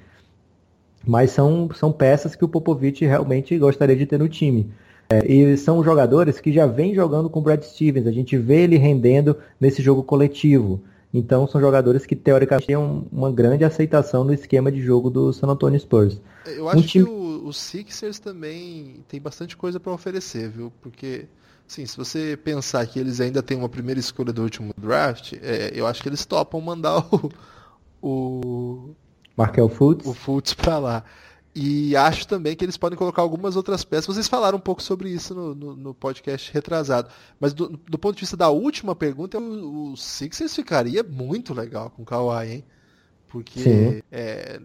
Mas 1.07 1.31
são, 1.31 1.69
são 1.73 1.93
peças 1.93 2.35
que 2.35 2.43
o 2.43 2.49
Popovich 2.49 3.05
realmente 3.05 3.57
gostaria 3.57 3.95
de 3.95 4.05
ter 4.05 4.19
no 4.19 4.27
time. 4.27 4.69
É, 5.09 5.25
e 5.25 5.55
são 5.55 5.81
jogadores 5.81 6.41
que 6.41 6.51
já 6.51 6.67
vêm 6.67 6.93
jogando 6.93 7.29
com 7.29 7.39
o 7.39 7.41
Brad 7.41 7.63
Stevens. 7.63 8.05
A 8.05 8.11
gente 8.11 8.37
vê 8.37 8.63
ele 8.63 8.75
rendendo 8.75 9.37
nesse 9.57 9.81
jogo 9.81 10.03
coletivo. 10.03 10.81
Então 11.13 11.47
são 11.47 11.61
jogadores 11.61 12.05
que 12.05 12.17
teoricamente 12.17 12.67
têm 12.67 12.75
uma 12.75 13.31
grande 13.31 13.63
aceitação 13.63 14.25
no 14.25 14.33
esquema 14.33 14.69
de 14.69 14.81
jogo 14.81 15.09
do 15.09 15.31
San 15.31 15.47
Antonio 15.47 15.79
Spurs. 15.79 16.19
Eu 16.45 16.67
acho 16.67 16.79
um 16.79 16.81
time... 16.81 17.05
que 17.05 17.09
o, 17.09 17.47
o 17.47 17.53
Sixers 17.53 18.19
também 18.19 18.97
tem 19.07 19.21
bastante 19.21 19.55
coisa 19.55 19.79
para 19.79 19.93
oferecer, 19.93 20.49
viu? 20.49 20.69
Porque 20.81 21.27
Sim, 21.67 21.85
se 21.85 21.97
você 21.97 22.37
pensar 22.41 22.85
que 22.85 22.99
eles 22.99 23.19
ainda 23.19 23.41
têm 23.41 23.57
uma 23.57 23.69
primeira 23.69 23.99
escolha 23.99 24.31
do 24.31 24.43
último 24.43 24.73
draft, 24.77 25.33
é, 25.41 25.71
eu 25.73 25.87
acho 25.87 26.01
que 26.01 26.09
eles 26.09 26.25
topam 26.25 26.61
mandar 26.61 26.99
o. 27.11 27.31
o 28.01 28.95
Markel 29.35 29.67
Fultz? 29.67 30.05
O 30.05 30.13
Fultz 30.13 30.53
pra 30.53 30.77
lá. 30.77 31.03
E 31.57 31.95
acho 31.95 32.27
também 32.27 32.53
que 32.53 32.65
eles 32.65 32.75
podem 32.75 32.97
colocar 32.97 33.21
algumas 33.21 33.55
outras 33.55 33.83
peças. 33.85 34.05
Vocês 34.05 34.27
falaram 34.27 34.57
um 34.57 34.61
pouco 34.61 34.83
sobre 34.83 35.09
isso 35.09 35.33
no, 35.33 35.55
no, 35.55 35.75
no 35.75 35.93
podcast 35.93 36.51
retrasado. 36.51 37.09
Mas 37.39 37.53
do, 37.53 37.69
do, 37.69 37.97
ponto 37.97 38.15
de 38.15 38.21
vista 38.21 38.35
da 38.35 38.49
última 38.49 38.93
pergunta, 38.93 39.39
o, 39.39 39.93
o 39.93 39.97
Sixers 39.97 40.53
ficaria 40.53 41.01
muito 41.01 41.53
legal 41.53 41.89
com 41.89 42.03
o 42.03 42.05
Kawhi, 42.05 42.51
hein? 42.51 42.65
Porque 43.29 44.03
é, 44.11 44.59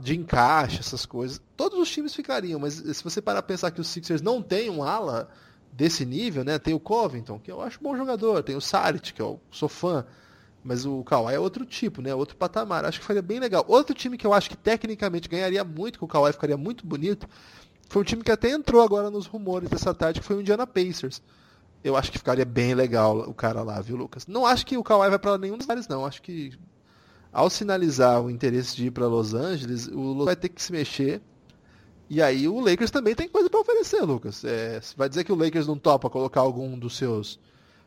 de 0.00 0.16
encaixe, 0.16 0.80
essas 0.80 1.04
coisas. 1.04 1.42
Todos 1.56 1.78
os 1.78 1.90
times 1.90 2.14
ficariam, 2.14 2.58
mas 2.58 2.74
se 2.74 3.04
você 3.04 3.20
parar 3.20 3.40
a 3.40 3.42
pensar 3.42 3.70
que 3.70 3.80
o 3.80 3.84
Sixers 3.84 4.22
não 4.22 4.42
tem 4.42 4.70
um 4.70 4.82
ala 4.82 5.30
desse 5.72 6.04
nível, 6.04 6.44
né? 6.44 6.58
Tem 6.58 6.74
o 6.74 6.80
Covington, 6.80 7.38
que 7.38 7.50
eu 7.50 7.60
acho 7.60 7.82
bom 7.82 7.96
jogador, 7.96 8.42
tem 8.42 8.56
o 8.56 8.60
Saric, 8.60 9.12
que 9.12 9.22
eu 9.22 9.40
sou 9.50 9.68
fã, 9.68 10.04
mas 10.62 10.84
o 10.84 11.02
Kawhi 11.04 11.34
é 11.34 11.38
outro 11.38 11.64
tipo, 11.64 12.02
né? 12.02 12.14
Outro 12.14 12.36
patamar. 12.36 12.84
Acho 12.84 13.00
que 13.00 13.06
faria 13.06 13.22
bem 13.22 13.40
legal. 13.40 13.64
Outro 13.66 13.94
time 13.94 14.18
que 14.18 14.26
eu 14.26 14.34
acho 14.34 14.50
que 14.50 14.56
tecnicamente 14.56 15.28
ganharia 15.28 15.64
muito, 15.64 15.98
que 15.98 16.04
o 16.04 16.08
Kawhi 16.08 16.32
ficaria 16.32 16.56
muito 16.56 16.86
bonito, 16.86 17.26
foi 17.88 18.02
um 18.02 18.04
time 18.04 18.22
que 18.22 18.30
até 18.30 18.50
entrou 18.50 18.82
agora 18.82 19.10
nos 19.10 19.26
rumores 19.26 19.68
dessa 19.68 19.94
tarde, 19.94 20.20
que 20.20 20.26
foi 20.26 20.36
o 20.36 20.40
Indiana 20.40 20.66
Pacers. 20.66 21.22
Eu 21.82 21.96
acho 21.96 22.12
que 22.12 22.18
ficaria 22.18 22.44
bem 22.44 22.74
legal 22.74 23.18
o 23.20 23.32
cara 23.32 23.62
lá, 23.62 23.80
viu, 23.80 23.96
Lucas? 23.96 24.26
Não 24.26 24.44
acho 24.44 24.66
que 24.66 24.76
o 24.76 24.84
Kawhi 24.84 25.08
vai 25.08 25.18
para 25.18 25.38
nenhum 25.38 25.56
dos 25.56 25.66
lugares, 25.66 25.88
não. 25.88 26.04
Acho 26.04 26.20
que 26.20 26.52
ao 27.32 27.48
sinalizar 27.48 28.20
o 28.22 28.30
interesse 28.30 28.76
de 28.76 28.86
ir 28.86 28.90
para 28.90 29.06
Los 29.06 29.32
Angeles, 29.34 29.86
o 29.86 30.12
Los 30.12 30.26
vai 30.26 30.36
ter 30.36 30.50
que 30.50 30.62
se 30.62 30.72
mexer 30.72 31.22
e 32.10 32.20
aí 32.20 32.48
o 32.48 32.58
Lakers 32.58 32.90
também 32.90 33.14
tem 33.14 33.28
coisa 33.28 33.48
para 33.48 33.60
oferecer, 33.60 34.02
Lucas. 34.02 34.44
É, 34.44 34.80
vai 34.96 35.08
dizer 35.08 35.22
que 35.22 35.30
o 35.30 35.36
Lakers 35.36 35.68
não 35.68 35.78
topa 35.78 36.10
colocar 36.10 36.40
algum 36.40 36.76
dos 36.76 36.96
seus. 36.96 37.38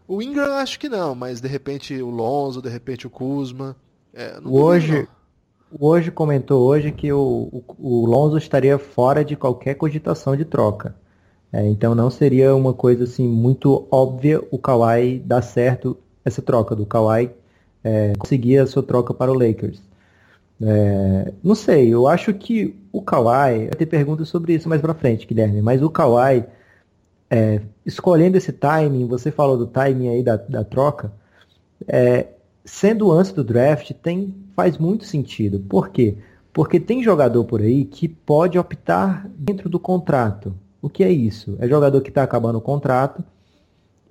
O 0.07 0.21
Ingram 0.21 0.53
acho 0.53 0.80
que 0.80 0.88
não, 0.88 1.13
mas 1.13 1.41
de 1.41 1.47
repente 1.49 2.01
o 2.01 2.09
Lonzo, 2.09 2.61
de 2.61 2.69
repente 2.69 3.05
o 3.05 3.09
Kuzma. 3.09 3.76
É, 4.13 4.39
hoje, 4.45 5.09
hoje 5.78 6.09
comentou 6.09 6.63
hoje 6.63 6.93
que 6.93 7.11
o, 7.11 7.49
o, 7.51 7.63
o, 7.78 8.05
Lonzo 8.05 8.38
estaria 8.38 8.78
fora 8.80 9.26
de 9.26 9.36
qualquer 9.36 9.76
cogitação 9.76 10.38
de 10.38 10.45
troca. 10.45 10.95
É, 11.51 11.67
então 11.67 11.93
não 11.93 12.09
seria 12.09 12.55
uma 12.55 12.74
coisa 12.74 13.03
assim 13.03 13.28
muito 13.28 13.86
óbvia 13.91 14.41
o 14.49 14.57
Kawhi 14.57 15.19
dar 15.19 15.41
certo 15.41 15.97
essa 16.24 16.41
troca 16.41 16.76
do 16.76 16.86
Kawhi 16.86 17.30
é, 17.84 18.13
conseguir 18.17 18.59
a 18.59 18.67
sua 18.67 18.82
troca 18.82 19.13
para 19.13 19.30
o 19.30 19.38
Lakers. 19.38 19.82
É, 20.62 21.34
não 21.43 21.56
sei, 21.56 21.93
eu 21.93 22.08
acho 22.08 22.34
que 22.34 22.76
o 22.91 23.01
Kawhi, 23.01 23.66
vai 23.66 23.70
ter 23.70 23.86
perguntas 23.86 24.30
sobre 24.30 24.54
isso 24.54 24.70
mais 24.70 24.82
pra 24.82 24.93
frente, 24.93 25.26
Guilherme, 25.28 25.62
mas 25.62 25.82
o 25.82 25.89
Kawhi, 25.89 26.45
é, 27.30 27.62
escolhendo 27.86 28.38
esse 28.38 28.54
timing, 28.54 29.08
você 29.08 29.32
falou 29.32 29.58
do 29.58 29.68
timing 29.68 30.10
aí 30.10 30.24
da, 30.24 30.38
da 30.38 30.64
troca, 30.64 31.12
é, 31.88 32.28
sendo 32.64 33.12
antes 33.12 33.32
do 33.32 33.43
draft, 33.43 33.91
tem, 33.93 34.34
faz 34.56 34.78
muito 34.78 35.06
sentido. 35.06 35.60
Por 35.60 35.89
quê? 35.89 36.18
Porque 36.54 36.80
tem 36.80 37.04
jogador 37.04 37.43
por 37.45 37.62
aí 37.62 37.84
que 37.84 38.08
pode 38.08 38.58
optar 38.58 39.28
dentro 39.36 39.68
do 39.68 39.80
contrato. 39.80 40.54
O 40.82 40.89
que 40.89 41.04
é 41.04 41.12
isso? 41.12 41.56
É 41.60 41.68
jogador 41.68 42.01
que 42.01 42.10
está 42.10 42.24
acabando 42.24 42.58
o 42.58 42.62
contrato 42.62 43.24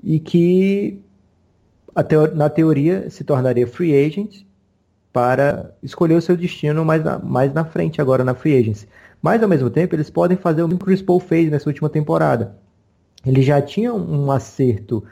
e 0.03 0.19
que 0.19 1.01
na 2.35 2.49
teoria 2.49 3.09
se 3.11 3.23
tornaria 3.23 3.67
free 3.67 3.95
agent 3.95 4.45
para 5.13 5.75
escolher 5.83 6.15
o 6.15 6.23
seu 6.23 6.37
destino 6.37 6.85
mais 6.85 7.05
na, 7.05 7.19
mais 7.19 7.53
na 7.53 7.65
frente 7.65 8.01
agora 8.01 8.25
na 8.25 8.35
free 8.35 8.57
agency. 8.57 8.89
Mas 9.21 9.43
ao 9.43 9.49
mesmo 9.49 9.71
tempo 9.71 9.95
eles 9.95 10.11
podem 10.11 10.37
fazer 10.37 10.63
o 10.63 10.69
que 10.69 10.75
o 10.75 10.79
Chris 10.79 11.03
Paul 11.03 11.21
fez 11.21 11.51
nessa 11.51 11.69
última 11.69 11.89
temporada. 11.89 12.57
Ele 13.25 13.43
já 13.43 13.61
tinha 13.61 13.93
um 13.95 14.31
acerto 14.33 15.05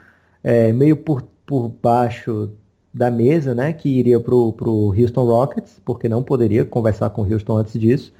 é, 0.43 0.73
meio 0.73 0.97
por, 0.97 1.23
por 1.45 1.69
baixo 1.69 2.49
da 2.93 3.09
mesa, 3.09 3.55
né, 3.55 3.71
que 3.71 3.87
iria 3.87 4.19
para 4.19 4.35
o 4.35 4.93
Houston 4.93 5.23
Rockets, 5.23 5.79
porque 5.85 6.09
não 6.09 6.21
poderia 6.21 6.65
conversar 6.65 7.09
com 7.11 7.21
o 7.21 7.31
Houston 7.31 7.57
antes 7.57 7.79
disso. 7.79 8.13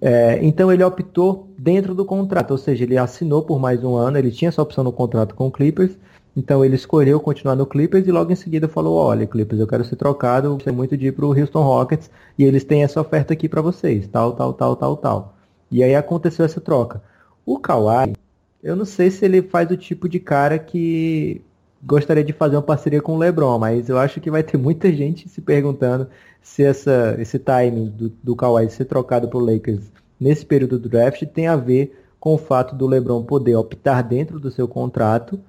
É, 0.00 0.38
então 0.42 0.72
ele 0.72 0.84
optou 0.84 1.48
dentro 1.58 1.94
do 1.94 2.04
contrato, 2.04 2.52
ou 2.52 2.58
seja, 2.58 2.84
ele 2.84 2.96
assinou 2.96 3.42
por 3.42 3.58
mais 3.58 3.82
um 3.82 3.96
ano, 3.96 4.16
ele 4.16 4.30
tinha 4.30 4.48
essa 4.48 4.62
opção 4.62 4.84
no 4.84 4.92
contrato 4.92 5.34
com 5.34 5.48
o 5.48 5.50
Clippers, 5.50 5.96
então 6.36 6.64
ele 6.64 6.76
escolheu 6.76 7.18
continuar 7.20 7.56
no 7.56 7.66
Clippers 7.66 8.06
e 8.06 8.12
logo 8.12 8.32
em 8.32 8.36
seguida 8.36 8.68
falou, 8.68 8.96
olha 8.96 9.26
Clippers, 9.26 9.60
eu 9.60 9.66
quero 9.66 9.84
ser 9.84 9.96
trocado, 9.96 10.54
gostaria 10.54 10.76
muito 10.76 10.96
de 10.96 11.08
ir 11.08 11.12
para 11.12 11.26
o 11.26 11.38
Houston 11.38 11.62
Rockets 11.62 12.10
e 12.38 12.44
eles 12.44 12.64
têm 12.64 12.82
essa 12.84 13.00
oferta 13.00 13.32
aqui 13.32 13.48
para 13.48 13.60
vocês, 13.60 14.06
tal, 14.08 14.32
tal, 14.32 14.52
tal, 14.52 14.76
tal, 14.76 14.96
tal. 14.96 15.36
E 15.70 15.82
aí 15.82 15.94
aconteceu 15.94 16.44
essa 16.44 16.60
troca. 16.60 17.02
O 17.44 17.58
Kawhi, 17.58 18.14
eu 18.62 18.76
não 18.76 18.84
sei 18.84 19.10
se 19.10 19.24
ele 19.24 19.42
faz 19.42 19.70
o 19.70 19.76
tipo 19.76 20.08
de 20.08 20.20
cara 20.20 20.58
que 20.58 21.42
gostaria 21.82 22.22
de 22.22 22.32
fazer 22.32 22.56
uma 22.56 22.62
parceria 22.62 23.00
com 23.00 23.14
o 23.14 23.18
LeBron, 23.18 23.58
mas 23.58 23.88
eu 23.88 23.98
acho 23.98 24.20
que 24.20 24.30
vai 24.30 24.42
ter 24.42 24.58
muita 24.58 24.92
gente 24.92 25.28
se 25.28 25.40
perguntando 25.40 26.08
se 26.42 26.62
essa, 26.62 27.16
esse 27.18 27.38
timing 27.38 27.88
do, 27.88 28.08
do 28.22 28.36
Kawhi 28.36 28.68
ser 28.70 28.84
trocado 28.84 29.28
para 29.28 29.38
o 29.38 29.44
Lakers 29.44 29.90
nesse 30.18 30.44
período 30.44 30.78
do 30.78 30.88
draft 30.88 31.24
tem 31.24 31.46
a 31.46 31.56
ver 31.56 31.96
com 32.18 32.34
o 32.34 32.38
fato 32.38 32.74
do 32.74 32.86
LeBron 32.86 33.24
poder 33.24 33.56
optar 33.56 34.02
dentro 34.02 34.38
do 34.38 34.50
seu 34.50 34.68
contrato 34.68 35.40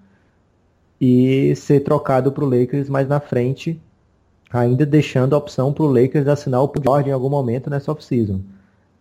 e 1.02 1.56
ser 1.56 1.80
trocado 1.80 2.32
para 2.32 2.46
o 2.46 2.48
Lakers 2.48 2.88
mais 2.88 3.08
na 3.08 3.20
frente, 3.20 3.82
ainda 4.54 4.86
deixando 4.86 5.34
a 5.34 5.38
opção 5.40 5.74
para 5.74 5.84
o 5.84 5.92
Lakers 5.92 6.28
assinar 6.28 6.62
o 6.62 6.68
Paul 6.68 6.84
George 6.84 7.10
em 7.10 7.14
algum 7.14 7.30
momento 7.30 7.72
nessa 7.72 7.92
off-season. 7.92 8.40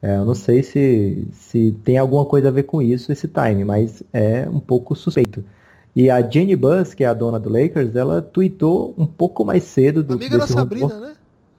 É, 0.01 0.17
eu 0.17 0.25
não 0.25 0.35
sei 0.35 0.63
se, 0.63 1.29
se 1.31 1.77
tem 1.85 1.99
alguma 1.99 2.25
coisa 2.25 2.49
a 2.49 2.51
ver 2.51 2.63
com 2.63 2.81
isso, 2.81 3.13
esse 3.13 3.29
time, 3.29 3.65
mas 3.65 4.03
é 4.15 4.49
um 4.49 4.59
pouco 4.59 4.97
suspeito. 4.97 5.45
E 5.95 6.09
a 6.09 6.23
Jenny 6.23 6.57
Buss, 6.57 6.95
que 6.95 7.05
é 7.05 7.07
a 7.07 7.13
dona 7.13 7.39
do 7.39 7.51
Lakers, 7.51 7.95
ela 7.95 8.23
tweetou 8.23 8.95
um 8.97 9.05
pouco 9.05 9.45
mais 9.45 9.65
cedo 9.65 10.03
do 10.03 10.15
Amiga 10.15 10.39
da 10.39 10.47
Sabrina, 10.47 10.87
rumor. 10.87 11.01
né? 11.03 11.15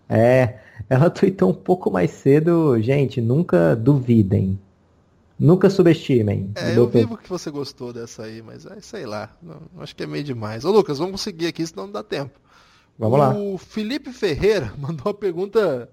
É, 0.09 0.55
ela 0.89 1.07
tweetou 1.11 1.51
um 1.51 1.53
pouco 1.53 1.91
mais 1.91 2.09
cedo, 2.09 2.81
gente, 2.81 3.21
nunca 3.21 3.75
duvidem. 3.75 4.57
Nunca 5.41 5.71
subestimem. 5.71 6.51
É, 6.53 6.77
eu 6.77 6.87
vivo 6.87 7.17
que 7.17 7.27
você 7.27 7.49
gostou 7.49 7.91
dessa 7.91 8.25
aí, 8.25 8.43
mas 8.43 8.63
é, 8.67 8.79
sei 8.79 9.07
lá, 9.07 9.35
não, 9.41 9.59
acho 9.79 9.95
que 9.95 10.03
é 10.03 10.05
meio 10.05 10.23
demais. 10.23 10.63
Ô 10.63 10.71
Lucas, 10.71 10.99
vamos 10.99 11.19
seguir 11.19 11.47
aqui, 11.47 11.65
senão 11.65 11.85
não 11.87 11.93
dá 11.93 12.03
tempo. 12.03 12.39
Vamos 12.95 13.17
o 13.17 13.19
lá. 13.19 13.35
O 13.35 13.57
Felipe 13.57 14.13
Ferreira 14.13 14.71
mandou 14.77 15.07
uma 15.07 15.13
pergunta 15.15 15.89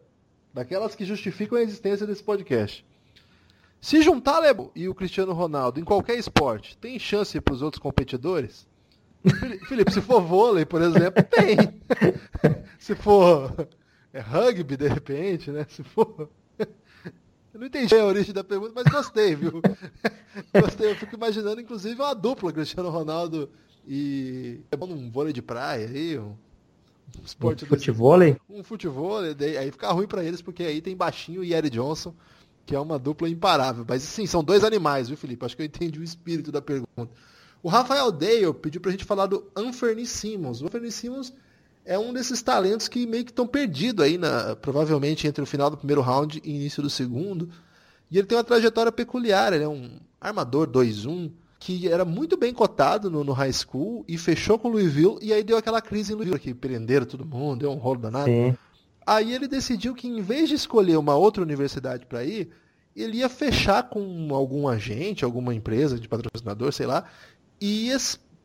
daquelas 0.52 0.94
que 0.94 1.02
justificam 1.02 1.56
a 1.56 1.62
existência 1.62 2.06
desse 2.06 2.22
podcast. 2.22 2.84
Se 3.80 4.02
juntar 4.02 4.38
Lebo 4.40 4.70
e 4.76 4.86
o 4.86 4.94
Cristiano 4.94 5.32
Ronaldo 5.32 5.80
em 5.80 5.84
qualquer 5.84 6.18
esporte, 6.18 6.76
tem 6.76 6.98
chance 6.98 7.40
para 7.40 7.54
os 7.54 7.62
outros 7.62 7.80
competidores? 7.80 8.66
Felipe, 9.66 9.90
se 9.94 10.02
for 10.02 10.20
vôlei, 10.20 10.66
por 10.66 10.82
exemplo, 10.82 11.24
tem. 11.24 11.56
se 12.78 12.94
for 12.94 13.66
é 14.12 14.20
rugby, 14.20 14.76
de 14.76 14.88
repente, 14.88 15.50
né? 15.50 15.64
Se 15.70 15.82
for. 15.82 16.28
Eu 17.58 17.62
não 17.62 17.66
entendi 17.66 17.92
a 17.96 18.04
origem 18.04 18.32
da 18.32 18.44
pergunta, 18.44 18.72
mas 18.72 18.84
gostei, 18.84 19.34
viu? 19.34 19.60
gostei. 20.54 20.92
Eu 20.92 20.94
fico 20.94 21.16
imaginando, 21.16 21.60
inclusive, 21.60 22.00
uma 22.00 22.14
dupla, 22.14 22.52
Cristiano 22.52 22.88
Ronaldo 22.88 23.50
e. 23.84 24.60
Um 24.80 25.10
vôlei 25.10 25.32
de 25.32 25.42
praia 25.42 25.88
aí, 25.88 26.16
um 26.16 26.36
esporte 27.24 27.64
um 27.64 27.68
futevôlei? 27.68 28.36
Um 28.48 28.62
futevôlei, 28.62 29.34
aí 29.58 29.72
fica 29.72 29.90
ruim 29.90 30.06
para 30.06 30.22
eles, 30.22 30.40
porque 30.40 30.62
aí 30.62 30.80
tem 30.80 30.94
Baixinho 30.94 31.42
e 31.42 31.52
Eric 31.52 31.76
Johnson 31.76 32.14
que 32.64 32.76
é 32.76 32.78
uma 32.78 32.98
dupla 32.98 33.28
imparável. 33.28 33.84
Mas 33.88 34.02
sim, 34.02 34.26
são 34.26 34.44
dois 34.44 34.62
animais, 34.62 35.08
viu, 35.08 35.16
Felipe? 35.16 35.44
Acho 35.44 35.56
que 35.56 35.62
eu 35.62 35.66
entendi 35.66 35.98
o 35.98 36.04
espírito 36.04 36.52
da 36.52 36.60
pergunta. 36.60 37.10
O 37.62 37.68
Rafael 37.68 38.12
Dale 38.12 38.52
pediu 38.52 38.78
pra 38.78 38.90
gente 38.90 39.06
falar 39.06 39.24
do 39.24 39.50
Anthony 39.56 40.04
Simmons. 40.04 40.60
O 40.60 40.66
Anthony 40.66 40.92
Simmons 40.92 41.32
é 41.88 41.98
um 41.98 42.12
desses 42.12 42.42
talentos 42.42 42.86
que 42.86 43.06
meio 43.06 43.24
que 43.24 43.30
estão 43.30 43.46
perdidos 43.46 44.04
aí, 44.04 44.18
na, 44.18 44.54
provavelmente 44.54 45.26
entre 45.26 45.42
o 45.42 45.46
final 45.46 45.70
do 45.70 45.76
primeiro 45.78 46.02
round 46.02 46.38
e 46.44 46.50
início 46.50 46.82
do 46.82 46.90
segundo. 46.90 47.48
E 48.10 48.18
ele 48.18 48.26
tem 48.26 48.36
uma 48.36 48.44
trajetória 48.44 48.92
peculiar, 48.92 49.54
ele 49.54 49.64
é 49.64 49.68
um 49.68 49.98
armador 50.20 50.68
2-1, 50.68 51.32
que 51.58 51.88
era 51.88 52.04
muito 52.04 52.36
bem 52.36 52.52
cotado 52.52 53.10
no, 53.10 53.24
no, 53.24 53.32
high 53.32 53.52
school 53.52 54.04
e 54.06 54.18
fechou 54.18 54.58
com 54.58 54.68
o 54.68 54.72
Louisville, 54.72 55.16
e 55.22 55.32
aí 55.32 55.42
deu 55.42 55.56
aquela 55.56 55.80
crise 55.80 56.12
em 56.12 56.14
Louisville, 56.14 56.38
que 56.38 56.52
prenderam 56.52 57.06
todo 57.06 57.24
mundo, 57.24 57.60
deu 57.60 57.70
um 57.70 57.76
rolo 57.76 58.00
danado. 58.00 58.26
Sim. 58.26 58.54
Aí 59.06 59.32
ele 59.32 59.48
decidiu 59.48 59.94
que 59.94 60.06
em 60.06 60.20
vez 60.20 60.50
de 60.50 60.56
escolher 60.56 60.98
uma 60.98 61.14
outra 61.14 61.42
universidade 61.42 62.04
para 62.04 62.22
ir, 62.22 62.50
ele 62.94 63.18
ia 63.18 63.30
fechar 63.30 63.88
com 63.88 64.28
algum 64.34 64.68
agente, 64.68 65.24
alguma 65.24 65.54
empresa 65.54 65.98
de 65.98 66.06
patrocinador, 66.06 66.70
sei 66.70 66.84
lá, 66.84 67.04
e 67.58 67.86
ia 67.86 67.96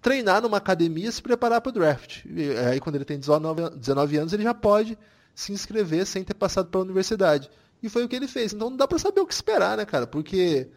treinar 0.03 0.41
numa 0.41 0.57
academia 0.57 1.07
e 1.07 1.11
se 1.11 1.21
preparar 1.21 1.61
para 1.61 1.69
o 1.69 1.73
draft. 1.73 2.25
E 2.25 2.51
aí 2.69 2.79
quando 2.79 2.95
ele 2.95 3.05
tem 3.05 3.17
19, 3.17 3.69
19 3.71 4.17
anos, 4.17 4.33
ele 4.33 4.43
já 4.43 4.53
pode 4.53 4.97
se 5.33 5.53
inscrever 5.53 6.05
sem 6.05 6.23
ter 6.23 6.33
passado 6.33 6.67
pela 6.67 6.83
universidade. 6.83 7.49
E 7.81 7.89
foi 7.89 8.03
o 8.03 8.09
que 8.09 8.15
ele 8.15 8.27
fez. 8.27 8.53
Então 8.53 8.69
não 8.69 8.77
dá 8.77 8.87
para 8.87 8.99
saber 8.99 9.21
o 9.21 9.25
que 9.25 9.33
esperar, 9.33 9.77
né, 9.77 9.85
cara? 9.85 10.05
Porque 10.05 10.69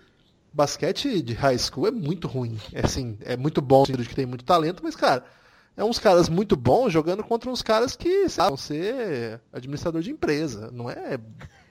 basquete 0.52 1.20
de 1.20 1.34
high 1.34 1.58
school 1.58 1.88
é 1.88 1.90
muito 1.90 2.26
ruim. 2.28 2.58
É 2.72 2.86
assim, 2.86 3.18
é 3.20 3.36
muito 3.36 3.60
bom 3.60 3.82
de 3.82 3.92
que 4.06 4.14
tem 4.14 4.24
muito 4.24 4.44
talento, 4.44 4.80
mas, 4.82 4.96
cara, 4.96 5.24
é 5.76 5.84
uns 5.84 5.98
caras 5.98 6.28
muito 6.28 6.56
bons 6.56 6.92
jogando 6.92 7.22
contra 7.22 7.50
uns 7.50 7.62
caras 7.62 7.94
que 7.94 8.28
sabem 8.28 8.56
ser 8.56 9.40
administrador 9.52 10.00
de 10.00 10.10
empresa. 10.10 10.70
Não 10.72 10.88
é. 10.88 11.18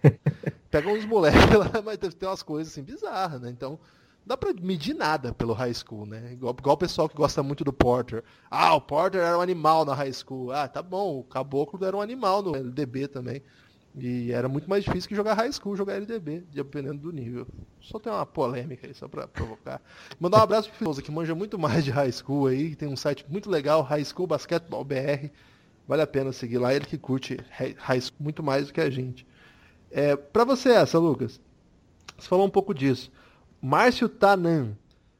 Pega 0.69 0.89
uns 0.89 1.05
moleques 1.05 1.55
lá, 1.57 1.81
mas 1.83 1.97
tem 1.97 2.29
umas 2.29 2.43
coisas 2.43 2.71
assim 2.71 2.83
bizarras, 2.83 3.41
né? 3.41 3.49
Então, 3.49 3.79
dá 4.25 4.35
pra 4.35 4.53
medir 4.53 4.95
nada 4.95 5.33
pelo 5.33 5.53
high 5.53 5.73
school, 5.73 6.05
né? 6.05 6.33
Igual, 6.33 6.55
igual 6.57 6.75
o 6.75 6.79
pessoal 6.79 7.07
que 7.07 7.15
gosta 7.15 7.43
muito 7.43 7.63
do 7.63 7.71
Porter. 7.71 8.23
Ah, 8.49 8.73
o 8.73 8.81
Porter 8.81 9.21
era 9.21 9.37
um 9.37 9.41
animal 9.41 9.85
na 9.85 9.93
high 9.93 10.11
school. 10.11 10.51
Ah, 10.51 10.67
tá 10.67 10.81
bom, 10.81 11.19
o 11.19 11.23
Caboclo 11.23 11.83
era 11.85 11.95
um 11.95 12.01
animal 12.01 12.41
no 12.41 12.55
LDB 12.55 13.07
também. 13.07 13.41
E 13.97 14.31
era 14.31 14.49
muito 14.49 14.69
mais 14.69 14.83
difícil 14.83 15.07
que 15.07 15.15
jogar 15.15 15.35
high 15.35 15.51
school, 15.51 15.75
jogar 15.75 15.93
LDB, 15.95 16.43
dependendo 16.51 16.99
do 16.99 17.11
nível. 17.13 17.47
Só 17.79 17.97
tem 17.97 18.11
uma 18.11 18.25
polêmica 18.25 18.85
aí, 18.85 18.93
só 18.93 19.07
pra 19.07 19.25
provocar. 19.25 19.81
Mandar 20.19 20.39
um 20.39 20.43
abraço 20.43 20.67
pro 20.69 20.77
Filosa, 20.77 21.01
que 21.01 21.11
manja 21.11 21.33
muito 21.33 21.57
mais 21.57 21.85
de 21.85 21.91
high 21.91 22.11
school 22.11 22.47
aí, 22.47 22.75
tem 22.75 22.89
um 22.89 22.97
site 22.97 23.25
muito 23.29 23.49
legal, 23.49 23.81
High 23.81 24.03
School 24.03 24.27
Basketball 24.27 24.83
BR. 24.83 25.29
Vale 25.87 26.01
a 26.01 26.07
pena 26.07 26.33
seguir 26.33 26.57
lá, 26.57 26.73
ele 26.73 26.85
que 26.85 26.97
curte 26.97 27.37
high 27.77 28.01
school 28.01 28.17
muito 28.19 28.43
mais 28.43 28.67
do 28.67 28.73
que 28.73 28.81
a 28.81 28.89
gente. 28.89 29.25
É, 29.89 30.15
pra 30.15 30.43
você 30.43 30.69
essa, 30.69 30.99
Lucas, 30.99 31.39
você 32.17 32.27
falou 32.27 32.45
um 32.45 32.49
pouco 32.49 32.73
disso. 32.73 33.09
Márcio 33.65 34.07
Tanan, 34.07 34.73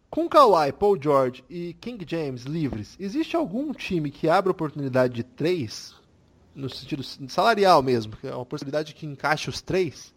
com 0.08 0.30
Kawhi, 0.30 0.72
Paul 0.72 1.02
George 1.02 1.44
e 1.50 1.74
King 1.82 2.06
James 2.08 2.44
livres, 2.44 2.96
existe 3.00 3.36
algum 3.36 3.74
time 3.74 4.12
que 4.12 4.30
abra 4.30 4.52
oportunidade 4.52 5.16
de 5.16 5.24
três 5.24 5.96
no 6.54 6.70
sentido 6.70 7.02
salarial 7.28 7.82
mesmo, 7.82 8.16
que 8.16 8.28
é 8.28 8.36
uma 8.36 8.46
possibilidade 8.46 8.94
que 8.94 9.04
encaixe 9.04 9.50
os 9.50 9.64
três? 9.64 10.14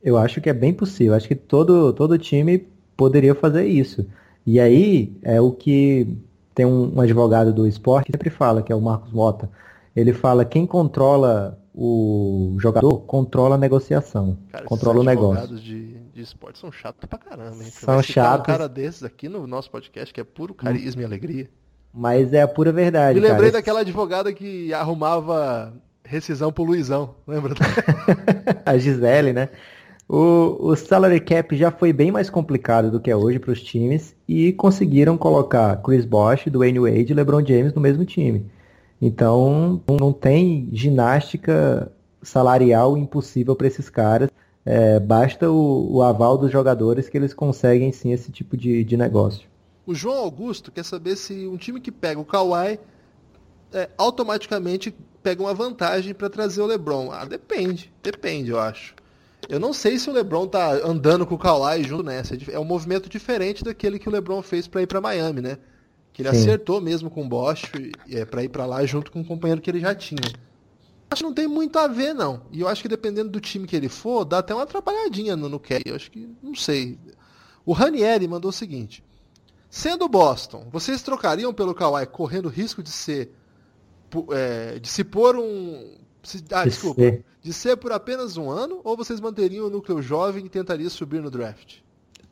Eu 0.00 0.16
acho 0.16 0.40
que 0.40 0.48
é 0.48 0.52
bem 0.52 0.72
possível. 0.72 1.14
Acho 1.14 1.26
que 1.26 1.34
todo, 1.34 1.92
todo 1.92 2.16
time 2.16 2.68
poderia 2.96 3.34
fazer 3.34 3.66
isso. 3.66 4.06
E 4.46 4.60
aí 4.60 5.12
é 5.22 5.40
o 5.40 5.50
que 5.50 6.06
tem 6.54 6.64
um, 6.64 6.94
um 6.94 7.00
advogado 7.00 7.52
do 7.52 7.66
esporte 7.66 8.06
que 8.06 8.12
sempre 8.12 8.30
fala, 8.30 8.62
que 8.62 8.72
é 8.72 8.76
o 8.76 8.80
Marcos 8.80 9.12
Mota. 9.12 9.50
Ele 9.96 10.12
fala 10.12 10.44
quem 10.44 10.64
controla 10.64 11.58
o 11.74 12.56
jogador 12.60 12.98
controla 13.00 13.56
a 13.56 13.58
negociação, 13.58 14.36
Cara, 14.50 14.64
controla 14.66 15.00
o 15.00 15.02
negócio. 15.02 15.56
De, 15.56 15.96
de 16.12 16.20
esporte 16.20 16.58
são 16.58 16.70
chatos 16.70 17.08
pra 17.08 17.18
caramba, 17.18 17.62
hein? 17.62 17.70
São 17.70 18.02
chatos. 18.02 18.40
um 18.40 18.42
cara 18.46 18.68
desses 18.68 19.02
aqui 19.02 19.28
no 19.28 19.46
nosso 19.46 19.70
podcast 19.70 20.12
que 20.12 20.20
é 20.20 20.24
puro 20.24 20.54
carisma 20.54 21.00
hum. 21.00 21.02
e 21.02 21.06
alegria. 21.06 21.50
Mas 21.92 22.32
é 22.32 22.42
a 22.42 22.48
pura 22.48 22.72
verdade. 22.72 23.20
Me 23.20 23.26
lembrei 23.26 23.50
cara. 23.50 23.60
daquela 23.60 23.80
advogada 23.80 24.32
que 24.32 24.72
arrumava 24.72 25.74
rescisão 26.04 26.52
pro 26.52 26.64
Luizão, 26.64 27.14
lembra? 27.26 27.54
a 28.64 28.78
Gisele, 28.78 29.32
né? 29.32 29.48
O, 30.08 30.68
o 30.68 30.76
salary 30.76 31.20
cap 31.20 31.56
já 31.56 31.70
foi 31.70 31.92
bem 31.92 32.10
mais 32.10 32.28
complicado 32.28 32.90
do 32.90 33.00
que 33.00 33.10
é 33.10 33.16
hoje 33.16 33.38
para 33.38 33.52
os 33.52 33.62
times 33.62 34.14
e 34.28 34.52
conseguiram 34.52 35.16
colocar 35.16 35.76
Chris 35.82 36.04
Bosh, 36.04 36.46
Dwayne 36.46 36.80
Wade 36.80 37.12
e 37.12 37.14
LeBron 37.14 37.44
James 37.44 37.72
no 37.72 37.80
mesmo 37.80 38.04
time. 38.04 38.50
Então 39.00 39.80
não 39.88 40.12
tem 40.12 40.68
ginástica 40.72 41.90
salarial 42.22 42.96
impossível 42.96 43.56
para 43.56 43.66
esses 43.66 43.88
caras. 43.88 44.28
É, 44.64 45.00
basta 45.00 45.50
o, 45.50 45.96
o, 45.96 46.02
aval 46.02 46.38
dos 46.38 46.50
jogadores 46.50 47.08
que 47.08 47.16
eles 47.16 47.34
conseguem 47.34 47.90
sim 47.92 48.12
esse 48.12 48.30
tipo 48.30 48.56
de, 48.56 48.84
de 48.84 48.96
negócio. 48.96 49.48
O 49.84 49.94
João 49.94 50.18
Augusto 50.18 50.70
quer 50.70 50.84
saber 50.84 51.16
se 51.16 51.46
um 51.48 51.56
time 51.56 51.80
que 51.80 51.90
pega 51.90 52.20
o 52.20 52.24
Kawhi 52.24 52.78
é, 53.72 53.88
automaticamente 53.98 54.94
pega 55.22 55.42
uma 55.42 55.54
vantagem 55.54 56.14
para 56.14 56.30
trazer 56.30 56.60
o 56.60 56.66
LeBron. 56.66 57.10
Ah, 57.10 57.24
depende, 57.24 57.92
depende, 58.02 58.50
eu 58.50 58.60
acho. 58.60 58.94
Eu 59.48 59.58
não 59.58 59.72
sei 59.72 59.98
se 59.98 60.08
o 60.08 60.12
LeBron 60.12 60.46
tá 60.46 60.72
andando 60.86 61.26
com 61.26 61.34
o 61.34 61.38
Kawhi 61.38 61.82
junto 61.82 62.04
nessa. 62.04 62.36
É 62.50 62.58
um 62.58 62.64
movimento 62.64 63.08
diferente 63.08 63.64
daquele 63.64 63.98
que 63.98 64.08
o 64.08 64.12
LeBron 64.12 64.42
fez 64.42 64.68
para 64.68 64.82
ir 64.82 64.86
para 64.86 65.00
Miami, 65.00 65.40
né? 65.40 65.58
Que 66.12 66.22
ele 66.22 66.30
Sim. 66.30 66.36
acertou 66.36 66.80
mesmo 66.80 67.10
com 67.10 67.24
o 67.24 67.28
Bosch 67.28 67.64
é, 68.10 68.24
para 68.24 68.44
ir 68.44 68.48
para 68.48 68.66
lá 68.66 68.84
junto 68.84 69.10
com 69.10 69.20
o 69.20 69.24
companheiro 69.24 69.60
que 69.60 69.70
ele 69.70 69.80
já 69.80 69.94
tinha. 69.94 70.20
Acho 71.12 71.22
que 71.22 71.28
não 71.28 71.34
tem 71.34 71.46
muito 71.46 71.78
a 71.78 71.86
ver, 71.86 72.14
não. 72.14 72.42
E 72.50 72.60
eu 72.60 72.68
acho 72.68 72.80
que 72.80 72.88
dependendo 72.88 73.28
do 73.28 73.40
time 73.40 73.66
que 73.66 73.76
ele 73.76 73.88
for, 73.88 74.24
dá 74.24 74.38
até 74.38 74.54
uma 74.54 74.62
atrapalhadinha 74.62 75.36
no, 75.36 75.48
no 75.48 75.60
Kelly. 75.60 75.84
Eu 75.86 75.94
acho 75.94 76.10
que, 76.10 76.26
não 76.42 76.54
sei. 76.54 76.98
O 77.66 77.72
Ranieri 77.72 78.26
mandou 78.26 78.48
o 78.48 78.52
seguinte. 78.52 79.04
Sendo 79.68 80.08
Boston, 80.08 80.68
vocês 80.72 81.02
trocariam 81.02 81.52
pelo 81.52 81.74
Kawhi 81.74 82.06
correndo 82.06 82.48
risco 82.48 82.82
de 82.82 82.90
ser 82.90 83.32
é, 84.32 84.78
de 84.78 84.88
se 84.88 85.04
pôr 85.04 85.36
um. 85.36 85.96
Se, 86.22 86.42
ah, 86.52 86.64
de 86.64 86.70
desculpa. 86.70 87.00
Ser. 87.00 87.24
De 87.42 87.52
ser 87.52 87.76
por 87.76 87.92
apenas 87.92 88.36
um 88.36 88.48
ano, 88.48 88.80
ou 88.84 88.96
vocês 88.96 89.20
manteriam 89.20 89.66
o 89.66 89.70
núcleo 89.70 90.00
jovem 90.00 90.46
e 90.46 90.48
tentariam 90.48 90.88
subir 90.88 91.20
no 91.20 91.30
draft? 91.30 91.78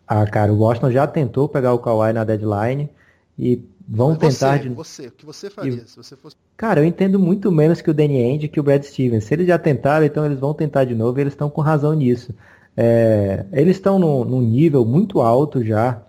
Ah, 0.06 0.24
cara, 0.24 0.52
o 0.52 0.56
Boston 0.56 0.90
já 0.90 1.06
tentou 1.06 1.48
pegar 1.48 1.72
o 1.72 1.78
Kawhi 1.78 2.12
na 2.12 2.22
deadline 2.22 2.88
e 3.36 3.62
vão 3.88 4.10
Mas 4.10 4.18
tentar 4.38 4.58
você, 4.58 4.62
de. 4.62 4.74
Você, 4.74 5.06
o 5.08 5.12
que 5.12 5.26
você 5.26 5.50
faria 5.50 5.82
e... 5.84 5.88
se 5.88 5.96
você 5.96 6.16
fosse. 6.16 6.36
Cara, 6.56 6.80
eu 6.80 6.84
entendo 6.84 7.18
muito 7.18 7.50
menos 7.50 7.80
que 7.80 7.90
o 7.90 7.94
Danny 7.94 8.18
Ainge 8.18 8.48
que 8.48 8.60
o 8.60 8.62
Brad 8.62 8.82
Stevens. 8.82 9.24
Se 9.24 9.34
eles 9.34 9.46
já 9.46 9.58
tentaram, 9.58 10.04
então 10.04 10.24
eles 10.24 10.38
vão 10.38 10.54
tentar 10.54 10.84
de 10.84 10.94
novo 10.94 11.18
e 11.18 11.22
eles 11.22 11.32
estão 11.32 11.50
com 11.50 11.60
razão 11.60 11.94
nisso. 11.94 12.34
É... 12.76 13.44
eles 13.52 13.76
estão 13.76 13.98
num 13.98 14.40
nível 14.40 14.84
muito 14.84 15.20
alto 15.20 15.64
já, 15.64 16.02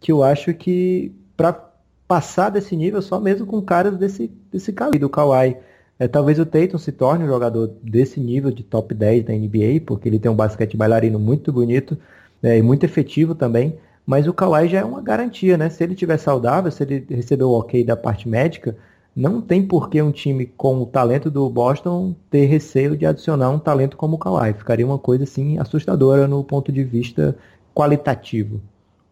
que 0.00 0.10
eu 0.10 0.22
acho 0.22 0.52
que 0.54 1.14
para 1.36 1.70
passar 2.06 2.50
desse 2.50 2.74
nível 2.74 3.00
só 3.00 3.20
mesmo 3.20 3.46
com 3.46 3.62
caras 3.62 3.96
desse, 3.96 4.30
desse 4.52 4.72
calibre, 4.72 4.98
do 4.98 5.08
Kawhi. 5.08 5.56
É, 5.96 6.08
talvez 6.08 6.38
o 6.38 6.46
Tatum 6.46 6.78
se 6.78 6.90
torne 6.90 7.24
um 7.24 7.28
jogador 7.28 7.70
desse 7.82 8.18
nível 8.18 8.50
de 8.50 8.62
top 8.62 8.94
10 8.94 9.24
da 9.26 9.34
NBA, 9.34 9.82
porque 9.86 10.08
ele 10.08 10.18
tem 10.18 10.30
um 10.30 10.34
basquete 10.34 10.74
bailarino 10.74 11.18
muito 11.18 11.52
bonito 11.52 11.96
é, 12.42 12.56
e 12.56 12.62
muito 12.62 12.84
efetivo 12.84 13.34
também. 13.34 13.78
Mas 14.10 14.26
o 14.26 14.34
Kawhi 14.34 14.66
já 14.66 14.80
é 14.80 14.84
uma 14.84 15.00
garantia, 15.00 15.56
né? 15.56 15.70
Se 15.70 15.84
ele 15.84 15.94
tiver 15.94 16.16
saudável, 16.16 16.68
se 16.72 16.82
ele 16.82 17.06
receber 17.08 17.44
o 17.44 17.52
ok 17.52 17.84
da 17.84 17.96
parte 17.96 18.28
médica, 18.28 18.76
não 19.14 19.40
tem 19.40 19.64
por 19.64 19.88
que 19.88 20.02
um 20.02 20.10
time 20.10 20.46
com 20.46 20.82
o 20.82 20.86
talento 20.86 21.30
do 21.30 21.48
Boston 21.48 22.12
ter 22.28 22.46
receio 22.46 22.96
de 22.96 23.06
adicionar 23.06 23.50
um 23.50 23.58
talento 23.60 23.96
como 23.96 24.16
o 24.16 24.18
Kawhi. 24.18 24.52
Ficaria 24.54 24.84
uma 24.84 24.98
coisa 24.98 25.22
assim 25.22 25.60
assustadora 25.60 26.26
no 26.26 26.42
ponto 26.42 26.72
de 26.72 26.82
vista 26.82 27.38
qualitativo. 27.72 28.60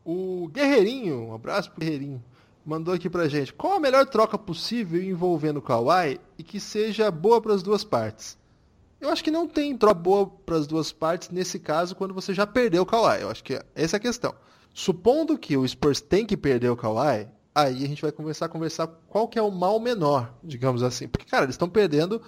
O 0.05 0.51
Guerreirinho, 0.53 1.29
um 1.29 1.33
abraço 1.33 1.71
pro 1.71 1.79
Guerreirinho 1.79 2.21
mandou 2.67 2.93
aqui 2.93 3.09
pra 3.09 3.29
gente. 3.29 3.53
Qual 3.53 3.75
a 3.75 3.81
melhor 3.81 4.05
troca 4.05 4.37
possível 4.37 5.01
envolvendo 5.01 5.59
o 5.59 5.63
Kawhi 5.63 6.19
e 6.37 6.43
que 6.43 6.59
seja 6.59 7.09
boa 7.09 7.41
para 7.41 7.55
as 7.55 7.63
duas 7.63 7.85
partes? 7.85 8.37
Eu 9.01 9.11
acho 9.11 9.23
que 9.23 9.31
não 9.31 9.47
tem 9.47 9.77
troca 9.77 9.95
boa 9.95 10.27
para 10.27 10.57
as 10.57 10.67
duas 10.67 10.91
partes 10.91 11.31
nesse 11.31 11.61
caso 11.61 11.95
quando 11.95 12.13
você 12.13 12.35
já 12.35 12.45
perdeu 12.49 12.83
o 12.83 12.87
Kawhi. 12.87 13.23
Eu 13.23 13.31
acho 13.31 13.45
que 13.45 13.63
essa 13.77 13.95
é 13.95 13.99
a 13.99 14.01
questão. 14.01 14.35
Supondo 14.73 15.39
que 15.39 15.57
o 15.57 15.67
Spurs 15.67 16.01
tem 16.01 16.25
que 16.25 16.37
perder 16.37 16.71
o 16.71 16.77
Kawhi, 16.77 17.29
aí 17.55 17.85
a 17.85 17.89
gente 17.89 18.03
vai 18.03 18.13
começar 18.13 18.47
a 18.47 18.49
conversar 18.49 18.87
qual 19.09 19.27
que 19.27 19.39
é 19.39 19.43
o 19.43 19.51
mal 19.51 19.81
menor, 19.81 20.35
digamos 20.43 20.83
assim. 20.83 21.09
Porque, 21.09 21.27
cara, 21.27 21.45
eles 21.45 21.55
estão 21.55 21.69
perdendo 21.69 22.23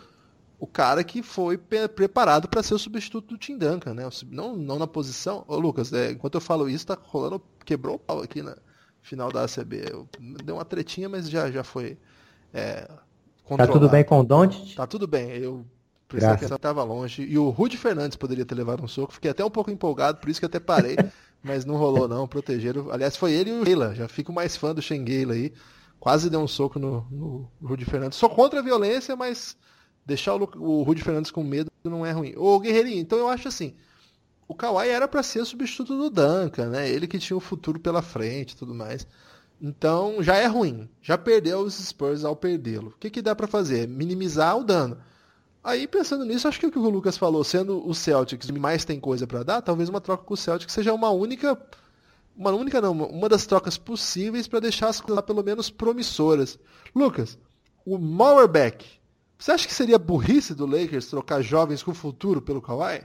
o 0.58 0.66
cara 0.66 1.02
que 1.04 1.22
foi 1.22 1.56
preparado 1.56 2.48
para 2.48 2.62
ser 2.62 2.74
o 2.74 2.78
substituto 2.78 3.28
do 3.28 3.38
Tim 3.38 3.56
Duncan, 3.56 3.94
né? 3.94 4.08
Não, 4.28 4.56
não 4.56 4.78
na 4.78 4.86
posição. 4.86 5.44
Ô, 5.46 5.56
Lucas, 5.56 5.92
é, 5.92 6.10
enquanto 6.10 6.34
eu 6.34 6.40
falo 6.40 6.68
isso, 6.68 6.86
tá 6.86 6.98
rolando. 7.00 7.40
Quebrou 7.64 7.96
o 7.96 7.98
pau 7.98 8.20
aqui, 8.20 8.42
né? 8.42 8.54
final 9.02 9.30
da 9.30 9.44
ACB. 9.44 9.82
Deu 10.44 10.56
uma 10.56 10.64
tretinha, 10.64 11.08
mas 11.08 11.28
já, 11.28 11.50
já 11.50 11.64
foi 11.64 11.96
é, 12.52 12.88
Tá 13.56 13.66
tudo 13.66 13.88
bem 13.88 14.04
com 14.04 14.20
o 14.20 14.24
Don't? 14.24 14.76
Tá 14.76 14.86
tudo 14.86 15.06
bem. 15.06 15.30
Eu 15.30 15.64
pensei 16.06 16.36
que 16.36 16.44
estava 16.44 16.82
longe. 16.84 17.22
E 17.22 17.36
o 17.38 17.50
Rudy 17.50 17.76
Fernandes 17.76 18.16
poderia 18.16 18.44
ter 18.44 18.54
levado 18.54 18.82
um 18.82 18.88
soco. 18.88 19.12
Fiquei 19.12 19.30
até 19.30 19.44
um 19.44 19.50
pouco 19.50 19.70
empolgado, 19.70 20.18
por 20.18 20.28
isso 20.28 20.40
que 20.40 20.46
até 20.46 20.60
parei. 20.60 20.96
mas 21.42 21.64
não 21.64 21.76
rolou 21.76 22.06
não, 22.08 22.28
protegeram. 22.28 22.90
Aliás, 22.90 23.16
foi 23.16 23.32
ele 23.32 23.50
e 23.50 23.52
o 23.52 23.64
Sheila. 23.64 23.94
Já 23.94 24.08
fico 24.08 24.32
mais 24.32 24.56
fã 24.56 24.74
do 24.74 24.82
Shengeila 24.82 25.34
aí. 25.34 25.52
Quase 25.98 26.30
deu 26.30 26.40
um 26.40 26.48
soco 26.48 26.78
no, 26.78 27.06
no 27.10 27.50
Rudy 27.62 27.84
Fernandes. 27.84 28.18
Sou 28.18 28.30
contra 28.30 28.60
a 28.60 28.62
violência, 28.62 29.14
mas 29.14 29.56
deixar 30.04 30.34
o, 30.34 30.50
o 30.56 30.82
Rudy 30.82 31.02
Fernandes 31.02 31.30
com 31.30 31.42
medo 31.42 31.70
não 31.84 32.04
é 32.04 32.12
ruim. 32.12 32.34
Ô, 32.36 32.58
Guerreirinho, 32.58 33.00
então 33.00 33.18
eu 33.18 33.28
acho 33.28 33.48
assim 33.48 33.74
o 34.50 34.54
Kawhi 34.54 34.88
era 34.88 35.06
para 35.06 35.22
ser 35.22 35.44
substituto 35.44 35.96
do 35.96 36.10
Duncan, 36.10 36.70
né? 36.70 36.90
Ele 36.90 37.06
que 37.06 37.20
tinha 37.20 37.36
o 37.36 37.40
futuro 37.40 37.78
pela 37.78 38.02
frente 38.02 38.50
e 38.50 38.56
tudo 38.56 38.74
mais. 38.74 39.06
Então 39.62 40.20
já 40.20 40.34
é 40.34 40.46
ruim. 40.46 40.90
Já 41.00 41.16
perdeu 41.16 41.60
os 41.60 41.74
Spurs 41.74 42.24
ao 42.24 42.34
perdê-lo. 42.34 42.88
O 42.88 42.98
que, 42.98 43.10
que 43.10 43.22
dá 43.22 43.32
para 43.32 43.46
fazer? 43.46 43.86
Minimizar 43.86 44.58
o 44.58 44.64
dano. 44.64 44.98
Aí 45.62 45.86
pensando 45.86 46.24
nisso, 46.24 46.48
acho 46.48 46.58
que 46.58 46.66
o 46.66 46.70
que 46.70 46.78
o 46.78 46.88
Lucas 46.88 47.18
falou, 47.18 47.44
sendo 47.44 47.86
o 47.86 47.94
Celtics 47.94 48.50
mais 48.50 48.84
tem 48.84 48.98
coisa 48.98 49.26
para 49.26 49.42
dar, 49.42 49.60
talvez 49.60 49.88
uma 49.88 50.00
troca 50.00 50.24
com 50.24 50.34
o 50.34 50.36
Celtics 50.36 50.72
seja 50.72 50.94
uma 50.94 51.10
única, 51.10 51.60
uma 52.34 52.50
única 52.50 52.80
não, 52.80 52.92
uma 52.92 53.28
das 53.28 53.44
trocas 53.46 53.76
possíveis 53.76 54.48
para 54.48 54.60
deixar 54.60 54.88
as 54.88 55.00
coisas 55.00 55.24
pelo 55.24 55.44
menos 55.44 55.68
promissoras. 55.68 56.58
Lucas, 56.94 57.38
o 57.84 57.98
Mowerback, 57.98 58.86
você 59.38 59.52
acha 59.52 59.66
que 59.66 59.74
seria 59.74 59.98
burrice 59.98 60.54
do 60.54 60.66
Lakers 60.66 61.06
trocar 61.06 61.42
jovens 61.42 61.82
com 61.82 61.94
futuro 61.94 62.42
pelo 62.42 62.60
Kawhi? 62.60 63.02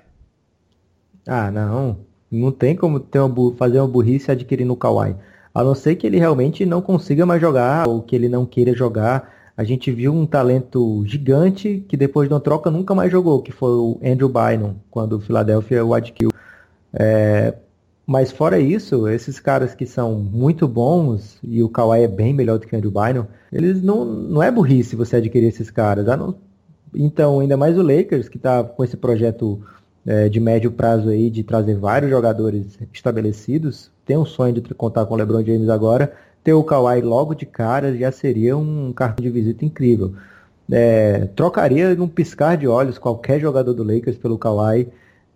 Ah, 1.28 1.50
não. 1.50 2.00
Não 2.30 2.52
tem 2.52 2.76
como 2.76 3.00
ter 3.00 3.20
uma, 3.20 3.56
fazer 3.56 3.80
uma 3.80 3.88
burrice 3.88 4.32
adquirindo 4.32 4.74
o 4.74 4.78
Kawhi. 4.78 5.16
A 5.54 5.64
não 5.64 5.74
ser 5.74 5.96
que 5.96 6.06
ele 6.06 6.20
realmente 6.20 6.66
não 6.66 6.82
consiga 6.82 7.26
mais 7.26 7.40
jogar 7.40 7.88
ou 7.88 8.02
que 8.02 8.16
ele 8.16 8.28
não 8.28 8.46
queira 8.46 8.76
jogar. 8.76 9.45
A 9.58 9.64
gente 9.64 9.92
viu 9.92 10.14
um 10.14 10.26
talento 10.26 11.04
gigante 11.06 11.84
que 11.88 11.96
depois 11.96 12.28
de 12.28 12.34
uma 12.34 12.42
troca 12.42 12.70
nunca 12.70 12.94
mais 12.94 13.12
jogou, 13.12 13.42
que 13.42 13.52
foi 13.52 13.72
o 13.72 14.00
Andrew 14.04 14.30
Bynum, 14.30 14.76
quando 14.92 15.14
o 15.14 15.22
Philadelphia 15.22 15.86
o 15.86 15.94
adquiriu. 15.94 16.32
É, 16.94 17.54
mas 18.06 18.32
fora 18.32 18.60
isso, 18.60 19.08
esses 19.08 19.40
caras 19.40 19.74
que 19.74 19.86
são 19.86 20.16
muito 20.16 20.68
bons, 20.68 21.40
e 21.42 21.64
o 21.64 21.70
Kawhi 21.70 22.04
é 22.04 22.08
bem 22.08 22.34
melhor 22.34 22.60
do 22.60 22.68
que 22.68 22.76
o 22.76 22.78
Andrew 22.78 22.92
Bynum, 22.92 23.26
eles 23.52 23.82
não, 23.82 24.04
não 24.06 24.44
é 24.44 24.52
burrice 24.52 24.96
você 24.96 25.16
adquirir 25.16 25.48
esses 25.48 25.72
caras. 25.72 26.06
Não, 26.06 26.36
então, 26.94 27.40
ainda 27.40 27.58
mais 27.58 27.78
o 27.78 27.82
Lakers, 27.82 28.30
que 28.30 28.38
está 28.38 28.64
com 28.64 28.84
esse 28.84 28.96
projeto 28.98 29.62
é, 30.06 30.30
de 30.30 30.40
médio 30.40 30.72
prazo 30.72 31.10
aí 31.10 31.30
de 31.30 31.44
trazer 31.44 31.76
vários 31.76 32.12
jogadores 32.12 32.78
estabelecidos. 32.94 33.92
Tem 34.06 34.18
um 34.18 34.26
sonho 34.26 34.54
de 34.54 34.62
contar 34.74 35.06
com 35.06 35.14
o 35.16 35.18
LeBron 35.18 35.44
James 35.44 35.70
agora. 35.70 36.14
Ter 36.46 36.54
o 36.54 36.64
Kawhi 36.64 37.02
logo 37.02 37.34
de 37.34 37.44
cara 37.44 37.98
já 37.98 38.12
seria 38.12 38.56
um 38.56 38.94
cartão 38.94 39.24
de 39.24 39.32
visita 39.32 39.66
incrível. 39.66 40.14
É, 40.72 41.26
trocaria 41.36 41.96
num 41.96 42.08
piscar 42.08 42.56
de 42.56 42.68
olhos 42.68 43.00
qualquer 43.00 43.40
jogador 43.40 43.74
do 43.74 43.82
Lakers 43.82 44.16
pelo 44.16 44.38
Kawhi. 44.38 44.88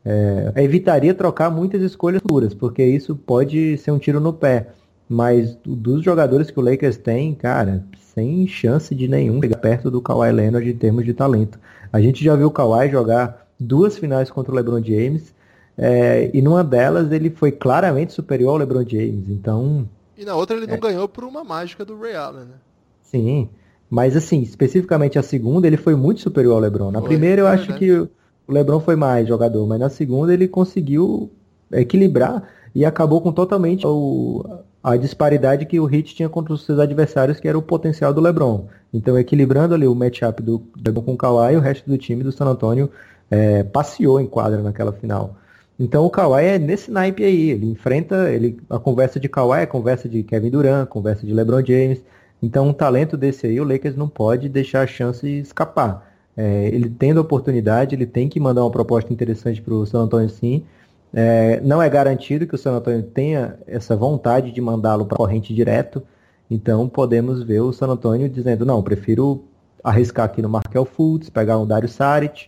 É, 0.06 0.54
evitaria 0.58 1.12
trocar 1.16 1.50
muitas 1.50 1.82
escolhas 1.82 2.22
futuras, 2.22 2.54
porque 2.54 2.86
isso 2.86 3.16
pode 3.16 3.76
ser 3.80 3.90
um 3.90 3.98
tiro 3.98 4.20
no 4.20 4.32
pé. 4.32 4.68
Mas 5.10 5.58
dos 5.66 6.04
jogadores 6.04 6.52
que 6.52 6.60
o 6.60 6.62
Lakers 6.62 6.98
tem, 6.98 7.34
cara, 7.34 7.84
sem 8.14 8.48
chance 8.48 8.94
de 8.94 9.08
nenhum 9.08 9.40
pegar 9.40 9.58
perto 9.58 9.90
do 9.90 10.04
Kawhi 10.04 10.32
Leonard 10.32 10.70
em 10.70 10.78
termos 10.78 11.06
de 11.06 11.16
talento. 11.16 11.60
A 11.92 12.00
gente 12.00 12.24
já 12.24 12.36
viu 12.36 12.50
o 12.50 12.52
Kawhi 12.52 12.92
jogar 12.92 13.48
duas 13.60 13.98
finais 13.98 14.30
contra 14.30 14.52
o 14.52 14.56
LeBron 14.56 14.84
James. 14.84 15.34
É, 15.76 16.30
e 16.32 16.40
numa 16.40 16.64
delas 16.64 17.12
ele 17.12 17.32
foi 17.32 17.52
claramente 17.52 18.14
superior 18.14 18.52
ao 18.52 18.58
LeBron 18.58 18.88
James. 18.88 19.28
Então. 19.28 19.90
E 20.20 20.26
na 20.26 20.36
outra 20.36 20.58
ele 20.58 20.68
não 20.68 20.76
é. 20.76 20.80
ganhou 20.80 21.08
por 21.08 21.24
uma 21.24 21.46
mágica 21.46 21.86
do 21.86 21.98
Ray 21.98 22.14
Allen, 22.14 22.44
né? 22.44 22.56
Sim. 23.04 23.48
Mas 23.90 24.18
assim, 24.18 24.42
especificamente 24.42 25.18
a 25.18 25.24
segunda, 25.24 25.66
ele 25.66 25.78
foi 25.78 25.96
muito 25.96 26.20
superior 26.20 26.56
ao 26.56 26.60
LeBron. 26.60 26.92
Na 26.92 27.00
foi, 27.00 27.08
primeira 27.08 27.42
eu 27.42 27.48
é 27.48 27.52
acho 27.52 27.74
que 27.76 27.90
o 27.90 28.10
LeBron 28.48 28.82
foi 28.82 28.98
mais 28.98 29.28
jogador, 29.28 29.66
mas 29.66 29.80
na 29.80 29.90
segunda 29.90 30.34
ele 30.34 30.46
conseguiu 30.48 31.32
equilibrar 31.72 32.44
e 32.76 32.84
acabou 32.84 33.22
com 33.22 33.32
totalmente 33.32 33.88
o, 33.88 34.44
a 34.84 34.98
disparidade 34.98 35.66
que 35.66 35.80
o 35.80 35.90
Heat 35.90 36.14
tinha 36.14 36.28
contra 36.28 36.54
os 36.54 36.66
seus 36.66 36.80
adversários, 36.80 37.40
que 37.40 37.48
era 37.48 37.58
o 37.58 37.62
potencial 37.62 38.14
do 38.14 38.20
LeBron. 38.20 38.68
Então, 38.94 39.18
equilibrando 39.18 39.74
ali 39.74 39.88
o 39.88 39.96
matchup 39.96 40.44
do 40.44 40.62
LeBron 40.86 41.02
com 41.02 41.14
o 41.14 41.18
Kawhi, 41.18 41.56
o 41.56 41.62
resto 41.62 41.90
do 41.90 41.98
time 41.98 42.24
do 42.24 42.32
San 42.34 42.46
Antonio 42.46 42.92
é, 43.32 43.64
passeou 43.64 44.20
em 44.20 44.28
quadra 44.28 44.62
naquela 44.62 44.92
final. 44.92 45.38
Então 45.80 46.06
o 46.06 46.10
Kawhi 46.10 46.44
é 46.44 46.60
nesse 46.60 46.92
naipe 46.92 47.24
aí, 47.24 47.52
ele 47.52 47.66
enfrenta, 47.68 48.30
ele, 48.30 48.60
a 48.70 48.78
conversa 48.78 49.18
de 49.18 49.30
Kawhi 49.30 49.62
é 49.62 49.66
conversa 49.66 50.10
de 50.10 50.24
Kevin 50.24 50.50
Durant, 50.50 50.88
conversa 50.90 51.26
de 51.26 51.34
LeBron 51.34 51.66
James. 51.66 52.04
Então 52.44 52.68
um 52.68 52.74
talento 52.74 53.16
desse 53.16 53.48
aí, 53.48 53.62
o 53.62 53.64
Lakers 53.64 53.96
não 53.96 54.10
pode 54.10 54.50
deixar 54.50 54.82
a 54.82 54.88
chance 54.88 55.26
escapar. 55.26 56.14
É, 56.36 56.68
ele 56.68 56.90
tendo 56.90 57.20
a 57.20 57.22
oportunidade, 57.22 57.96
ele 57.96 58.06
tem 58.06 58.28
que 58.28 58.40
mandar 58.40 58.64
uma 58.64 58.72
proposta 58.72 59.12
interessante 59.14 59.62
para 59.62 59.74
o 59.74 59.86
San 59.86 60.02
Antonio 60.02 60.30
sim. 60.30 60.66
É, 61.14 61.60
não 61.62 61.82
é 61.82 61.90
garantido 61.90 62.46
que 62.46 62.56
o 62.56 62.58
San 62.58 62.74
Antonio 62.74 63.04
tenha 63.04 63.58
essa 63.66 63.96
vontade 63.96 64.52
de 64.52 64.62
mandá-lo 64.62 65.06
para 65.06 65.18
corrente 65.18 65.54
direto. 65.54 66.04
Então 66.52 66.90
podemos 66.90 67.42
ver 67.44 67.62
o 67.62 67.72
San 67.72 67.88
Antonio 67.88 68.28
dizendo, 68.30 68.66
não, 68.66 68.84
prefiro 68.84 69.46
arriscar 69.84 70.26
aqui 70.26 70.42
no 70.42 70.50
Markel 70.50 70.84
Fultz, 70.86 71.30
pegar 71.30 71.58
um 71.58 71.66
Dario 71.66 71.88
Saric, 71.88 72.48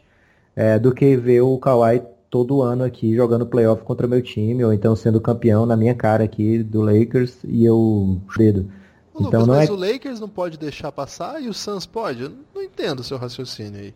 é, 0.56 0.78
do 0.78 0.94
que 0.94 1.16
ver 1.16 1.42
o 1.42 1.58
Kawhi 1.58 2.02
todo 2.32 2.62
ano 2.62 2.86
aqui 2.86 3.14
jogando 3.14 3.46
playoff 3.46 3.84
contra 3.84 4.08
meu 4.08 4.22
time, 4.22 4.64
ou 4.64 4.72
então 4.72 4.96
sendo 4.96 5.20
campeão 5.20 5.66
na 5.66 5.76
minha 5.76 5.94
cara 5.94 6.24
aqui 6.24 6.64
do 6.64 6.82
Lakers 6.82 7.36
e 7.44 7.66
eu 7.66 8.20
dedo. 8.38 8.72
Ô, 9.14 9.28
então 9.28 9.42
Lucas, 9.42 9.48
não 9.48 9.56
mas 9.56 9.70
é... 9.70 9.72
o 9.74 9.76
Lakers 9.76 10.20
não 10.22 10.30
pode 10.30 10.58
deixar 10.58 10.94
passar 10.94 11.44
e 11.44 11.50
o 11.50 11.54
Suns 11.54 11.86
pode? 11.86 12.24
Eu 12.24 12.32
não 12.56 12.64
entendo 12.64 13.02
o 13.02 13.04
seu 13.04 13.18
raciocínio 13.18 13.82
aí. 13.82 13.94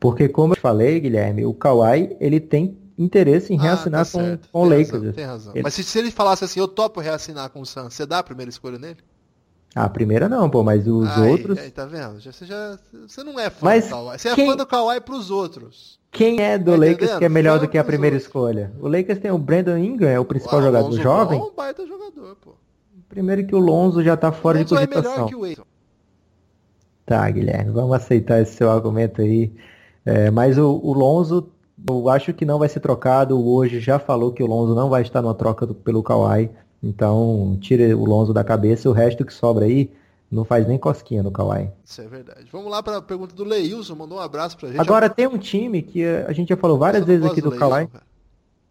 Porque 0.00 0.28
como 0.28 0.54
eu 0.54 0.58
falei, 0.58 0.98
Guilherme, 0.98 1.44
o 1.44 1.52
Kawhi, 1.52 2.16
ele 2.18 2.40
tem 2.40 2.78
interesse 2.98 3.52
em 3.52 3.58
reassinar 3.58 4.00
ah, 4.00 4.04
tá 4.04 4.10
com, 4.12 4.38
com 4.50 4.62
o 4.62 4.64
Lakers. 4.64 4.92
Razão, 4.92 5.12
tem 5.12 5.24
razão. 5.26 5.52
Ele... 5.54 5.62
Mas 5.62 5.74
se, 5.74 5.84
se, 5.84 5.98
ele 5.98 6.10
falasse 6.10 6.42
assim, 6.42 6.58
eu 6.58 6.66
topo 6.66 7.00
reassinar 7.00 7.50
com 7.50 7.60
o 7.60 7.66
Suns, 7.66 7.92
você 7.92 8.06
dá 8.06 8.20
a 8.20 8.22
primeira 8.22 8.48
escolha 8.48 8.78
nele? 8.78 8.98
Ah, 9.74 9.84
a 9.84 9.90
primeira 9.90 10.26
não, 10.26 10.48
pô, 10.48 10.64
mas 10.64 10.88
os 10.88 11.06
aí, 11.10 11.30
outros. 11.30 11.58
Aí, 11.58 11.70
tá 11.70 11.84
vendo? 11.84 12.18
Você, 12.18 12.46
já, 12.46 12.78
você 13.06 13.22
não 13.22 13.38
é 13.38 13.50
fã 13.50 13.66
mas 13.66 13.84
do 13.84 13.90
Kawhi. 13.90 14.18
Você 14.18 14.34
quem... 14.34 14.44
é 14.44 14.48
fã 14.48 14.56
do 14.56 14.66
Kawhi 14.66 15.00
pros 15.02 15.30
outros. 15.30 15.95
Quem 16.10 16.40
é 16.40 16.56
do 16.56 16.72
tá 16.72 16.78
Lakers 16.78 16.94
entendendo? 16.94 17.18
que 17.18 17.24
é 17.24 17.28
melhor 17.28 17.58
do 17.58 17.68
que 17.68 17.78
a 17.78 17.84
primeira 17.84 18.16
escolha? 18.16 18.72
O 18.80 18.88
Lakers 18.88 19.18
tem 19.18 19.30
o 19.30 19.38
Brandon 19.38 19.76
Ingram, 19.76 20.08
é 20.08 20.18
o 20.18 20.24
principal 20.24 20.60
o 20.60 20.62
jogador 20.62 20.92
jovem. 20.92 21.38
É 21.38 21.42
um 21.42 21.54
baita 21.54 21.86
jogador, 21.86 22.36
pô. 22.36 22.52
Primeiro 23.08 23.46
que 23.46 23.54
o 23.54 23.58
Lonzo 23.58 24.02
já 24.02 24.16
tá 24.16 24.32
fora 24.32 24.58
de 24.58 24.68
cogitação. 24.68 25.12
é 25.12 25.14
melhor 25.14 25.28
que 25.28 25.36
o 25.36 25.44
Aiton. 25.44 25.62
Tá, 27.04 27.30
Guilherme, 27.30 27.70
vamos 27.70 27.94
aceitar 27.94 28.40
esse 28.40 28.54
seu 28.54 28.70
argumento 28.70 29.20
aí. 29.20 29.52
É, 30.04 30.30
mas 30.30 30.58
o, 30.58 30.80
o 30.82 30.92
Lonzo, 30.92 31.48
eu 31.88 32.08
acho 32.08 32.32
que 32.32 32.44
não 32.44 32.58
vai 32.58 32.68
ser 32.68 32.80
trocado. 32.80 33.38
Hoje 33.38 33.78
já 33.78 33.98
falou 33.98 34.32
que 34.32 34.42
o 34.42 34.46
Lonzo 34.46 34.74
não 34.74 34.88
vai 34.88 35.02
estar 35.02 35.22
numa 35.22 35.34
troca 35.34 35.66
do, 35.66 35.74
pelo 35.74 36.02
Kawhi. 36.02 36.50
Então, 36.82 37.56
tira 37.60 37.96
o 37.96 38.04
Lonzo 38.04 38.32
da 38.32 38.42
cabeça. 38.42 38.88
O 38.88 38.92
resto 38.92 39.24
que 39.24 39.32
sobra 39.32 39.66
aí 39.66 39.90
não 40.30 40.44
faz 40.44 40.66
nem 40.66 40.78
cosquinha 40.78 41.22
no 41.22 41.30
Kawhi. 41.30 41.70
Isso 41.84 42.00
é 42.00 42.06
verdade. 42.06 42.46
Vamos 42.50 42.70
lá 42.70 42.82
para 42.82 42.98
a 42.98 43.02
pergunta 43.02 43.34
do 43.34 43.44
Leilson. 43.44 43.94
Mandou 43.94 44.18
um 44.18 44.20
abraço 44.20 44.56
pra 44.56 44.68
gente. 44.68 44.80
Agora, 44.80 45.08
tem 45.08 45.26
um 45.26 45.38
time 45.38 45.82
que 45.82 46.04
a 46.04 46.32
gente 46.32 46.48
já 46.48 46.56
falou 46.56 46.78
várias 46.78 47.04
vezes 47.04 47.24
aqui 47.24 47.40
do, 47.40 47.50
do 47.50 47.56
Kawhi. 47.56 47.86
Cara. 47.86 48.04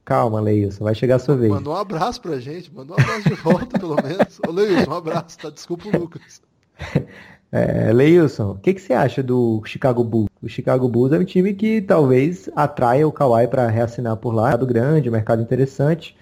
Calma, 0.03 0.39
Leilson, 0.39 0.83
vai 0.83 0.93
chegar 0.93 1.15
a 1.15 1.19
sua 1.19 1.35
vez. 1.35 1.51
Mandou 1.51 1.73
um 1.73 1.77
abraço 1.77 2.21
pra 2.21 2.39
gente, 2.39 2.71
mandou 2.71 2.95
um 2.95 3.01
abraço 3.01 3.27
de 3.27 3.33
volta, 3.35 3.79
pelo 3.79 3.95
menos. 3.95 4.39
Ô, 4.47 4.51
Leilson, 4.51 4.91
um 4.91 4.93
abraço, 4.93 5.37
tá? 5.39 5.49
Desculpa 5.49 5.87
o 5.87 5.99
Lucas. 5.99 6.41
É, 7.51 7.93
Leilson, 7.93 8.51
o 8.51 8.55
que, 8.55 8.73
que 8.73 8.81
você 8.81 8.91
acha 8.91 9.23
do 9.23 9.61
Chicago 9.63 10.03
Bulls? 10.03 10.27
O 10.41 10.49
Chicago 10.49 10.89
Bulls 10.89 11.13
é 11.13 11.19
um 11.19 11.23
time 11.23 11.53
que 11.53 11.81
talvez 11.81 12.49
atraia 12.53 13.07
o 13.07 13.13
Kawhi 13.13 13.47
para 13.47 13.67
reassinar 13.67 14.17
por 14.17 14.33
lá. 14.33 14.49
Mercado 14.49 14.65
grande, 14.65 15.09
mercado 15.09 15.41
interessante. 15.41 16.17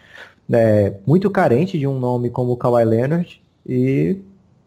É, 0.51 0.93
muito 1.07 1.31
carente 1.31 1.79
de 1.79 1.88
um 1.88 1.97
nome 1.97 2.29
como 2.29 2.51
o 2.51 2.57
Kawhi 2.57 2.86
Leonard. 2.86 3.41
E 3.65 4.19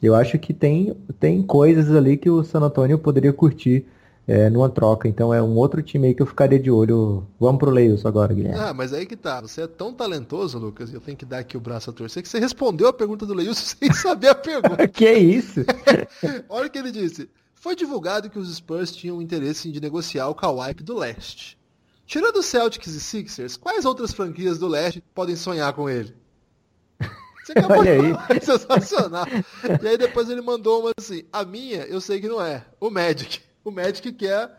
eu 0.02 0.14
acho 0.14 0.38
que 0.38 0.52
tem, 0.52 0.96
tem 1.18 1.42
coisas 1.42 1.94
ali 1.94 2.16
que 2.16 2.28
o 2.28 2.44
San 2.44 2.60
Antonio 2.60 2.98
poderia 2.98 3.32
curtir 3.32 3.86
é, 4.26 4.50
numa 4.50 4.68
troca. 4.68 5.08
Então 5.08 5.32
é 5.32 5.40
um 5.40 5.54
outro 5.56 5.82
time 5.82 6.08
aí 6.08 6.14
que 6.14 6.22
eu 6.22 6.26
ficaria 6.26 6.58
de 6.58 6.70
olho. 6.70 7.26
Vamos 7.38 7.58
pro 7.58 7.70
Leilson 7.70 8.08
agora, 8.08 8.34
Guilherme. 8.34 8.58
Ah, 8.58 8.74
mas 8.74 8.92
aí 8.92 9.06
que 9.06 9.16
tá. 9.16 9.40
Você 9.40 9.62
é 9.62 9.66
tão 9.66 9.92
talentoso, 9.92 10.58
Lucas, 10.58 10.90
e 10.90 10.94
eu 10.94 11.00
tenho 11.00 11.16
que 11.16 11.24
dar 11.24 11.38
aqui 11.38 11.56
o 11.56 11.60
braço 11.60 11.90
a 11.90 11.92
torcer, 11.92 12.22
que 12.22 12.28
você 12.28 12.38
respondeu 12.38 12.88
a 12.88 12.92
pergunta 12.92 13.24
do 13.24 13.34
Leilson 13.34 13.76
sem 13.78 13.92
saber 13.92 14.28
a 14.28 14.34
pergunta. 14.34 14.86
que 14.88 15.06
é 15.06 15.18
isso? 15.18 15.60
Olha 16.48 16.66
o 16.66 16.70
que 16.70 16.78
ele 16.78 16.90
disse. 16.90 17.28
Foi 17.54 17.74
divulgado 17.74 18.30
que 18.30 18.38
os 18.38 18.54
Spurs 18.54 18.94
tinham 18.94 19.20
interesse 19.22 19.70
de 19.72 19.80
negociar 19.80 20.28
o 20.28 20.34
Kawhi 20.34 20.74
do 20.74 20.96
leste. 20.96 21.56
Tirando 22.06 22.42
Celtics 22.42 22.94
e 22.94 23.00
Sixers, 23.00 23.56
quais 23.56 23.84
outras 23.84 24.12
franquias 24.12 24.58
do 24.58 24.68
leste 24.68 25.02
podem 25.12 25.34
sonhar 25.34 25.72
com 25.72 25.90
ele? 25.90 26.14
Você 27.46 27.52
acabou 27.52 27.78
Olha 27.78 27.96
de 27.96 28.12
falar, 28.12 28.26
aí. 28.28 28.40
sensacional. 28.42 29.26
E 29.80 29.86
aí 29.86 29.96
depois 29.96 30.28
ele 30.28 30.40
mandou 30.40 30.80
uma 30.80 30.90
assim, 30.98 31.22
a 31.32 31.44
minha 31.44 31.84
eu 31.84 32.00
sei 32.00 32.20
que 32.20 32.26
não 32.26 32.44
é, 32.44 32.64
o 32.80 32.90
Magic 32.90 33.40
o 33.64 33.70
Magic 33.70 34.12
que 34.12 34.26
é 34.26 34.50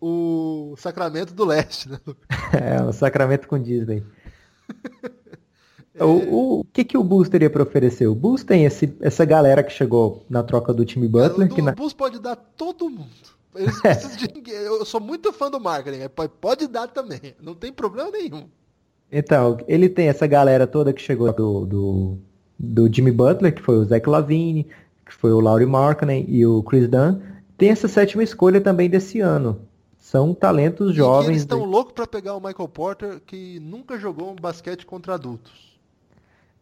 o 0.00 0.76
Sacramento 0.76 1.34
do 1.34 1.44
Leste, 1.44 1.88
né? 1.88 1.98
É, 2.52 2.80
o 2.82 2.92
Sacramento 2.92 3.48
com 3.48 3.60
Disney. 3.60 4.04
é... 5.92 6.04
o, 6.04 6.60
o, 6.60 6.64
que, 6.72 6.84
que 6.84 6.96
o 6.96 7.02
Bulls 7.02 7.28
teria 7.28 7.50
para 7.50 7.64
oferecer? 7.64 8.06
O 8.06 8.14
Bulls 8.14 8.44
tem 8.44 8.64
esse, 8.64 8.96
essa 9.00 9.24
galera 9.24 9.64
que 9.64 9.72
chegou 9.72 10.24
na 10.30 10.44
troca 10.44 10.72
do 10.72 10.84
time 10.84 11.08
Butler. 11.08 11.48
É, 11.48 11.50
o, 11.50 11.54
que 11.54 11.62
na... 11.62 11.72
Bulls 11.72 11.94
pode 11.94 12.20
dar 12.20 12.36
todo 12.36 12.88
mundo. 12.88 13.10
De... 13.54 14.50
Eu 14.52 14.84
sou 14.84 15.00
muito 15.00 15.32
fã 15.32 15.50
do 15.50 15.58
marketing, 15.58 16.08
pode 16.40 16.68
dar 16.68 16.86
também, 16.86 17.34
não 17.40 17.54
tem 17.54 17.72
problema 17.72 18.10
nenhum. 18.10 18.48
Então, 19.10 19.56
ele 19.66 19.88
tem 19.88 20.08
essa 20.08 20.26
galera 20.28 20.66
toda 20.66 20.92
que 20.92 21.00
chegou 21.00 21.32
do, 21.32 21.64
do, 21.64 22.18
do 22.58 22.92
Jimmy 22.92 23.12
Butler, 23.12 23.54
que 23.54 23.62
foi 23.62 23.76
o 23.76 23.84
Zach 23.84 24.08
Lavine, 24.08 24.66
que 25.04 25.12
foi 25.12 25.32
o 25.32 25.40
Laurie 25.40 25.66
Markkinen 25.66 26.24
e 26.28 26.44
o 26.46 26.62
Chris 26.62 26.88
Dunn 26.88 27.18
tem 27.56 27.70
essa 27.70 27.88
sétima 27.88 28.22
escolha 28.22 28.60
também 28.60 28.88
desse 28.88 29.20
ano. 29.20 29.60
São 29.98 30.34
talentos 30.34 30.92
e 30.92 30.94
jovens. 30.94 31.28
eles 31.28 31.40
estão 31.40 31.60
de... 31.60 31.66
loucos 31.66 31.92
para 31.92 32.06
pegar 32.06 32.36
o 32.36 32.40
Michael 32.40 32.68
Porter, 32.68 33.20
que 33.26 33.58
nunca 33.60 33.98
jogou 33.98 34.30
um 34.30 34.36
basquete 34.36 34.86
contra 34.86 35.14
adultos. 35.14 35.76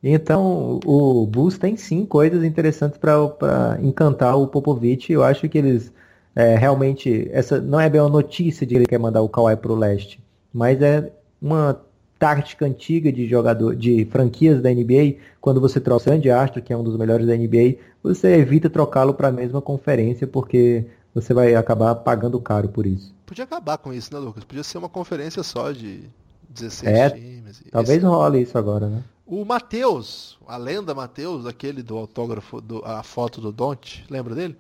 Então, 0.03 0.81
o 0.85 1.27
Bulls 1.27 1.59
tem 1.59 1.77
sim 1.77 2.05
coisas 2.05 2.45
interessantes 2.45 2.99
para 2.99 3.79
encantar 3.83 4.39
o 4.39 4.47
Popovich. 4.47 5.13
Eu 5.13 5.25
acho 5.25 5.49
que 5.49 5.59
eles 5.59 5.93
é, 6.35 6.57
realmente. 6.57 7.29
Essa 7.33 7.61
não 7.61 7.81
é 7.81 7.89
bem 7.89 8.01
uma 8.01 8.11
notícia 8.11 8.67
de 8.67 8.75
que 8.75 8.79
ele 8.79 8.87
quer 8.87 8.99
mandar 8.99 9.23
o 9.23 9.29
Kawhi 9.29 9.57
para 9.57 9.73
o 9.73 9.77
leste, 9.77 10.23
mas 10.53 10.81
é 10.83 11.11
uma 11.41 11.81
tática 12.25 12.65
antiga 12.65 13.13
de 13.13 13.29
jogador 13.29 13.77
de 13.77 14.07
franquias 14.07 14.63
da 14.63 14.71
NBA, 14.71 15.17
quando 15.43 15.61
você 15.61 15.79
troca 15.79 16.01
o 16.01 16.05
Sandy 16.05 16.31
Astro, 16.31 16.63
que 16.63 16.73
é 16.73 16.77
um 16.77 16.83
dos 16.83 16.97
melhores 16.97 17.27
da 17.27 17.37
NBA, 17.37 17.77
você 18.03 18.37
evita 18.37 18.71
trocá-lo 18.71 19.13
para 19.13 19.29
a 19.29 19.33
mesma 19.33 19.61
conferência, 19.61 20.27
porque 20.27 20.87
você 21.15 21.35
vai 21.35 21.55
acabar 21.55 21.95
pagando 21.97 22.41
caro 22.41 22.71
por 22.71 22.87
isso. 22.87 23.15
Podia 23.27 23.45
acabar 23.45 23.77
com 23.77 23.93
isso, 23.93 24.15
né, 24.15 24.19
Lucas? 24.19 24.43
Podia 24.43 24.65
ser 24.65 24.79
uma 24.79 24.89
conferência 24.89 25.43
só 25.43 25.71
de 25.71 26.05
16 26.49 26.97
é, 26.97 27.11
times. 27.11 27.63
Talvez 27.71 27.99
Esse... 27.99 28.07
role 28.07 28.41
isso 28.41 28.57
agora, 28.57 28.89
né? 28.89 29.05
O 29.27 29.45
Matheus, 29.45 30.39
a 30.47 30.57
lenda 30.57 30.95
Matheus, 30.95 31.45
aquele 31.45 31.83
do 31.83 31.99
autógrafo, 31.99 32.59
do, 32.59 32.83
a 32.87 33.03
foto 33.03 33.39
do 33.39 33.53
Don't, 33.53 34.03
lembra 34.09 34.35
dele? 34.35 34.57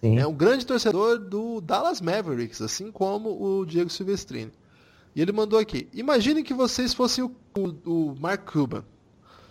Sim. 0.00 0.18
É 0.18 0.26
um 0.26 0.34
grande 0.34 0.66
torcedor 0.66 1.20
do 1.20 1.60
Dallas 1.60 2.00
Mavericks, 2.00 2.60
assim 2.60 2.90
como 2.90 3.40
o 3.40 3.64
Diego 3.64 3.88
Silvestrini. 3.88 4.50
E 5.14 5.22
ele 5.22 5.32
mandou 5.32 5.58
aqui: 5.58 5.88
Imagine 5.92 6.42
que 6.42 6.54
vocês 6.54 6.92
fossem 6.92 7.24
o, 7.24 7.34
o, 7.56 7.90
o 7.90 8.16
Mark 8.20 8.50
Cuban. 8.50 8.84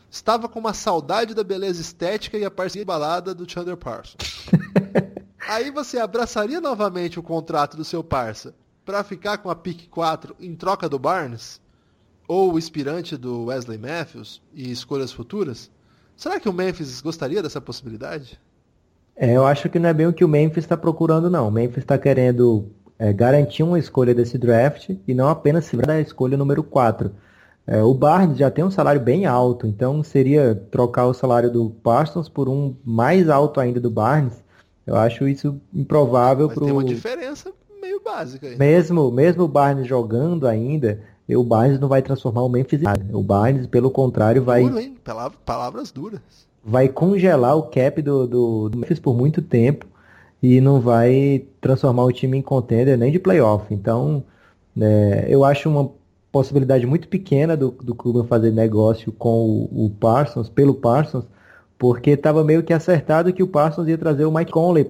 Estava 0.10 0.48
com 0.48 0.60
uma 0.60 0.74
saudade 0.74 1.34
da 1.34 1.44
beleza 1.44 1.82
estética 1.82 2.38
e 2.38 2.46
a 2.46 2.52
parceria 2.52 2.86
balada 2.86 3.34
do 3.34 3.50
Chandler 3.50 3.78
Parsons. 3.78 4.48
Aí 5.48 5.72
você 5.72 5.98
abraçaria 5.98 6.62
novamente 6.62 7.20
o 7.20 7.24
contrato 7.24 7.76
do 7.76 7.84
seu 7.84 8.04
parça 8.04 8.54
para 8.86 9.04
ficar 9.04 9.40
com 9.40 9.50
a 9.50 9.56
pick 9.56 9.90
4 9.90 10.36
em 10.40 10.56
troca 10.56 10.88
do 10.88 11.00
Barnes? 11.00 11.60
Ou 12.28 12.54
o 12.54 12.60
inspirante 12.60 13.18
do 13.18 13.46
Wesley 13.46 13.78
Matthews 13.78 14.42
e 14.54 14.72
escolhas 14.72 15.12
futuras? 15.12 15.70
Será 16.16 16.40
que 16.40 16.48
o 16.48 16.54
Memphis 16.54 17.02
gostaria 17.02 17.42
dessa 17.42 17.60
possibilidade? 17.60 18.40
É, 19.16 19.36
eu 19.36 19.46
acho 19.46 19.70
que 19.70 19.80
não 19.80 19.90
é 19.90 19.94
bem 19.94 20.08
o 20.08 20.14
que 20.14 20.24
o 20.24 20.28
Memphis 20.28 20.64
está 20.64 20.78
procurando, 20.78 21.30
não. 21.30 21.48
O 21.48 21.52
Memphis 21.52 21.84
está 21.84 21.98
querendo 21.98 22.72
é, 23.04 23.12
garantir 23.12 23.64
uma 23.64 23.78
escolha 23.78 24.16
desse 24.16 24.38
draft 24.38 24.92
e 25.06 25.14
não 25.14 25.28
apenas 25.28 25.66
se 25.66 25.76
da 25.76 26.00
escolha 26.00 26.38
número 26.38 26.64
4. 26.64 27.12
É, 27.68 27.84
o 27.84 27.94
Barnes 27.94 28.38
já 28.38 28.50
tem 28.50 28.64
um 28.64 28.72
salário 28.72 29.02
bem 29.02 29.26
alto, 29.26 29.68
então 29.68 30.02
seria 30.02 30.56
trocar 30.72 31.08
o 31.08 31.14
salário 31.14 31.52
do 31.52 31.70
Parsons 31.70 32.30
por 32.30 32.48
um 32.48 32.74
mais 32.82 33.28
alto 33.28 33.60
ainda 33.60 33.82
do 33.82 33.92
Barnes. 33.92 34.42
Eu 34.88 34.96
acho 34.96 35.28
isso 35.28 35.60
improvável. 35.74 36.48
Pro... 36.48 36.64
tem 36.64 36.74
uma 36.74 36.84
diferença 36.86 37.52
meio 37.82 38.02
básica 38.02 38.48
aí. 38.48 38.58
Mesmo, 38.58 39.12
mesmo 39.12 39.44
o 39.44 39.50
Barnes 39.50 39.86
jogando 39.86 40.48
ainda, 40.48 41.02
o 41.28 41.44
Barnes 41.44 41.82
não 41.82 41.90
vai 41.90 42.02
transformar 42.02 42.44
o 42.44 42.50
Memphis 42.50 42.80
em 42.80 42.86
nada. 42.86 43.06
O 43.12 43.22
Barnes, 43.22 43.68
pelo 43.68 43.92
contrário, 43.92 44.42
vai. 44.42 44.64
Duro? 44.64 45.32
Palavras 45.44 45.92
duras. 45.92 46.22
Vai 46.64 46.88
congelar 46.88 47.58
o 47.58 47.64
cap 47.64 48.02
do, 48.02 48.26
do, 48.26 48.70
do 48.70 48.78
Memphis 48.78 49.00
por 49.00 49.14
muito 49.14 49.42
tempo 49.42 49.92
e 50.44 50.60
não 50.60 50.82
vai 50.82 51.46
transformar 51.62 52.04
o 52.04 52.12
time 52.12 52.38
em 52.38 52.42
contender 52.42 52.98
nem 52.98 53.10
de 53.10 53.18
playoff. 53.18 53.74
Então, 53.74 54.26
é, 54.78 55.26
eu 55.30 55.46
acho 55.46 55.70
uma 55.70 55.90
possibilidade 56.34 56.86
muito 56.86 57.08
pequena 57.08 57.56
do, 57.56 57.72
do 57.72 57.96
Cuban 57.96 58.26
fazer 58.26 58.52
negócio 58.52 59.14
com 59.14 59.70
o, 59.72 59.86
o 59.86 59.90
Parsons, 59.90 60.50
pelo 60.50 60.74
Parsons, 60.74 61.24
porque 61.80 62.12
estava 62.12 62.44
meio 62.44 62.62
que 62.62 62.74
acertado 62.74 63.32
que 63.32 63.42
o 63.42 63.48
Parsons 63.48 63.88
ia 63.88 63.98
trazer 63.98 64.26
o 64.26 64.32
Mike 64.34 64.52
Conley 64.52 64.86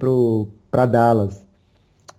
para 0.70 0.86
Dallas. 0.86 1.44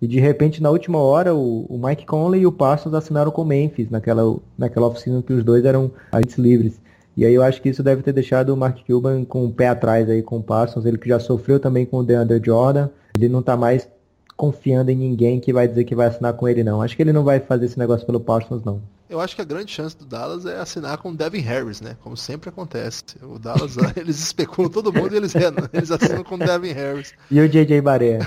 E 0.01 0.07
de 0.07 0.19
repente, 0.19 0.63
na 0.63 0.69
última 0.69 0.99
hora, 0.99 1.36
o, 1.36 1.65
o, 1.65 1.77
Mike 1.77 2.05
Conley 2.05 2.41
e 2.41 2.47
o 2.47 2.53
Parsons 2.53 2.93
assinaram 2.93 3.31
com 3.31 3.41
o 3.41 3.45
Memphis, 3.45 3.89
naquela, 3.89 4.38
naquela 4.57 4.88
oficina 4.88 5.21
que 5.21 5.33
os 5.33 5.43
dois 5.43 5.65
eram 5.65 5.91
agentes 6.09 6.38
livres. 6.38 6.79
E 7.17 7.25
aí 7.25 7.33
eu 7.33 7.43
acho 7.43 7.61
que 7.61 7.67
isso 7.67 7.83
deve 7.83 8.01
ter 8.01 8.13
deixado 8.13 8.53
o 8.53 8.57
Mark 8.57 8.77
Cuban 8.86 9.25
com 9.25 9.45
o 9.45 9.51
pé 9.51 9.67
atrás 9.67 10.09
aí 10.09 10.21
com 10.21 10.38
o 10.38 10.43
Parsons, 10.43 10.86
ele 10.86 10.97
que 10.97 11.09
já 11.09 11.19
sofreu 11.19 11.59
também 11.59 11.86
com 11.86 11.97
o 11.97 12.03
DeAndre 12.03 12.41
Jordan. 12.43 12.89
Ele 13.16 13.30
não 13.30 13.39
está 13.39 13.55
mais 13.55 13.88
confiando 14.36 14.91
em 14.91 14.95
ninguém 14.95 15.39
que 15.39 15.53
vai 15.53 15.68
dizer 15.68 15.86
que 15.86 15.95
vai 15.95 16.07
assinar 16.07 16.34
com 16.34 16.47
ele, 16.47 16.63
não. 16.63 16.82
Acho 16.82 16.95
que 16.95 17.01
ele 17.01 17.13
não 17.13 17.24
vai 17.24 17.39
fazer 17.39 17.66
esse 17.66 17.80
negócio 17.80 18.05
pelo 18.05 18.20
Parsons, 18.20 18.63
não. 18.63 18.82
Eu 19.09 19.22
acho 19.22 19.36
que 19.36 19.41
a 19.41 19.45
grande 19.45 19.72
chance 19.72 19.95
do 19.95 20.03
Dallas 20.03 20.45
é 20.45 20.59
assinar 20.59 20.97
com 20.97 21.11
o 21.11 21.16
Devin 21.16 21.39
Harris, 21.39 21.80
né? 21.80 21.95
Como 22.01 22.18
sempre 22.18 22.49
acontece. 22.49 23.03
O 23.22 23.39
Dallas, 23.39 23.78
eles 23.95 24.20
especulam 24.20 24.70
todo 24.70 24.91
mundo 24.91 25.13
e 25.13 25.18
eles, 25.18 25.34
eles 25.72 25.91
assinam 25.91 26.24
com 26.24 26.36
o 26.36 26.39
Devin 26.39 26.74
Harris. 26.74 27.13
E 27.30 27.39
o 27.39 27.47
JJ 27.47 27.82
Barea. 27.82 28.20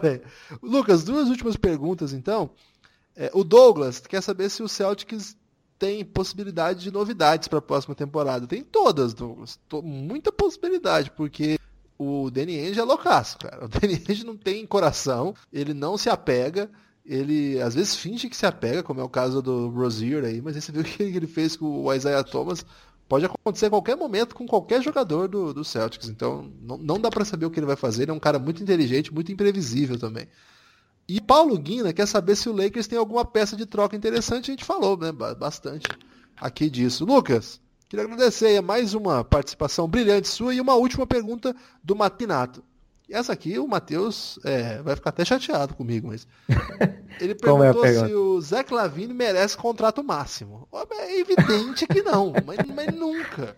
Lucas, 0.62 1.04
duas 1.04 1.28
últimas 1.28 1.56
perguntas 1.56 2.12
então. 2.12 2.50
É, 3.14 3.30
o 3.34 3.44
Douglas 3.44 4.00
quer 4.00 4.22
saber 4.22 4.48
se 4.48 4.62
o 4.62 4.68
Celtics 4.68 5.36
tem 5.78 6.04
possibilidade 6.04 6.80
de 6.80 6.92
novidades 6.92 7.48
para 7.48 7.58
a 7.58 7.62
próxima 7.62 7.94
temporada. 7.94 8.46
Tem 8.46 8.62
todas, 8.62 9.12
Douglas. 9.12 9.58
Muita 9.82 10.30
possibilidade, 10.30 11.10
porque 11.10 11.58
o 11.98 12.30
Danny 12.30 12.58
Ainge 12.58 12.80
é 12.80 12.82
loucaço, 12.84 13.38
cara. 13.38 13.64
O 13.64 13.68
Danny 13.68 14.02
Ainge 14.08 14.24
não 14.24 14.36
tem 14.36 14.66
coração, 14.66 15.34
ele 15.52 15.74
não 15.74 15.96
se 15.96 16.08
apega, 16.08 16.70
ele 17.04 17.60
às 17.60 17.74
vezes 17.74 17.96
finge 17.96 18.28
que 18.28 18.36
se 18.36 18.46
apega, 18.46 18.82
como 18.82 19.00
é 19.00 19.04
o 19.04 19.08
caso 19.08 19.42
do 19.42 19.68
Rozier 19.68 20.24
aí, 20.24 20.40
mas 20.40 20.56
você 20.56 20.70
viu 20.72 20.82
o 20.82 20.84
que 20.84 21.02
ele 21.02 21.26
fez 21.26 21.56
com 21.56 21.84
o 21.84 21.92
Isaiah 21.92 22.24
Thomas. 22.24 22.64
Pode 23.08 23.26
acontecer 23.26 23.66
a 23.66 23.70
qualquer 23.70 23.96
momento 23.96 24.34
com 24.34 24.46
qualquer 24.46 24.80
jogador 24.82 25.28
do, 25.28 25.52
do 25.52 25.64
Celtics. 25.64 26.08
Então 26.08 26.50
não, 26.62 26.78
não 26.78 27.00
dá 27.00 27.10
para 27.10 27.24
saber 27.24 27.44
o 27.44 27.50
que 27.50 27.58
ele 27.58 27.66
vai 27.66 27.76
fazer. 27.76 28.04
Ele 28.04 28.10
é 28.10 28.14
um 28.14 28.20
cara 28.20 28.38
muito 28.38 28.62
inteligente, 28.62 29.12
muito 29.12 29.30
imprevisível 29.30 29.98
também. 29.98 30.26
E 31.06 31.20
Paulo 31.20 31.58
Guina 31.58 31.92
quer 31.92 32.06
saber 32.06 32.36
se 32.36 32.48
o 32.48 32.56
Lakers 32.56 32.86
tem 32.86 32.98
alguma 32.98 33.24
peça 33.24 33.56
de 33.56 33.66
troca 33.66 33.96
interessante. 33.96 34.50
A 34.50 34.54
gente 34.54 34.64
falou 34.64 34.96
né, 34.96 35.12
bastante 35.12 35.88
aqui 36.40 36.70
disso. 36.70 37.04
Lucas, 37.04 37.60
queria 37.92 38.06
agradecer 38.06 38.56
a 38.56 38.62
mais 38.62 38.94
uma 38.94 39.22
participação 39.22 39.86
brilhante 39.86 40.26
sua 40.26 40.54
e 40.54 40.60
uma 40.62 40.74
última 40.74 41.06
pergunta 41.06 41.54
do 41.84 41.94
Matinato. 41.94 42.64
Essa 43.10 43.34
aqui 43.34 43.58
o 43.58 43.68
Matheus 43.68 44.38
é, 44.44 44.80
vai 44.80 44.96
ficar 44.96 45.10
até 45.10 45.22
chateado 45.26 45.74
comigo, 45.74 46.08
mas. 46.08 46.26
Ele 47.20 47.32
é 47.32 47.34
perguntou 47.34 47.84
é 47.84 47.92
se 47.92 48.14
o 48.14 48.40
Zé 48.40 48.64
Lavine 48.70 49.12
merece 49.12 49.58
contrato 49.58 50.02
máximo. 50.02 50.66
É 50.90 51.20
evidente 51.20 51.86
que 51.86 52.00
não, 52.00 52.32
mas, 52.46 52.60
mas 52.74 52.94
nunca. 52.94 53.54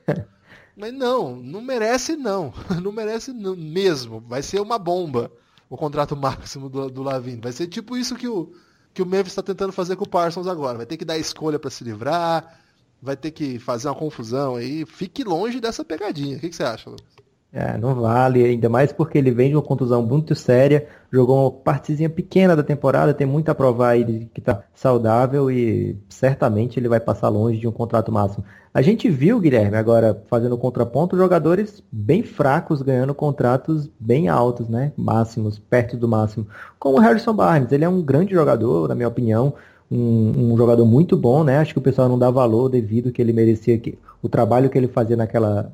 Mas 0.76 0.92
não, 0.92 1.36
não 1.36 1.60
merece 1.62 2.16
não. 2.16 2.52
Não 2.82 2.90
merece 2.90 3.32
não, 3.32 3.54
mesmo. 3.54 4.20
Vai 4.26 4.42
ser 4.42 4.60
uma 4.60 4.80
bomba 4.80 5.30
o 5.70 5.76
contrato 5.76 6.16
máximo 6.16 6.68
do, 6.68 6.90
do 6.90 7.04
Lavine. 7.04 7.40
Vai 7.40 7.52
ser 7.52 7.68
tipo 7.68 7.96
isso 7.96 8.16
que 8.16 8.26
o, 8.26 8.52
que 8.92 9.00
o 9.00 9.06
Memphis 9.06 9.28
está 9.28 9.42
tentando 9.44 9.72
fazer 9.72 9.94
com 9.94 10.02
o 10.02 10.08
Parsons 10.08 10.48
agora. 10.48 10.78
Vai 10.78 10.86
ter 10.86 10.96
que 10.96 11.04
dar 11.04 11.16
escolha 11.16 11.60
para 11.60 11.70
se 11.70 11.84
livrar, 11.84 12.63
vai 13.04 13.16
ter 13.16 13.30
que 13.30 13.58
fazer 13.58 13.88
uma 13.88 13.94
confusão 13.94 14.56
aí. 14.56 14.84
Fique 14.86 15.22
longe 15.22 15.60
dessa 15.60 15.84
pegadinha. 15.84 16.36
O 16.36 16.40
que, 16.40 16.48
que 16.48 16.56
você 16.56 16.62
acha, 16.64 16.88
Lucas? 16.88 17.14
É, 17.56 17.78
não 17.78 17.94
vale, 17.94 18.44
ainda 18.44 18.68
mais 18.68 18.92
porque 18.92 19.16
ele 19.16 19.30
vem 19.30 19.50
de 19.50 19.54
uma 19.54 19.62
contusão 19.62 20.02
muito 20.02 20.34
séria, 20.34 20.88
jogou 21.12 21.44
uma 21.44 21.50
partezinha 21.52 22.10
pequena 22.10 22.56
da 22.56 22.64
temporada, 22.64 23.14
tem 23.14 23.28
muito 23.28 23.48
a 23.48 23.54
provar 23.54 23.90
aí 23.90 24.28
que 24.34 24.40
está 24.40 24.64
saudável 24.74 25.48
e 25.48 25.96
certamente 26.08 26.80
ele 26.80 26.88
vai 26.88 26.98
passar 26.98 27.28
longe 27.28 27.60
de 27.60 27.68
um 27.68 27.70
contrato 27.70 28.10
máximo. 28.10 28.44
A 28.72 28.82
gente 28.82 29.08
viu, 29.08 29.38
Guilherme, 29.38 29.76
agora 29.76 30.20
fazendo 30.28 30.58
contraponto, 30.58 31.16
jogadores 31.16 31.80
bem 31.92 32.24
fracos 32.24 32.82
ganhando 32.82 33.14
contratos 33.14 33.88
bem 34.00 34.28
altos, 34.28 34.68
né? 34.68 34.92
Máximos, 34.96 35.56
perto 35.56 35.96
do 35.96 36.08
máximo. 36.08 36.48
Como 36.76 36.98
o 36.98 37.00
Harrison 37.00 37.34
Barnes, 37.34 37.70
ele 37.70 37.84
é 37.84 37.88
um 37.88 38.02
grande 38.02 38.34
jogador, 38.34 38.88
na 38.88 38.96
minha 38.96 39.06
opinião, 39.06 39.54
um, 39.94 40.52
um 40.52 40.56
jogador 40.56 40.84
muito 40.84 41.16
bom, 41.16 41.44
né? 41.44 41.58
Acho 41.58 41.72
que 41.72 41.78
o 41.78 41.82
pessoal 41.82 42.08
não 42.08 42.18
dá 42.18 42.30
valor 42.30 42.68
devido 42.68 43.12
que 43.12 43.22
ele 43.22 43.32
merecia 43.32 43.78
que, 43.78 43.98
o 44.22 44.28
trabalho 44.28 44.68
que 44.68 44.76
ele 44.76 44.88
fazia 44.88 45.16
naquela 45.16 45.72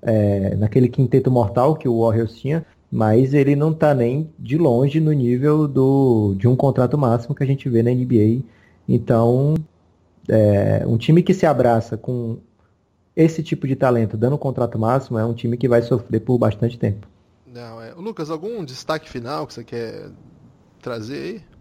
é, 0.00 0.54
naquele 0.56 0.88
quinteto 0.88 1.30
mortal 1.30 1.76
que 1.76 1.88
o 1.88 2.00
Warriors 2.00 2.34
tinha, 2.34 2.64
mas 2.90 3.34
ele 3.34 3.56
não 3.56 3.70
está 3.70 3.94
nem 3.94 4.30
de 4.38 4.58
longe 4.58 5.00
no 5.00 5.12
nível 5.12 5.66
do, 5.66 6.34
de 6.36 6.46
um 6.46 6.56
contrato 6.56 6.98
máximo 6.98 7.34
que 7.34 7.42
a 7.42 7.46
gente 7.46 7.68
vê 7.68 7.82
na 7.82 7.90
NBA. 7.90 8.44
Então, 8.88 9.54
é, 10.28 10.84
um 10.86 10.96
time 10.96 11.22
que 11.22 11.34
se 11.34 11.46
abraça 11.46 11.96
com 11.96 12.38
esse 13.14 13.42
tipo 13.42 13.66
de 13.66 13.76
talento 13.76 14.16
dando 14.16 14.38
contrato 14.38 14.78
máximo 14.78 15.18
é 15.18 15.24
um 15.24 15.34
time 15.34 15.56
que 15.56 15.68
vai 15.68 15.82
sofrer 15.82 16.20
por 16.20 16.38
bastante 16.38 16.78
tempo. 16.78 17.06
Não, 17.46 17.80
é. 17.82 17.92
Lucas, 17.94 18.30
algum 18.30 18.64
destaque 18.64 19.08
final 19.08 19.46
que 19.46 19.54
você 19.54 19.64
quer 19.64 20.10
trazer 20.80 21.22
aí? 21.22 21.51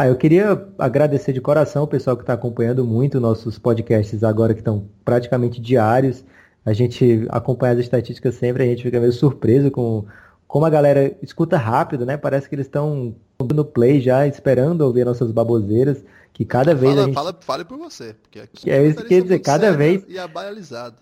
Ah, 0.00 0.06
eu 0.06 0.14
queria 0.14 0.68
agradecer 0.78 1.32
de 1.32 1.40
coração 1.40 1.82
o 1.82 1.88
pessoal 1.88 2.16
que 2.16 2.22
está 2.22 2.32
acompanhando 2.32 2.84
muito 2.84 3.18
nossos 3.18 3.58
podcasts 3.58 4.22
agora 4.22 4.54
que 4.54 4.60
estão 4.60 4.88
praticamente 5.04 5.60
diários 5.60 6.24
a 6.64 6.72
gente 6.72 7.26
acompanha 7.30 7.72
as 7.72 7.80
estatísticas 7.80 8.34
sempre, 8.34 8.62
a 8.62 8.66
gente 8.66 8.82
fica 8.82 9.00
meio 9.00 9.12
surpreso 9.12 9.70
com 9.70 10.04
como 10.46 10.64
a 10.64 10.70
galera 10.70 11.16
escuta 11.22 11.56
rápido, 11.56 12.06
né? 12.06 12.16
Parece 12.16 12.48
que 12.48 12.54
eles 12.54 12.66
estão 12.66 13.14
no 13.40 13.64
play 13.64 14.00
já, 14.00 14.26
esperando 14.26 14.82
ouvir 14.82 15.04
nossas 15.04 15.32
baboseiras, 15.32 16.04
que 16.32 16.44
cada 16.44 16.74
vez 16.74 16.92
fala, 16.92 17.02
a 17.02 17.06
gente... 17.06 17.14
Fala, 17.14 17.36
fale 17.40 17.64
por 17.64 17.76
você, 17.76 18.14
porque 18.22 18.40
aqui 18.40 18.70
é 18.70 18.86
isso 18.86 19.02
que 19.02 19.08
quer 19.08 19.22
dizer, 19.22 19.40
cada 19.40 19.72
vez... 19.72 20.04
E 20.08 20.18
abalizado. 20.18 20.96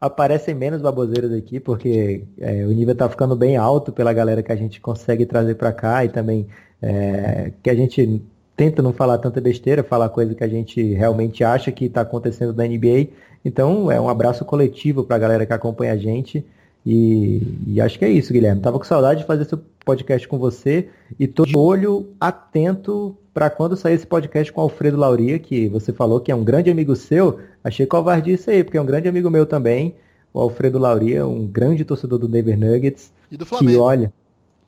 Aparecem 0.00 0.54
menos 0.54 0.82
baboseiras 0.82 1.32
aqui, 1.32 1.58
porque 1.58 2.24
é, 2.38 2.64
o 2.66 2.72
nível 2.72 2.94
tá 2.94 3.08
ficando 3.08 3.34
bem 3.34 3.56
alto 3.56 3.90
pela 3.90 4.12
galera 4.12 4.42
que 4.42 4.52
a 4.52 4.56
gente 4.56 4.80
consegue 4.80 5.24
trazer 5.24 5.54
para 5.54 5.72
cá 5.72 6.04
e 6.04 6.08
também 6.08 6.46
é, 6.82 7.52
que 7.62 7.70
a 7.70 7.74
gente 7.74 8.22
tenta 8.56 8.82
não 8.82 8.92
falar 8.92 9.18
tanta 9.18 9.40
besteira, 9.40 9.82
falar 9.82 10.08
coisa 10.08 10.34
que 10.34 10.44
a 10.44 10.48
gente 10.48 10.82
realmente 10.94 11.42
acha 11.42 11.72
que 11.72 11.86
está 11.86 12.02
acontecendo 12.02 12.54
na 12.54 12.64
NBA 12.64 13.08
então, 13.44 13.90
é 13.90 14.00
um 14.00 14.08
abraço 14.08 14.44
coletivo 14.44 15.04
para 15.04 15.16
a 15.16 15.18
galera 15.18 15.44
que 15.44 15.52
acompanha 15.52 15.92
a 15.92 15.96
gente. 15.96 16.44
E, 16.86 17.42
e, 17.66 17.80
acho 17.80 17.98
que 17.98 18.04
é 18.04 18.10
isso, 18.10 18.32
Guilherme. 18.32 18.60
Tava 18.60 18.78
com 18.78 18.84
saudade 18.84 19.20
de 19.20 19.26
fazer 19.26 19.42
esse 19.42 19.56
podcast 19.84 20.26
com 20.26 20.38
você 20.38 20.88
e 21.18 21.26
tô 21.26 21.44
de 21.44 21.56
olho 21.56 22.08
atento 22.18 23.16
para 23.34 23.50
quando 23.50 23.76
sair 23.76 23.94
esse 23.94 24.06
podcast 24.06 24.52
com 24.52 24.60
o 24.60 24.64
Alfredo 24.64 24.96
Lauria, 24.96 25.38
que 25.38 25.68
você 25.68 25.92
falou 25.92 26.20
que 26.20 26.32
é 26.32 26.34
um 26.34 26.44
grande 26.44 26.70
amigo 26.70 26.96
seu. 26.96 27.40
Achei 27.62 27.84
covardia 27.84 28.34
isso 28.34 28.50
aí, 28.50 28.64
porque 28.64 28.78
é 28.78 28.80
um 28.80 28.86
grande 28.86 29.08
amigo 29.08 29.30
meu 29.30 29.44
também. 29.44 29.94
O 30.32 30.40
Alfredo 30.40 30.78
Lauria, 30.78 31.26
um 31.26 31.46
grande 31.46 31.84
torcedor 31.84 32.18
do 32.18 32.28
Denver 32.28 32.58
Nuggets. 32.58 33.12
E 33.30 33.36
do 33.36 33.44
Flamengo. 33.44 33.72
Que, 33.72 33.78
olha, 33.78 34.12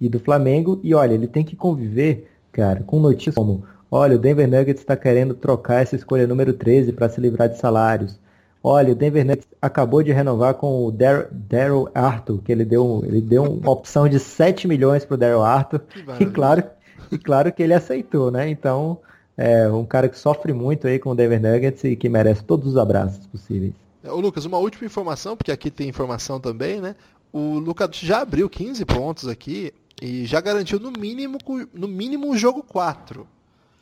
e 0.01 0.09
do 0.09 0.21
Flamengo. 0.21 0.81
E 0.83 0.95
olha, 0.95 1.15
ele 1.15 1.27
tem 1.27 1.45
que 1.45 1.57
conviver, 1.57 2.29
cara, 2.53 2.83
com 2.87 2.99
notícias 3.01 3.35
como: 3.35 3.65
olha, 3.91 4.17
o 4.17 4.19
Denver 4.19 4.49
Nuggets 4.49 4.83
está 4.83 4.97
querendo 4.97 5.35
trocar 5.35 5.83
essa 5.83 5.97
escolha 5.97 6.27
número 6.27 6.53
13 6.53 6.93
para 6.93 7.09
se 7.09 7.21
livrar 7.21 7.49
de 7.49 7.59
salários. 7.59 8.19
Olha, 8.63 8.93
o 8.93 8.97
Denver 8.97 9.25
Nuggets 9.25 9.47
acabou 9.63 10.03
de 10.03 10.13
renovar 10.13 10.55
com 10.55 10.87
o 10.87 10.91
Daryl 10.91 11.89
Arthur, 11.95 12.43
que 12.43 12.51
ele 12.51 12.65
deu, 12.65 13.03
ele 13.07 13.21
deu 13.21 13.45
uma 13.45 13.71
opção 13.71 14.09
de 14.09 14.19
7 14.19 14.67
milhões 14.67 15.05
para 15.05 15.15
o 15.15 15.19
Daryl 15.19 15.43
Arthur. 15.43 15.83
E 16.19 16.27
claro, 16.27 16.65
e 17.13 17.19
claro 17.19 17.53
que 17.53 17.63
ele 17.63 17.75
aceitou, 17.75 18.31
né? 18.31 18.49
Então, 18.49 18.99
é 19.37 19.69
um 19.69 19.85
cara 19.85 20.09
que 20.09 20.19
sofre 20.19 20.53
muito 20.53 20.87
aí 20.87 20.99
com 20.99 21.11
o 21.11 21.15
Denver 21.15 21.41
Nuggets 21.41 21.85
e 21.85 21.95
que 21.95 22.09
merece 22.09 22.43
todos 22.43 22.67
os 22.67 22.77
abraços 22.77 23.27
possíveis. 23.27 23.73
Ô 24.05 24.21
Lucas, 24.21 24.45
uma 24.45 24.59
última 24.59 24.87
informação, 24.87 25.37
porque 25.37 25.53
aqui 25.53 25.71
tem 25.71 25.89
informação 25.89 26.41
também, 26.41 26.81
né? 26.81 26.97
O 27.33 27.59
Lucas 27.59 27.91
já 27.97 28.23
abriu 28.23 28.49
15 28.49 28.85
pontos 28.85 29.29
aqui 29.29 29.73
e 30.01 30.25
já 30.25 30.41
garantiu 30.41 30.79
no 30.79 30.91
mínimo 30.91 31.39
no 31.75 31.87
mínimo 31.87 32.31
o 32.31 32.37
jogo 32.37 32.63
4. 32.63 33.27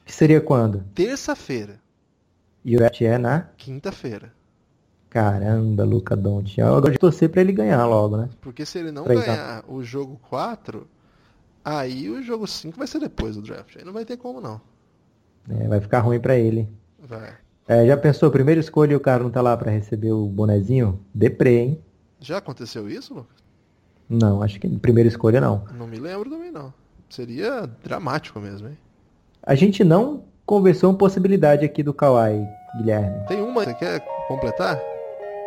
Que 0.04 0.12
seria 0.12 0.40
quando? 0.40 0.84
Terça-feira. 0.94 1.80
E 2.64 2.74
o 2.76 2.78
draft 2.78 3.00
é 3.00 3.18
na? 3.18 3.48
Quinta-feira. 3.56 4.32
Caramba, 5.10 5.84
Luca 5.84 6.16
Doncic. 6.16 6.58
Eu 6.58 6.80
gosto 6.80 6.92
de 6.92 6.98
torcer 6.98 7.28
pra 7.28 7.40
ele 7.40 7.52
ganhar 7.52 7.86
logo, 7.86 8.16
né? 8.16 8.28
Porque 8.40 8.66
se 8.66 8.78
ele 8.78 8.90
não 8.90 9.04
ganhar 9.04 9.64
o 9.68 9.82
jogo 9.82 10.18
4, 10.28 10.88
aí 11.64 12.10
o 12.10 12.22
jogo 12.22 12.46
5 12.46 12.76
vai 12.76 12.86
ser 12.86 12.98
depois 12.98 13.36
do 13.36 13.42
draft. 13.42 13.76
Aí 13.76 13.84
não 13.84 13.92
vai 13.92 14.04
ter 14.04 14.16
como 14.16 14.40
não. 14.40 14.60
É, 15.48 15.68
vai 15.68 15.80
ficar 15.80 16.00
ruim 16.00 16.18
pra 16.18 16.36
ele. 16.36 16.68
Vai. 16.98 17.34
É, 17.68 17.86
já 17.86 17.96
pensou, 17.96 18.30
primeira 18.30 18.60
escolha 18.60 18.92
e 18.92 18.96
o 18.96 19.00
cara 19.00 19.22
não 19.22 19.30
tá 19.30 19.40
lá 19.40 19.56
pra 19.56 19.70
receber 19.70 20.12
o 20.12 20.26
bonezinho? 20.26 21.00
Deprê, 21.14 21.58
hein? 21.60 21.84
Já 22.20 22.38
aconteceu 22.38 22.88
isso, 22.88 23.14
Lucas? 23.14 23.36
Não, 24.08 24.42
acho 24.42 24.58
que 24.58 24.68
primeira 24.68 25.08
escolha 25.08 25.40
não. 25.40 25.64
Não 25.74 25.86
me 25.86 25.98
lembro 25.98 26.28
também 26.28 26.50
não. 26.50 26.74
Seria 27.08 27.66
dramático 27.82 28.40
mesmo, 28.40 28.68
hein? 28.68 28.78
A 29.46 29.54
gente 29.54 29.84
não 29.84 30.24
conversou 30.46 30.88
uma 30.88 30.96
possibilidade 30.96 31.66
aqui 31.66 31.82
do 31.82 31.92
Kawhi, 31.92 32.48
Guilherme. 32.78 33.26
Tem 33.26 33.42
uma, 33.42 33.62
você 33.62 33.74
quer 33.74 34.00
completar? 34.26 34.80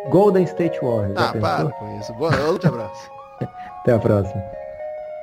Golden 0.08 0.44
State 0.44 0.78
Warriors. 0.80 1.16
Ah, 1.16 1.32
para 1.32 1.70
com 1.70 1.98
isso. 1.98 2.14
Boa 2.14 2.30
noite, 2.30 2.64
abraço. 2.64 3.10
Até 3.80 3.94
a 3.94 3.98
próxima. 3.98 4.40